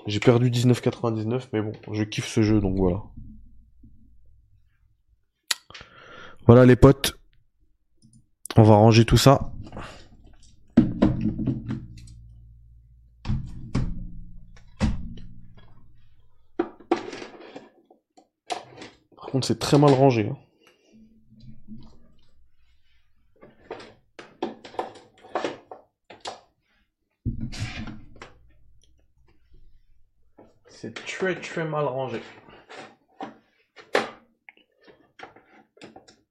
J'ai 0.07 0.21
perdu 0.21 0.51
19,99, 0.51 1.49
mais 1.53 1.61
bon, 1.61 1.73
je 1.93 2.03
kiffe 2.05 2.27
ce 2.29 2.43
jeu, 2.43 2.61
donc 2.61 2.77
voilà. 2.77 3.03
Voilà 6.47 6.65
les 6.65 6.77
potes. 6.77 7.19
On 8.57 8.63
va 8.63 8.75
ranger 8.75 9.05
tout 9.05 9.19
ça. 9.19 9.53
Par 19.17 19.27
contre, 19.31 19.47
c'est 19.47 19.59
très 19.59 19.79
mal 19.79 19.93
rangé. 19.93 20.31
hein. 20.31 20.37
C'est 30.81 30.95
très 31.19 31.35
très 31.35 31.65
mal 31.65 31.85
rangé. 31.85 32.23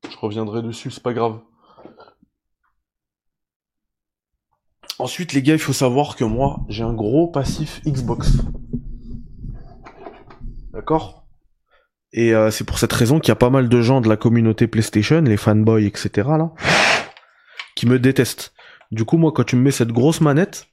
Je 0.09 0.17
reviendrai 0.17 0.61
dessus, 0.61 0.91
c'est 0.91 1.03
pas 1.03 1.13
grave. 1.13 1.41
Ensuite, 4.97 5.33
les 5.33 5.43
gars, 5.43 5.53
il 5.53 5.59
faut 5.59 5.73
savoir 5.73 6.15
que 6.15 6.23
moi, 6.23 6.61
j'ai 6.69 6.83
un 6.83 6.93
gros 6.93 7.27
passif 7.27 7.81
Xbox. 7.85 8.31
D'accord? 10.71 11.27
Et 12.13 12.33
euh, 12.33 12.49
c'est 12.49 12.63
pour 12.63 12.79
cette 12.79 12.93
raison 12.93 13.19
qu'il 13.19 13.29
y 13.29 13.31
a 13.33 13.35
pas 13.35 13.49
mal 13.49 13.67
de 13.67 13.81
gens 13.81 13.99
de 13.99 14.07
la 14.07 14.15
communauté 14.15 14.67
PlayStation, 14.67 15.21
les 15.21 15.37
fanboys, 15.37 15.85
etc., 15.85 16.29
qui 17.75 17.85
me 17.87 17.99
détestent. 17.99 18.53
Du 18.91 19.03
coup, 19.03 19.17
moi, 19.17 19.33
quand 19.35 19.43
tu 19.43 19.57
me 19.57 19.63
mets 19.63 19.71
cette 19.71 19.91
grosse 19.91 20.21
manette, 20.21 20.67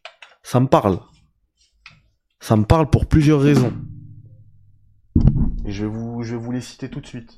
ça 0.44 0.60
me 0.60 0.68
parle. 0.68 1.00
Ça 2.38 2.56
me 2.56 2.64
parle 2.64 2.88
pour 2.88 3.06
plusieurs 3.06 3.40
raisons. 3.40 3.72
Je 5.74 5.82
vais 5.86 5.90
vous, 5.90 6.22
je 6.22 6.36
vais 6.36 6.40
vous 6.40 6.52
les 6.52 6.60
citer 6.60 6.88
tout 6.88 7.00
de 7.00 7.06
suite. 7.06 7.36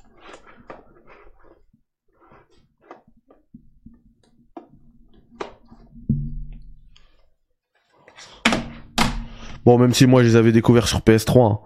Bon, 9.64 9.78
même 9.78 9.92
si 9.94 10.06
moi 10.06 10.22
je 10.22 10.28
les 10.28 10.36
avais 10.36 10.52
découverts 10.52 10.86
sur 10.86 11.00
PS3, 11.00 11.52
hein. 11.52 11.58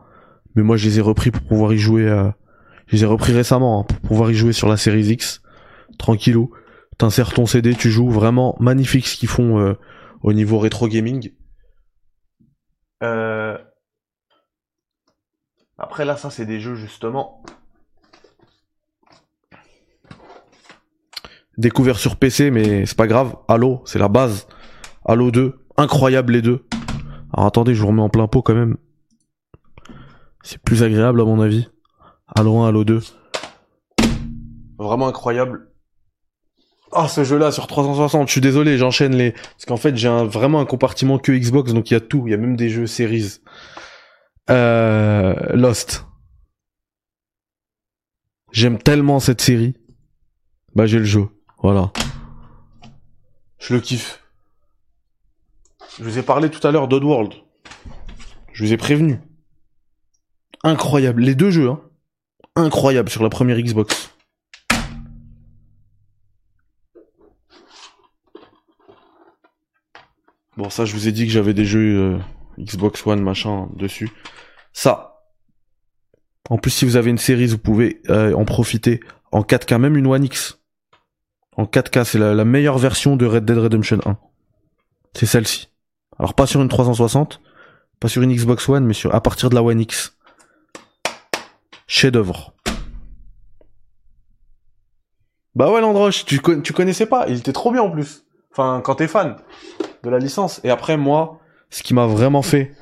mais 0.55 0.63
moi 0.63 0.77
je 0.77 0.87
les 0.87 0.99
ai 0.99 1.03
repris 1.03 1.31
pour 1.31 1.43
pouvoir 1.43 1.73
y 1.73 1.79
jouer. 1.79 2.09
euh, 2.09 2.31
Je 2.87 2.97
les 2.97 3.03
ai 3.03 3.07
repris 3.07 3.33
récemment 3.33 3.81
hein, 3.81 3.85
pour 3.85 4.01
pouvoir 4.01 4.31
y 4.31 4.35
jouer 4.35 4.53
sur 4.53 4.69
la 4.69 4.77
série 4.77 5.05
X, 5.07 5.43
tranquillou. 5.99 6.51
T'insères 6.99 7.33
ton 7.33 7.47
CD, 7.47 7.75
tu 7.75 7.91
joues. 7.91 8.11
Vraiment 8.11 8.57
magnifique 8.61 9.07
ce 9.07 9.17
qu'ils 9.17 9.29
font 9.29 9.59
euh, 9.59 9.75
au 10.23 10.33
niveau 10.33 10.59
rétro 10.59 10.87
gaming. 10.89 11.31
Euh... 13.03 13.57
Après 15.91 16.05
là, 16.05 16.17
ça 16.17 16.31
c'est 16.31 16.47
des 16.47 16.61
jeux 16.61 16.77
justement 16.77 17.43
découverts 21.59 21.99
sur 21.99 22.15
PC, 22.15 22.53
mais 22.53 22.87
c'est 22.87 22.97
pas 22.97 23.09
grave. 23.09 23.35
Halo, 23.49 23.83
c'est 23.87 23.99
la 23.99 24.07
base. 24.07 24.47
Halo 25.05 25.33
2, 25.33 25.59
incroyable 25.77 26.35
les 26.35 26.43
deux. 26.43 26.65
Alors 27.35 27.47
attendez, 27.47 27.75
je 27.75 27.81
vous 27.83 27.89
remets 27.89 28.03
en 28.03 28.09
plein 28.09 28.29
pot 28.29 28.41
quand 28.41 28.55
même. 28.55 28.77
C'est 30.45 30.63
plus 30.63 30.85
agréable 30.85 31.21
à 31.21 31.25
mon 31.25 31.41
avis. 31.41 31.69
Halo 32.37 32.61
1, 32.61 32.69
Halo 32.69 32.85
2. 32.85 33.01
Vraiment 34.79 35.09
incroyable. 35.09 35.73
Ah, 36.93 37.09
ce 37.09 37.25
jeu-là 37.25 37.51
sur 37.51 37.67
360, 37.67 38.29
je 38.29 38.33
suis 38.33 38.41
désolé, 38.41 38.79
j'enchaîne 38.79 39.17
les... 39.17 39.33
Parce 39.33 39.65
qu'en 39.67 39.77
fait, 39.77 39.97
j'ai 39.97 40.07
un- 40.09 40.25
vraiment 40.25 40.61
un 40.61 40.67
compartiment 40.67 41.19
que 41.19 41.33
Xbox, 41.33 41.73
donc 41.73 41.91
il 41.91 41.95
y 41.95 41.97
a 41.97 42.01
tout. 42.01 42.23
Il 42.27 42.31
y 42.31 42.35
a 42.35 42.37
même 42.37 42.55
des 42.55 42.69
jeux 42.69 42.87
Series. 42.87 43.41
Euh... 44.49 45.35
Lost. 45.55 46.07
J'aime 48.53 48.79
tellement 48.79 49.21
cette 49.21 49.41
série. 49.41 49.77
Bah, 50.75 50.87
j'ai 50.87 50.99
le 50.99 51.05
jeu. 51.05 51.29
Voilà. 51.63 51.93
Je 53.59 53.75
le 53.75 53.81
kiffe. 53.81 54.23
Je 55.99 56.05
vous 56.05 56.19
ai 56.19 56.23
parlé 56.23 56.51
tout 56.51 56.67
à 56.67 56.71
l'heure 56.71 56.89
d'Oddworld. 56.89 57.35
Je 58.53 58.65
vous 58.65 58.73
ai 58.73 58.77
prévenu. 58.77 59.21
Incroyable. 60.63 61.23
Les 61.23 61.35
deux 61.35 61.51
jeux, 61.51 61.69
hein. 61.69 61.81
Incroyable 62.57 63.09
sur 63.09 63.23
la 63.23 63.29
première 63.29 63.61
Xbox. 63.61 64.15
Bon, 70.57 70.69
ça, 70.69 70.85
je 70.85 70.93
vous 70.93 71.09
ai 71.09 71.13
dit 71.13 71.27
que 71.27 71.33
j'avais 71.33 71.55
des 71.55 71.65
jeux 71.65 71.99
euh, 71.99 72.19
Xbox 72.65 73.07
One, 73.07 73.23
machin, 73.23 73.69
dessus. 73.75 74.11
Ça. 74.73 75.23
En 76.49 76.59
plus, 76.59 76.71
si 76.71 76.85
vous 76.85 76.97
avez 76.97 77.11
une 77.11 77.19
série, 77.19 77.47
vous 77.47 77.59
pouvez 77.59 78.03
euh, 78.09 78.35
en 78.35 78.45
profiter 78.45 79.01
en 79.33 79.43
4K, 79.43 79.79
même 79.79 79.97
une 79.97 80.07
One 80.07 80.25
X. 80.25 80.59
En 81.57 81.65
4K, 81.65 82.05
c'est 82.05 82.19
la, 82.19 82.35
la 82.35 82.45
meilleure 82.45 82.79
version 82.79 83.17
de 83.17 83.27
Red 83.27 83.45
Dead 83.45 83.59
Redemption 83.59 83.99
1. 84.05 84.17
C'est 85.15 85.27
celle-ci. 85.27 85.69
Alors 86.19 86.35
pas 86.35 86.47
sur 86.47 86.61
une 86.61 86.69
360, 86.69 87.41
Pas 87.99 88.09
sur 88.09 88.23
une 88.23 88.35
Xbox 88.35 88.69
One, 88.69 88.85
mais 88.85 88.95
sur, 88.95 89.15
à 89.15 89.21
partir 89.21 89.51
de 89.51 89.55
la 89.55 89.63
One 89.63 89.81
X. 89.81 90.17
Chef 91.87 92.13
d'œuvre. 92.13 92.55
Bah 95.55 95.71
ouais, 95.71 95.81
Landroche, 95.81 96.25
tu, 96.25 96.41
tu 96.63 96.73
connaissais 96.73 97.07
pas. 97.07 97.27
Il 97.29 97.39
était 97.39 97.53
trop 97.53 97.73
bien 97.73 97.83
en 97.83 97.91
plus. 97.91 98.25
Enfin, 98.53 98.81
quand 98.85 98.97
t'es 98.97 99.09
fan 99.09 99.37
de 100.03 100.11
la 100.11 100.19
licence. 100.19 100.61
Et 100.65 100.71
après, 100.71 100.97
moi, 100.97 101.40
ce 101.71 101.83
qui 101.83 101.95
m'a 101.95 102.07
vraiment 102.07 102.43
fait 102.43 102.73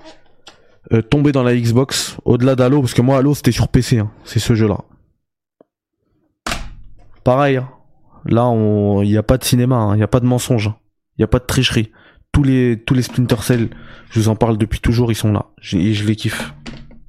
euh, 0.93 1.03
tomber 1.03 1.33
dans 1.33 1.43
la 1.43 1.55
Xbox, 1.55 2.17
au-delà 2.25 2.57
d'Halo, 2.57 2.81
parce 2.81 2.95
que 2.95 3.03
moi, 3.03 3.19
Halo, 3.19 3.35
c'était 3.35 3.53
sur 3.53 3.69
PC. 3.69 3.99
Hein, 3.99 4.11
c'est 4.25 4.39
ce 4.39 4.55
jeu-là. 4.55 4.79
Pareil. 7.25 7.59
Hein. 7.59 7.69
Là, 8.25 8.51
il 9.03 9.09
n'y 9.09 9.17
a 9.17 9.23
pas 9.23 9.39
de 9.39 9.45
cinéma, 9.45 9.77
hein. 9.77 9.95
il 9.95 9.99
n'y 9.99 10.03
a 10.03 10.09
pas 10.09 10.21
de 10.21 10.27
mensonge, 10.27 10.73
il 11.17 11.21
n'y 11.21 11.25
a 11.25 11.29
pas 11.29 11.39
de 11.39 11.45
tricherie. 11.45 11.93
Tous 12.33 12.43
les, 12.43 12.83
tous 12.85 12.95
les 12.95 13.03
Splinter 13.03 13.41
Cell, 13.43 13.71
je 14.11 14.21
vous 14.21 14.29
en 14.29 14.37
parle 14.37 14.59
depuis 14.59 14.81
toujours, 14.81 15.11
ils 15.13 15.17
sont 15.17 15.33
là. 15.33 15.47
Et 15.73 15.95
je 15.95 16.07
les 16.07 16.17
kiffe. 16.17 16.53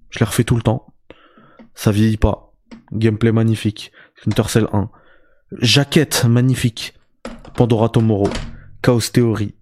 Je 0.09 0.19
les 0.19 0.25
refais 0.25 0.43
tout 0.43 0.55
le 0.55 0.61
temps. 0.61 0.93
Ça 1.75 1.91
vieillit 1.91 2.17
pas. 2.17 2.53
Gameplay 2.93 3.31
magnifique. 3.31 3.91
Splinter 4.15 4.49
Cell 4.49 4.67
1. 4.71 4.89
Jaquette 5.61 6.25
magnifique. 6.25 6.93
Pandora 7.55 7.89
Tomorrow. 7.89 8.29
Chaos 8.81 9.11
Theory. 9.11 9.55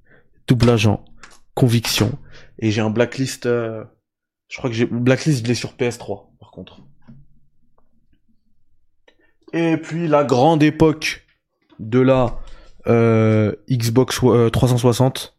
Double 0.48 0.70
agent. 0.70 1.04
Conviction. 1.58 2.20
Et 2.60 2.70
j'ai 2.70 2.82
un 2.82 2.92
blacklist. 2.92 3.48
Euh, 3.48 3.84
je 4.48 4.58
crois 4.58 4.70
que 4.70 4.76
j'ai 4.76 4.86
blacklist, 4.86 5.44
je 5.44 5.48
l'ai 5.48 5.56
sur 5.56 5.72
PS3 5.72 6.28
par 6.40 6.52
contre. 6.52 6.82
Et 9.54 9.78
puis 9.78 10.08
la 10.08 10.24
grande 10.24 10.62
époque 10.62 11.26
de 11.80 12.00
la 12.00 12.40
euh, 12.86 13.56
Xbox 13.72 14.22
360. 14.54 15.36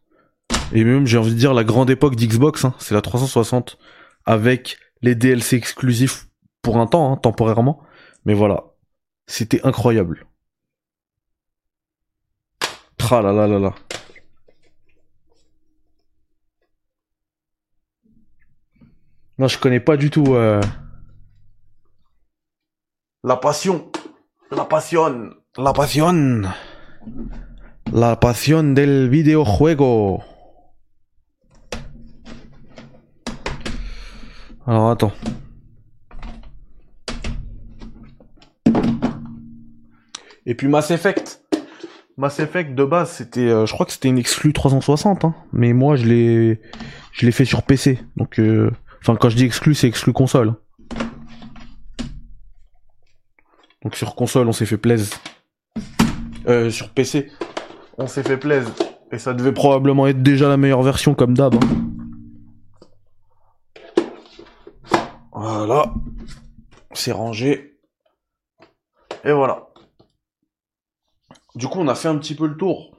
Euh, 0.51 0.55
Et 0.73 0.83
même 0.83 1.07
j'ai 1.07 1.17
envie 1.17 1.31
de 1.31 1.37
dire 1.37 1.53
la 1.53 1.63
grande 1.63 1.89
époque 1.89 2.17
d'Xbox, 2.17 2.65
hein, 2.65 2.73
c'est 2.79 2.93
la 2.93 3.01
360 3.01 3.77
avec 4.25 4.77
les 5.01 5.15
DLC 5.15 5.55
exclusifs 5.55 6.27
pour 6.61 6.79
un 6.79 6.85
temps, 6.85 7.13
hein, 7.13 7.15
temporairement. 7.15 7.81
Mais 8.25 8.33
voilà, 8.33 8.65
c'était 9.25 9.65
incroyable. 9.65 10.27
Tra 12.97 13.21
la 13.21 13.31
la 13.31 13.47
la 13.47 13.59
la. 13.59 13.73
Non, 19.39 19.47
je 19.47 19.57
connais 19.57 19.79
pas 19.79 19.95
du 19.95 20.09
tout. 20.09 20.35
Euh... 20.35 20.59
La 23.23 23.37
passion. 23.37 23.89
La 24.51 24.65
passion. 24.65 25.29
La 25.57 25.71
passion. 25.71 26.41
La 27.93 28.17
passion 28.17 28.63
del 28.63 29.07
videojuego. 29.07 30.21
Alors 34.67 34.89
attends. 34.91 35.13
Et 40.45 40.53
puis 40.53 40.67
Mass 40.67 40.91
Effect. 40.91 41.45
Mass 42.17 42.39
Effect 42.39 42.75
de 42.75 42.83
base, 42.83 43.11
c'était, 43.11 43.47
euh, 43.47 43.65
je 43.65 43.71
crois 43.71 43.85
que 43.85 43.93
c'était 43.93 44.09
une 44.09 44.17
exclue 44.17 44.51
360, 44.51 45.23
hein. 45.23 45.33
mais 45.53 45.71
moi 45.71 45.95
je 45.95 46.05
l'ai, 46.05 46.61
je 47.13 47.25
l'ai 47.25 47.31
fait 47.31 47.45
sur 47.45 47.63
PC. 47.63 47.99
Donc, 48.17 48.39
euh, 48.39 48.69
enfin 49.01 49.15
quand 49.15 49.29
je 49.29 49.35
dis 49.35 49.45
exclu, 49.45 49.75
c'est 49.75 49.87
exclu 49.87 50.13
console. 50.13 50.55
Donc 53.83 53.95
sur 53.95 54.15
console, 54.15 54.47
on 54.47 54.51
s'est 54.51 54.65
fait 54.65 54.77
plaisir. 54.77 55.17
Euh, 56.47 56.69
sur 56.69 56.89
PC, 56.89 57.31
on 57.97 58.07
s'est 58.07 58.23
fait 58.23 58.37
plaisir. 58.37 58.73
Et 59.11 59.17
ça 59.17 59.33
devait 59.33 59.53
probablement 59.53 60.07
être 60.07 60.21
déjà 60.21 60.49
la 60.49 60.57
meilleure 60.57 60.83
version 60.83 61.15
comme 61.15 61.33
d'hab. 61.35 61.55
Hein. 61.55 61.59
Voilà. 65.31 65.93
C'est 66.93 67.11
rangé. 67.11 67.79
Et 69.23 69.31
voilà. 69.31 69.69
Du 71.55 71.67
coup, 71.67 71.79
on 71.79 71.87
a 71.87 71.95
fait 71.95 72.07
un 72.07 72.17
petit 72.17 72.35
peu 72.35 72.47
le 72.47 72.57
tour. 72.57 72.97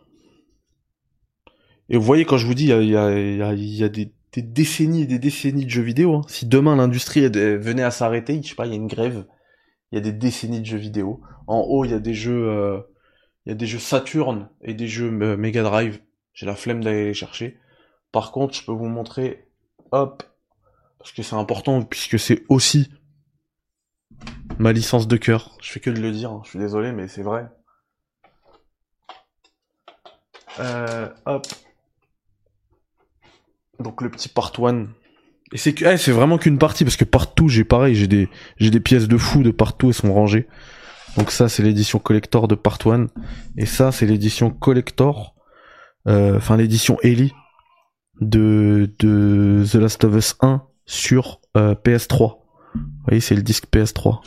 Et 1.89 1.97
vous 1.97 2.03
voyez, 2.03 2.25
quand 2.25 2.37
je 2.37 2.47
vous 2.47 2.55
dis, 2.55 2.69
il 2.71 2.85
y 2.89 2.97
a, 2.97 3.89
des, 3.89 4.13
décennies 4.37 5.03
et 5.03 5.07
des 5.07 5.19
décennies 5.19 5.65
de 5.65 5.71
jeux 5.71 5.83
vidéo. 5.83 6.17
Hein. 6.17 6.23
Si 6.29 6.47
demain 6.47 6.77
l'industrie 6.77 7.29
venait 7.29 7.83
à 7.83 7.91
s'arrêter, 7.91 8.41
je 8.43 8.49
sais 8.49 8.55
pas, 8.55 8.67
il 8.67 8.71
y 8.71 8.75
a 8.75 8.77
une 8.77 8.87
grève, 8.87 9.27
il 9.91 9.97
y 9.97 9.99
a 9.99 10.01
des 10.01 10.13
décennies 10.13 10.61
de 10.61 10.67
jeux 10.67 10.79
vidéo. 10.79 11.21
En 11.47 11.61
haut, 11.61 11.85
il 11.85 11.91
y 11.91 11.95
a 11.95 11.99
des 11.99 12.15
jeux, 12.15 12.49
euh, 12.49 12.81
il 13.45 13.51
y 13.51 13.53
a 13.53 13.57
des 13.57 13.67
jeux 13.67 13.79
Saturn 13.79 14.49
et 14.63 14.75
des 14.75 14.87
jeux 14.87 15.11
euh, 15.23 15.37
Mega 15.37 15.63
Drive. 15.63 16.01
J'ai 16.33 16.47
la 16.47 16.55
flemme 16.55 16.83
d'aller 16.83 17.07
les 17.07 17.15
chercher. 17.15 17.59
Par 18.13 18.31
contre, 18.33 18.55
je 18.55 18.65
peux 18.65 18.73
vous 18.73 18.87
montrer, 18.87 19.49
hop, 19.91 20.23
parce 20.99 21.13
que 21.13 21.23
c'est 21.23 21.37
important 21.37 21.83
puisque 21.83 22.19
c'est 22.19 22.45
aussi 22.49 22.91
ma 24.59 24.73
licence 24.73 25.09
de 25.09 25.17
cœur. 25.17 25.57
Je 25.61 25.73
fais 25.73 25.81
que 25.81 25.91
de 25.91 26.01
le 26.01 26.13
dire. 26.13 26.31
Hein. 26.31 26.43
Je 26.45 26.51
suis 26.51 26.59
désolé, 26.59 26.93
mais 26.93 27.09
c'est 27.09 27.23
vrai. 27.23 27.49
Euh, 30.59 31.09
hop. 31.27 31.47
Donc 33.81 34.03
le 34.03 34.11
petit 34.11 34.29
part 34.29 34.53
one 34.59 34.91
et 35.53 35.59
c'est 35.59 35.73
que, 35.73 35.85
eh, 35.85 35.97
c'est 35.97 36.13
vraiment 36.13 36.39
qu'une 36.39 36.59
partie 36.59 36.85
parce 36.85 36.97
que 36.97 37.05
partout 37.05 37.49
j'ai 37.49 37.65
pareil, 37.65 37.95
j'ai 37.95 38.07
des, 38.07 38.29
j'ai 38.59 38.71
des 38.71 38.81
pièces 38.81 39.09
de 39.09 39.17
fou 39.17 39.43
de 39.43 39.51
partout 39.51 39.89
elles 39.89 39.95
sont 39.95 40.13
rangées. 40.13 40.47
Donc 41.17 41.33
ça 41.33 41.49
c'est 41.49 41.63
l'édition 41.63 41.99
collector 41.99 42.47
de 42.47 42.55
Part 42.55 42.79
1 42.87 43.07
et 43.57 43.67
ça 43.67 43.91
c'est 43.91 44.07
l'édition 44.07 44.51
collector, 44.51 45.35
euh, 46.07 46.37
enfin 46.37 46.57
l'édition 46.57 46.99
Ellie 47.03 47.33
de 48.21 48.93
de 49.01 49.65
The 49.69 49.75
Last 49.75 50.05
of 50.05 50.15
Us 50.15 50.37
1 50.41 50.63
sur 50.87 51.41
euh, 51.57 51.75
PS3. 51.75 52.37
Vous 52.75 52.81
voyez 53.09 53.21
c'est 53.21 53.35
le 53.35 53.43
disque 53.43 53.65
PS3. 53.73 54.21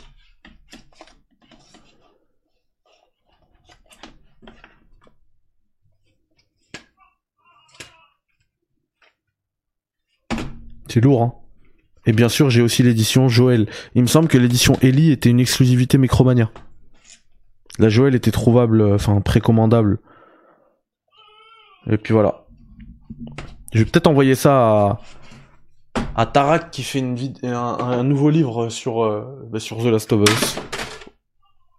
C'est 10.94 11.00
lourd, 11.00 11.22
hein. 11.22 11.34
Et 12.06 12.12
bien 12.12 12.28
sûr, 12.28 12.50
j'ai 12.50 12.62
aussi 12.62 12.84
l'édition 12.84 13.26
Joël. 13.26 13.68
Il 13.96 14.02
me 14.02 14.06
semble 14.06 14.28
que 14.28 14.38
l'édition 14.38 14.74
Ellie 14.80 15.10
était 15.10 15.28
une 15.28 15.40
exclusivité 15.40 15.98
Micromania. 15.98 16.52
La 17.80 17.88
Joël 17.88 18.14
était 18.14 18.30
trouvable, 18.30 18.80
euh, 18.80 18.94
enfin 18.94 19.20
précommandable. 19.20 19.98
Et 21.90 21.98
puis 21.98 22.12
voilà. 22.12 22.46
Je 23.72 23.80
vais 23.80 23.84
peut-être 23.86 24.06
envoyer 24.06 24.36
ça 24.36 24.52
à, 24.54 25.00
à 26.14 26.26
Tarak 26.26 26.70
qui 26.70 26.84
fait 26.84 27.00
une 27.00 27.16
vid... 27.16 27.44
un, 27.44 28.04
nouveau 28.04 28.30
livre 28.30 28.68
sur, 28.68 29.02
euh, 29.02 29.48
bah, 29.50 29.58
sur 29.58 29.78
The 29.78 29.86
Last 29.86 30.12
of 30.12 30.22
Us. 30.22 30.58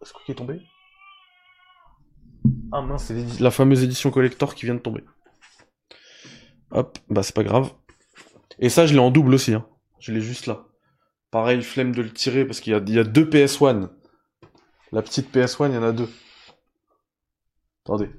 Est-ce 0.01 0.11
qu'il 0.25 0.33
est 0.33 0.35
tombé? 0.35 0.59
Ah 2.73 2.81
mince, 2.81 3.05
c'est 3.05 3.39
la 3.39 3.51
fameuse 3.51 3.81
édition 3.81 4.11
collector 4.11 4.55
qui 4.55 4.65
vient 4.65 4.75
de 4.75 4.79
tomber. 4.79 5.05
Hop, 6.71 6.97
bah 7.09 7.23
c'est 7.23 7.33
pas 7.33 7.45
grave. 7.45 7.71
Et 8.59 8.69
ça, 8.69 8.85
je 8.85 8.93
l'ai 8.93 8.99
en 8.99 9.11
double 9.11 9.33
aussi. 9.33 9.53
Hein. 9.53 9.65
Je 9.99 10.11
l'ai 10.11 10.21
juste 10.21 10.47
là. 10.47 10.65
Pareil, 11.31 11.61
flemme 11.61 11.93
de 11.93 12.01
le 12.01 12.11
tirer 12.11 12.45
parce 12.45 12.59
qu'il 12.59 12.71
y 12.73 12.91
y 12.91 12.99
a 12.99 13.03
deux 13.03 13.25
PS1. 13.25 13.89
La 14.91 15.01
petite 15.01 15.33
PS1, 15.33 15.69
il 15.69 15.75
y 15.75 15.77
en 15.77 15.83
a 15.83 15.91
deux. 15.91 16.09
Attendez. 17.83 18.09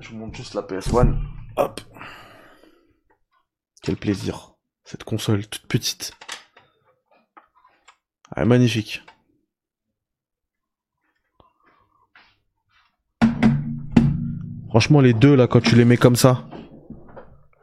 Je 0.00 0.10
vous 0.10 0.16
montre 0.16 0.36
juste 0.36 0.54
la 0.54 0.62
PS1. 0.62 1.16
Hop. 1.56 1.80
Quel 3.82 3.96
plaisir. 3.96 4.54
Cette 4.84 5.04
console 5.04 5.46
toute 5.46 5.66
petite. 5.66 6.12
Elle 8.36 8.44
est 8.44 8.46
magnifique. 8.46 9.02
Franchement, 14.68 15.00
les 15.00 15.14
deux 15.14 15.36
là, 15.36 15.46
quand 15.46 15.60
tu 15.60 15.76
les 15.76 15.84
mets 15.84 15.96
comme 15.96 16.16
ça, 16.16 16.48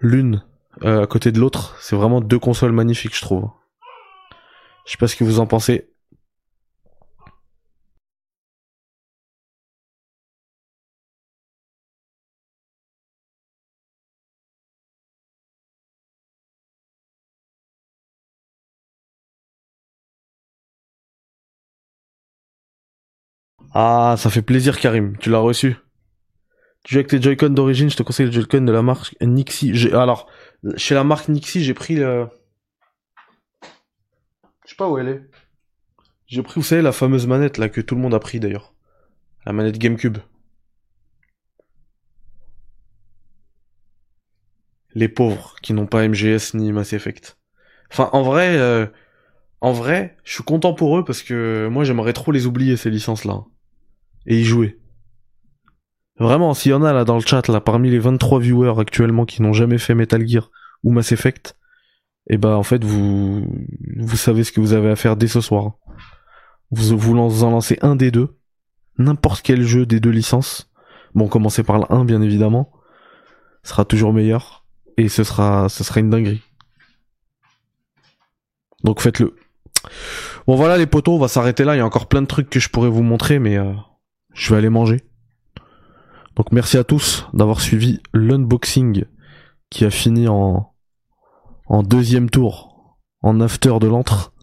l'une 0.02 0.44
euh, 0.84 1.04
à 1.04 1.08
côté 1.08 1.32
de 1.32 1.40
l'autre. 1.40 1.78
C'est 1.80 1.96
vraiment 1.96 2.22
deux 2.22 2.40
consoles 2.40 2.72
magnifiques, 2.74 3.16
je 3.16 3.22
trouve. 3.22 3.50
Je 4.86 4.92
sais 4.92 4.98
pas 4.98 5.08
ce 5.08 5.16
que 5.16 5.24
vous 5.24 5.40
en 5.40 5.48
pensez. 5.48 5.90
Ah, 23.74 24.16
ça 24.18 24.30
fait 24.30 24.42
plaisir, 24.42 24.80
Karim. 24.80 25.18
Tu 25.18 25.30
l'as 25.30 25.40
reçu? 25.40 25.76
Tu 26.84 26.94
joues 26.94 27.00
avec 27.00 27.10
tes 27.10 27.22
Joy-Con 27.22 27.50
d'origine, 27.50 27.90
je 27.90 27.98
te 27.98 28.04
conseille 28.04 28.26
le 28.26 28.32
Joy-Con 28.32 28.62
de 28.62 28.72
la 28.72 28.82
marque 28.82 29.16
Nixie. 29.22 29.90
Alors, 29.94 30.28
chez 30.78 30.96
la 30.96 31.04
marque 31.04 31.30
Nixie, 31.30 31.64
j'ai 31.64 31.74
pris 31.74 31.96
le... 31.96 32.28
Je 34.66 34.72
sais 34.72 34.76
pas 34.76 34.90
où 34.90 34.98
elle 34.98 35.08
est. 35.08 35.22
J'ai 36.28 36.42
pris, 36.42 36.56
vous 36.60 36.66
savez, 36.66 36.82
la 36.82 36.92
fameuse 36.92 37.28
manette 37.28 37.58
là 37.58 37.70
que 37.70 37.82
tout 37.82 37.96
le 37.96 38.02
monde 38.02 38.14
a 38.14 38.20
pris 38.20 38.40
d'ailleurs. 38.40 38.74
La 39.46 39.54
manette 39.54 39.78
GameCube. 39.78 40.18
les 44.94 45.08
pauvres 45.08 45.56
qui 45.62 45.74
n'ont 45.74 45.88
pas 45.88 46.08
MGS 46.08 46.54
ni 46.54 46.72
Mass 46.72 46.94
Effect. 46.94 47.38
Enfin, 47.92 48.10
en 48.14 48.24
vrai, 48.24 48.58
euh, 48.58 48.86
en 49.62 49.72
vrai, 49.72 50.18
je 50.24 50.34
suis 50.34 50.44
content 50.44 50.74
pour 50.74 50.98
eux 50.98 51.04
parce 51.04 51.24
que 51.24 51.68
moi 51.70 51.84
j'aimerais 51.84 52.14
trop 52.14 52.32
les 52.32 52.46
oublier 52.46 52.78
ces 52.78 52.90
licences-là 52.90 53.46
et 54.26 54.40
y 54.40 54.44
jouer. 54.44 54.80
Vraiment, 56.22 56.54
s'il 56.54 56.70
y 56.70 56.76
en 56.76 56.84
a 56.84 56.94
là 56.94 57.04
dans 57.04 57.16
le 57.16 57.22
chat 57.26 57.48
là 57.48 57.62
parmi 57.62 57.90
les 57.90 57.98
23 57.98 58.40
viewers 58.40 58.80
actuellement 58.80 59.26
qui 59.26 59.42
n'ont 59.42 59.54
jamais 59.54 59.80
fait 59.80 59.96
Metal 59.96 60.26
Gear 60.28 60.52
ou 60.84 60.92
Mass 60.92 61.12
Effect, 61.12 61.58
et 62.30 62.36
eh 62.36 62.38
ben 62.38 62.54
en 62.54 62.62
fait 62.62 62.84
vous 62.84 63.44
vous 63.98 64.18
savez 64.18 64.44
ce 64.44 64.52
que 64.52 64.62
vous 64.62 64.74
avez 64.74 64.92
à 64.92 64.96
faire 64.96 65.18
dès 65.18 65.28
ce 65.28 65.42
soir. 65.42 65.72
Vous 66.70 66.96
vous 66.96 67.18
en 67.18 67.50
lancez 67.50 67.80
un 67.82 67.96
des 67.96 68.12
deux, 68.12 68.38
n'importe 69.00 69.42
quel 69.42 69.64
jeu 69.64 69.88
des 69.88 70.00
deux 70.00 70.12
licences. 70.12 70.72
Bon, 71.16 71.28
commencez 71.28 71.64
par 71.64 71.80
le 71.80 71.86
1 71.92 72.06
bien 72.06 72.22
évidemment, 72.22 72.72
sera 73.64 73.84
toujours 73.84 74.14
meilleur 74.14 74.64
et 74.98 75.10
ce 75.10 75.24
sera 75.24 75.70
ce 75.70 75.84
sera 75.84 76.02
une 76.02 76.12
dinguerie. 76.12 76.44
Donc 78.84 79.02
faites-le. 79.02 79.36
Bon 80.46 80.56
voilà 80.56 80.78
les 80.78 80.86
potos, 80.86 81.16
on 81.16 81.20
va 81.20 81.28
s'arrêter 81.28 81.64
là. 81.64 81.74
Il 81.74 81.80
y 81.80 81.82
a 81.82 81.86
encore 81.86 82.08
plein 82.08 82.22
de 82.22 82.28
trucs 82.28 82.52
que 82.52 82.60
je 82.60 82.70
pourrais 82.70 82.90
vous 82.90 83.02
montrer, 83.02 83.40
mais 83.40 83.58
euh, 83.58 83.74
je 84.36 84.52
vais 84.52 84.60
aller 84.60 84.70
manger. 84.70 85.02
Donc 86.36 86.52
merci 86.52 86.78
à 86.78 86.84
tous 86.84 87.28
d'avoir 87.34 87.62
suivi 87.62 88.00
l'unboxing 88.14 89.06
qui 89.70 89.86
a 89.86 89.90
fini 89.90 90.28
en, 90.28 90.74
en 91.66 91.84
deuxième 91.84 92.30
tour, 92.30 92.98
en 93.22 93.40
after 93.42 93.80
de 93.80 93.88
l'antre. 93.88 94.34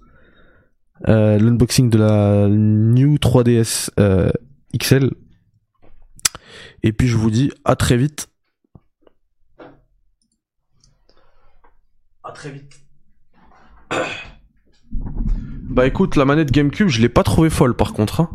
Euh, 1.07 1.39
l'unboxing 1.39 1.91
de 1.91 1.99
la 1.99 2.49
New 2.49 3.17
3DS 3.17 3.91
euh, 4.01 4.31
XL. 4.77 5.11
Et 6.83 6.93
puis 6.93 7.09
je 7.09 7.17
vous 7.17 7.31
dis 7.31 7.53
à 7.65 7.77
très 7.77 7.97
vite. 7.97 8.29
À 12.25 12.33
très 12.33 12.51
vite. 12.51 12.81
Bah 15.71 15.87
écoute, 15.87 16.17
la 16.17 16.25
manette 16.25 16.51
GameCube, 16.51 16.89
je 16.89 17.01
l'ai 17.01 17.09
pas 17.09 17.23
trouvé 17.23 17.51
folle 17.51 17.77
par 17.77 17.93
contre. 17.93 18.21
Hein. 18.21 18.31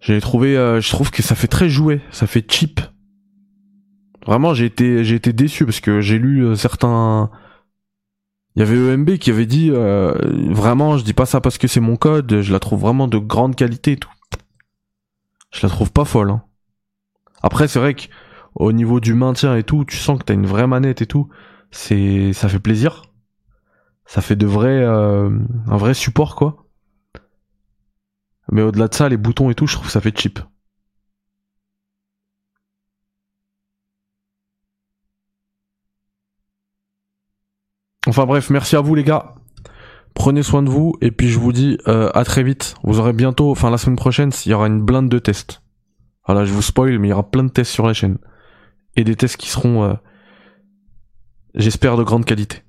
J'ai 0.00 0.20
trouvé, 0.20 0.56
euh, 0.56 0.80
je 0.80 0.88
trouve 0.90 1.10
que 1.10 1.22
ça 1.22 1.34
fait 1.34 1.48
très 1.48 1.68
joué, 1.68 2.00
ça 2.10 2.26
fait 2.26 2.44
cheap. 2.50 2.80
Vraiment, 4.26 4.54
j'ai 4.54 4.66
été, 4.66 5.04
j'ai 5.04 5.16
été 5.16 5.32
déçu 5.32 5.64
parce 5.64 5.80
que 5.80 6.00
j'ai 6.00 6.18
lu 6.18 6.44
euh, 6.44 6.54
certains. 6.54 7.30
Il 8.54 8.60
y 8.60 8.62
avait 8.62 8.76
EMB 8.76 9.18
qui 9.18 9.30
avait 9.30 9.46
dit 9.46 9.70
euh, 9.70 10.14
vraiment, 10.50 10.98
je 10.98 11.04
dis 11.04 11.12
pas 11.12 11.26
ça 11.26 11.40
parce 11.40 11.58
que 11.58 11.68
c'est 11.68 11.80
mon 11.80 11.96
code, 11.96 12.40
je 12.40 12.52
la 12.52 12.58
trouve 12.58 12.80
vraiment 12.80 13.08
de 13.08 13.18
grande 13.18 13.56
qualité 13.56 13.92
et 13.92 13.96
tout. 13.96 14.10
Je 15.52 15.60
la 15.62 15.68
trouve 15.68 15.92
pas 15.92 16.04
folle. 16.04 16.30
Hein. 16.30 16.42
Après, 17.42 17.68
c'est 17.68 17.78
vrai 17.78 17.94
que 17.94 18.02
au 18.54 18.72
niveau 18.72 19.00
du 19.00 19.14
maintien 19.14 19.56
et 19.56 19.62
tout, 19.62 19.84
tu 19.84 19.96
sens 19.96 20.18
que 20.18 20.24
t'as 20.24 20.34
une 20.34 20.46
vraie 20.46 20.66
manette 20.66 21.02
et 21.02 21.06
tout. 21.06 21.28
C'est, 21.70 22.32
ça 22.32 22.48
fait 22.48 22.58
plaisir 22.58 23.02
ça 24.08 24.22
fait 24.22 24.36
de 24.36 24.46
vrais 24.46 24.82
euh, 24.82 25.30
un 25.68 25.76
vrai 25.76 25.94
support 25.94 26.34
quoi. 26.34 26.64
Mais 28.50 28.62
au-delà 28.62 28.88
de 28.88 28.94
ça, 28.94 29.08
les 29.08 29.16
boutons 29.16 29.50
et 29.50 29.54
tout, 29.54 29.66
je 29.66 29.74
trouve 29.74 29.86
que 29.86 29.92
ça 29.92 30.00
fait 30.00 30.16
cheap. 30.16 30.40
Enfin 38.06 38.24
bref, 38.24 38.48
merci 38.48 38.74
à 38.74 38.80
vous 38.80 38.94
les 38.94 39.04
gars. 39.04 39.34
Prenez 40.14 40.42
soin 40.42 40.62
de 40.62 40.70
vous 40.70 40.94
et 41.02 41.10
puis 41.10 41.28
je 41.28 41.38
vous 41.38 41.52
dis 41.52 41.78
euh, 41.86 42.10
à 42.14 42.24
très 42.24 42.42
vite. 42.42 42.74
Vous 42.82 42.98
aurez 42.98 43.12
bientôt, 43.12 43.50
enfin 43.50 43.70
la 43.70 43.76
semaine 43.76 43.96
prochaine, 43.96 44.30
il 44.46 44.50
y 44.50 44.54
aura 44.54 44.66
une 44.66 44.82
blinde 44.82 45.10
de 45.10 45.18
tests. 45.18 45.62
Voilà, 46.26 46.44
je 46.44 46.52
vous 46.52 46.62
spoil, 46.62 46.98
mais 46.98 47.08
il 47.08 47.10
y 47.10 47.12
aura 47.12 47.30
plein 47.30 47.44
de 47.44 47.50
tests 47.50 47.70
sur 47.70 47.86
la 47.86 47.92
chaîne 47.92 48.18
et 48.96 49.04
des 49.04 49.14
tests 49.14 49.36
qui 49.36 49.48
seront, 49.48 49.84
euh, 49.84 49.94
j'espère, 51.54 51.96
de 51.96 52.02
grande 52.02 52.24
qualité. 52.24 52.62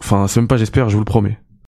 Enfin, 0.00 0.26
c'est 0.26 0.40
même 0.40 0.48
pas 0.48 0.56
j'espère, 0.56 0.88
je 0.88 0.94
vous 0.94 1.00
le 1.00 1.06
promets. 1.06 1.38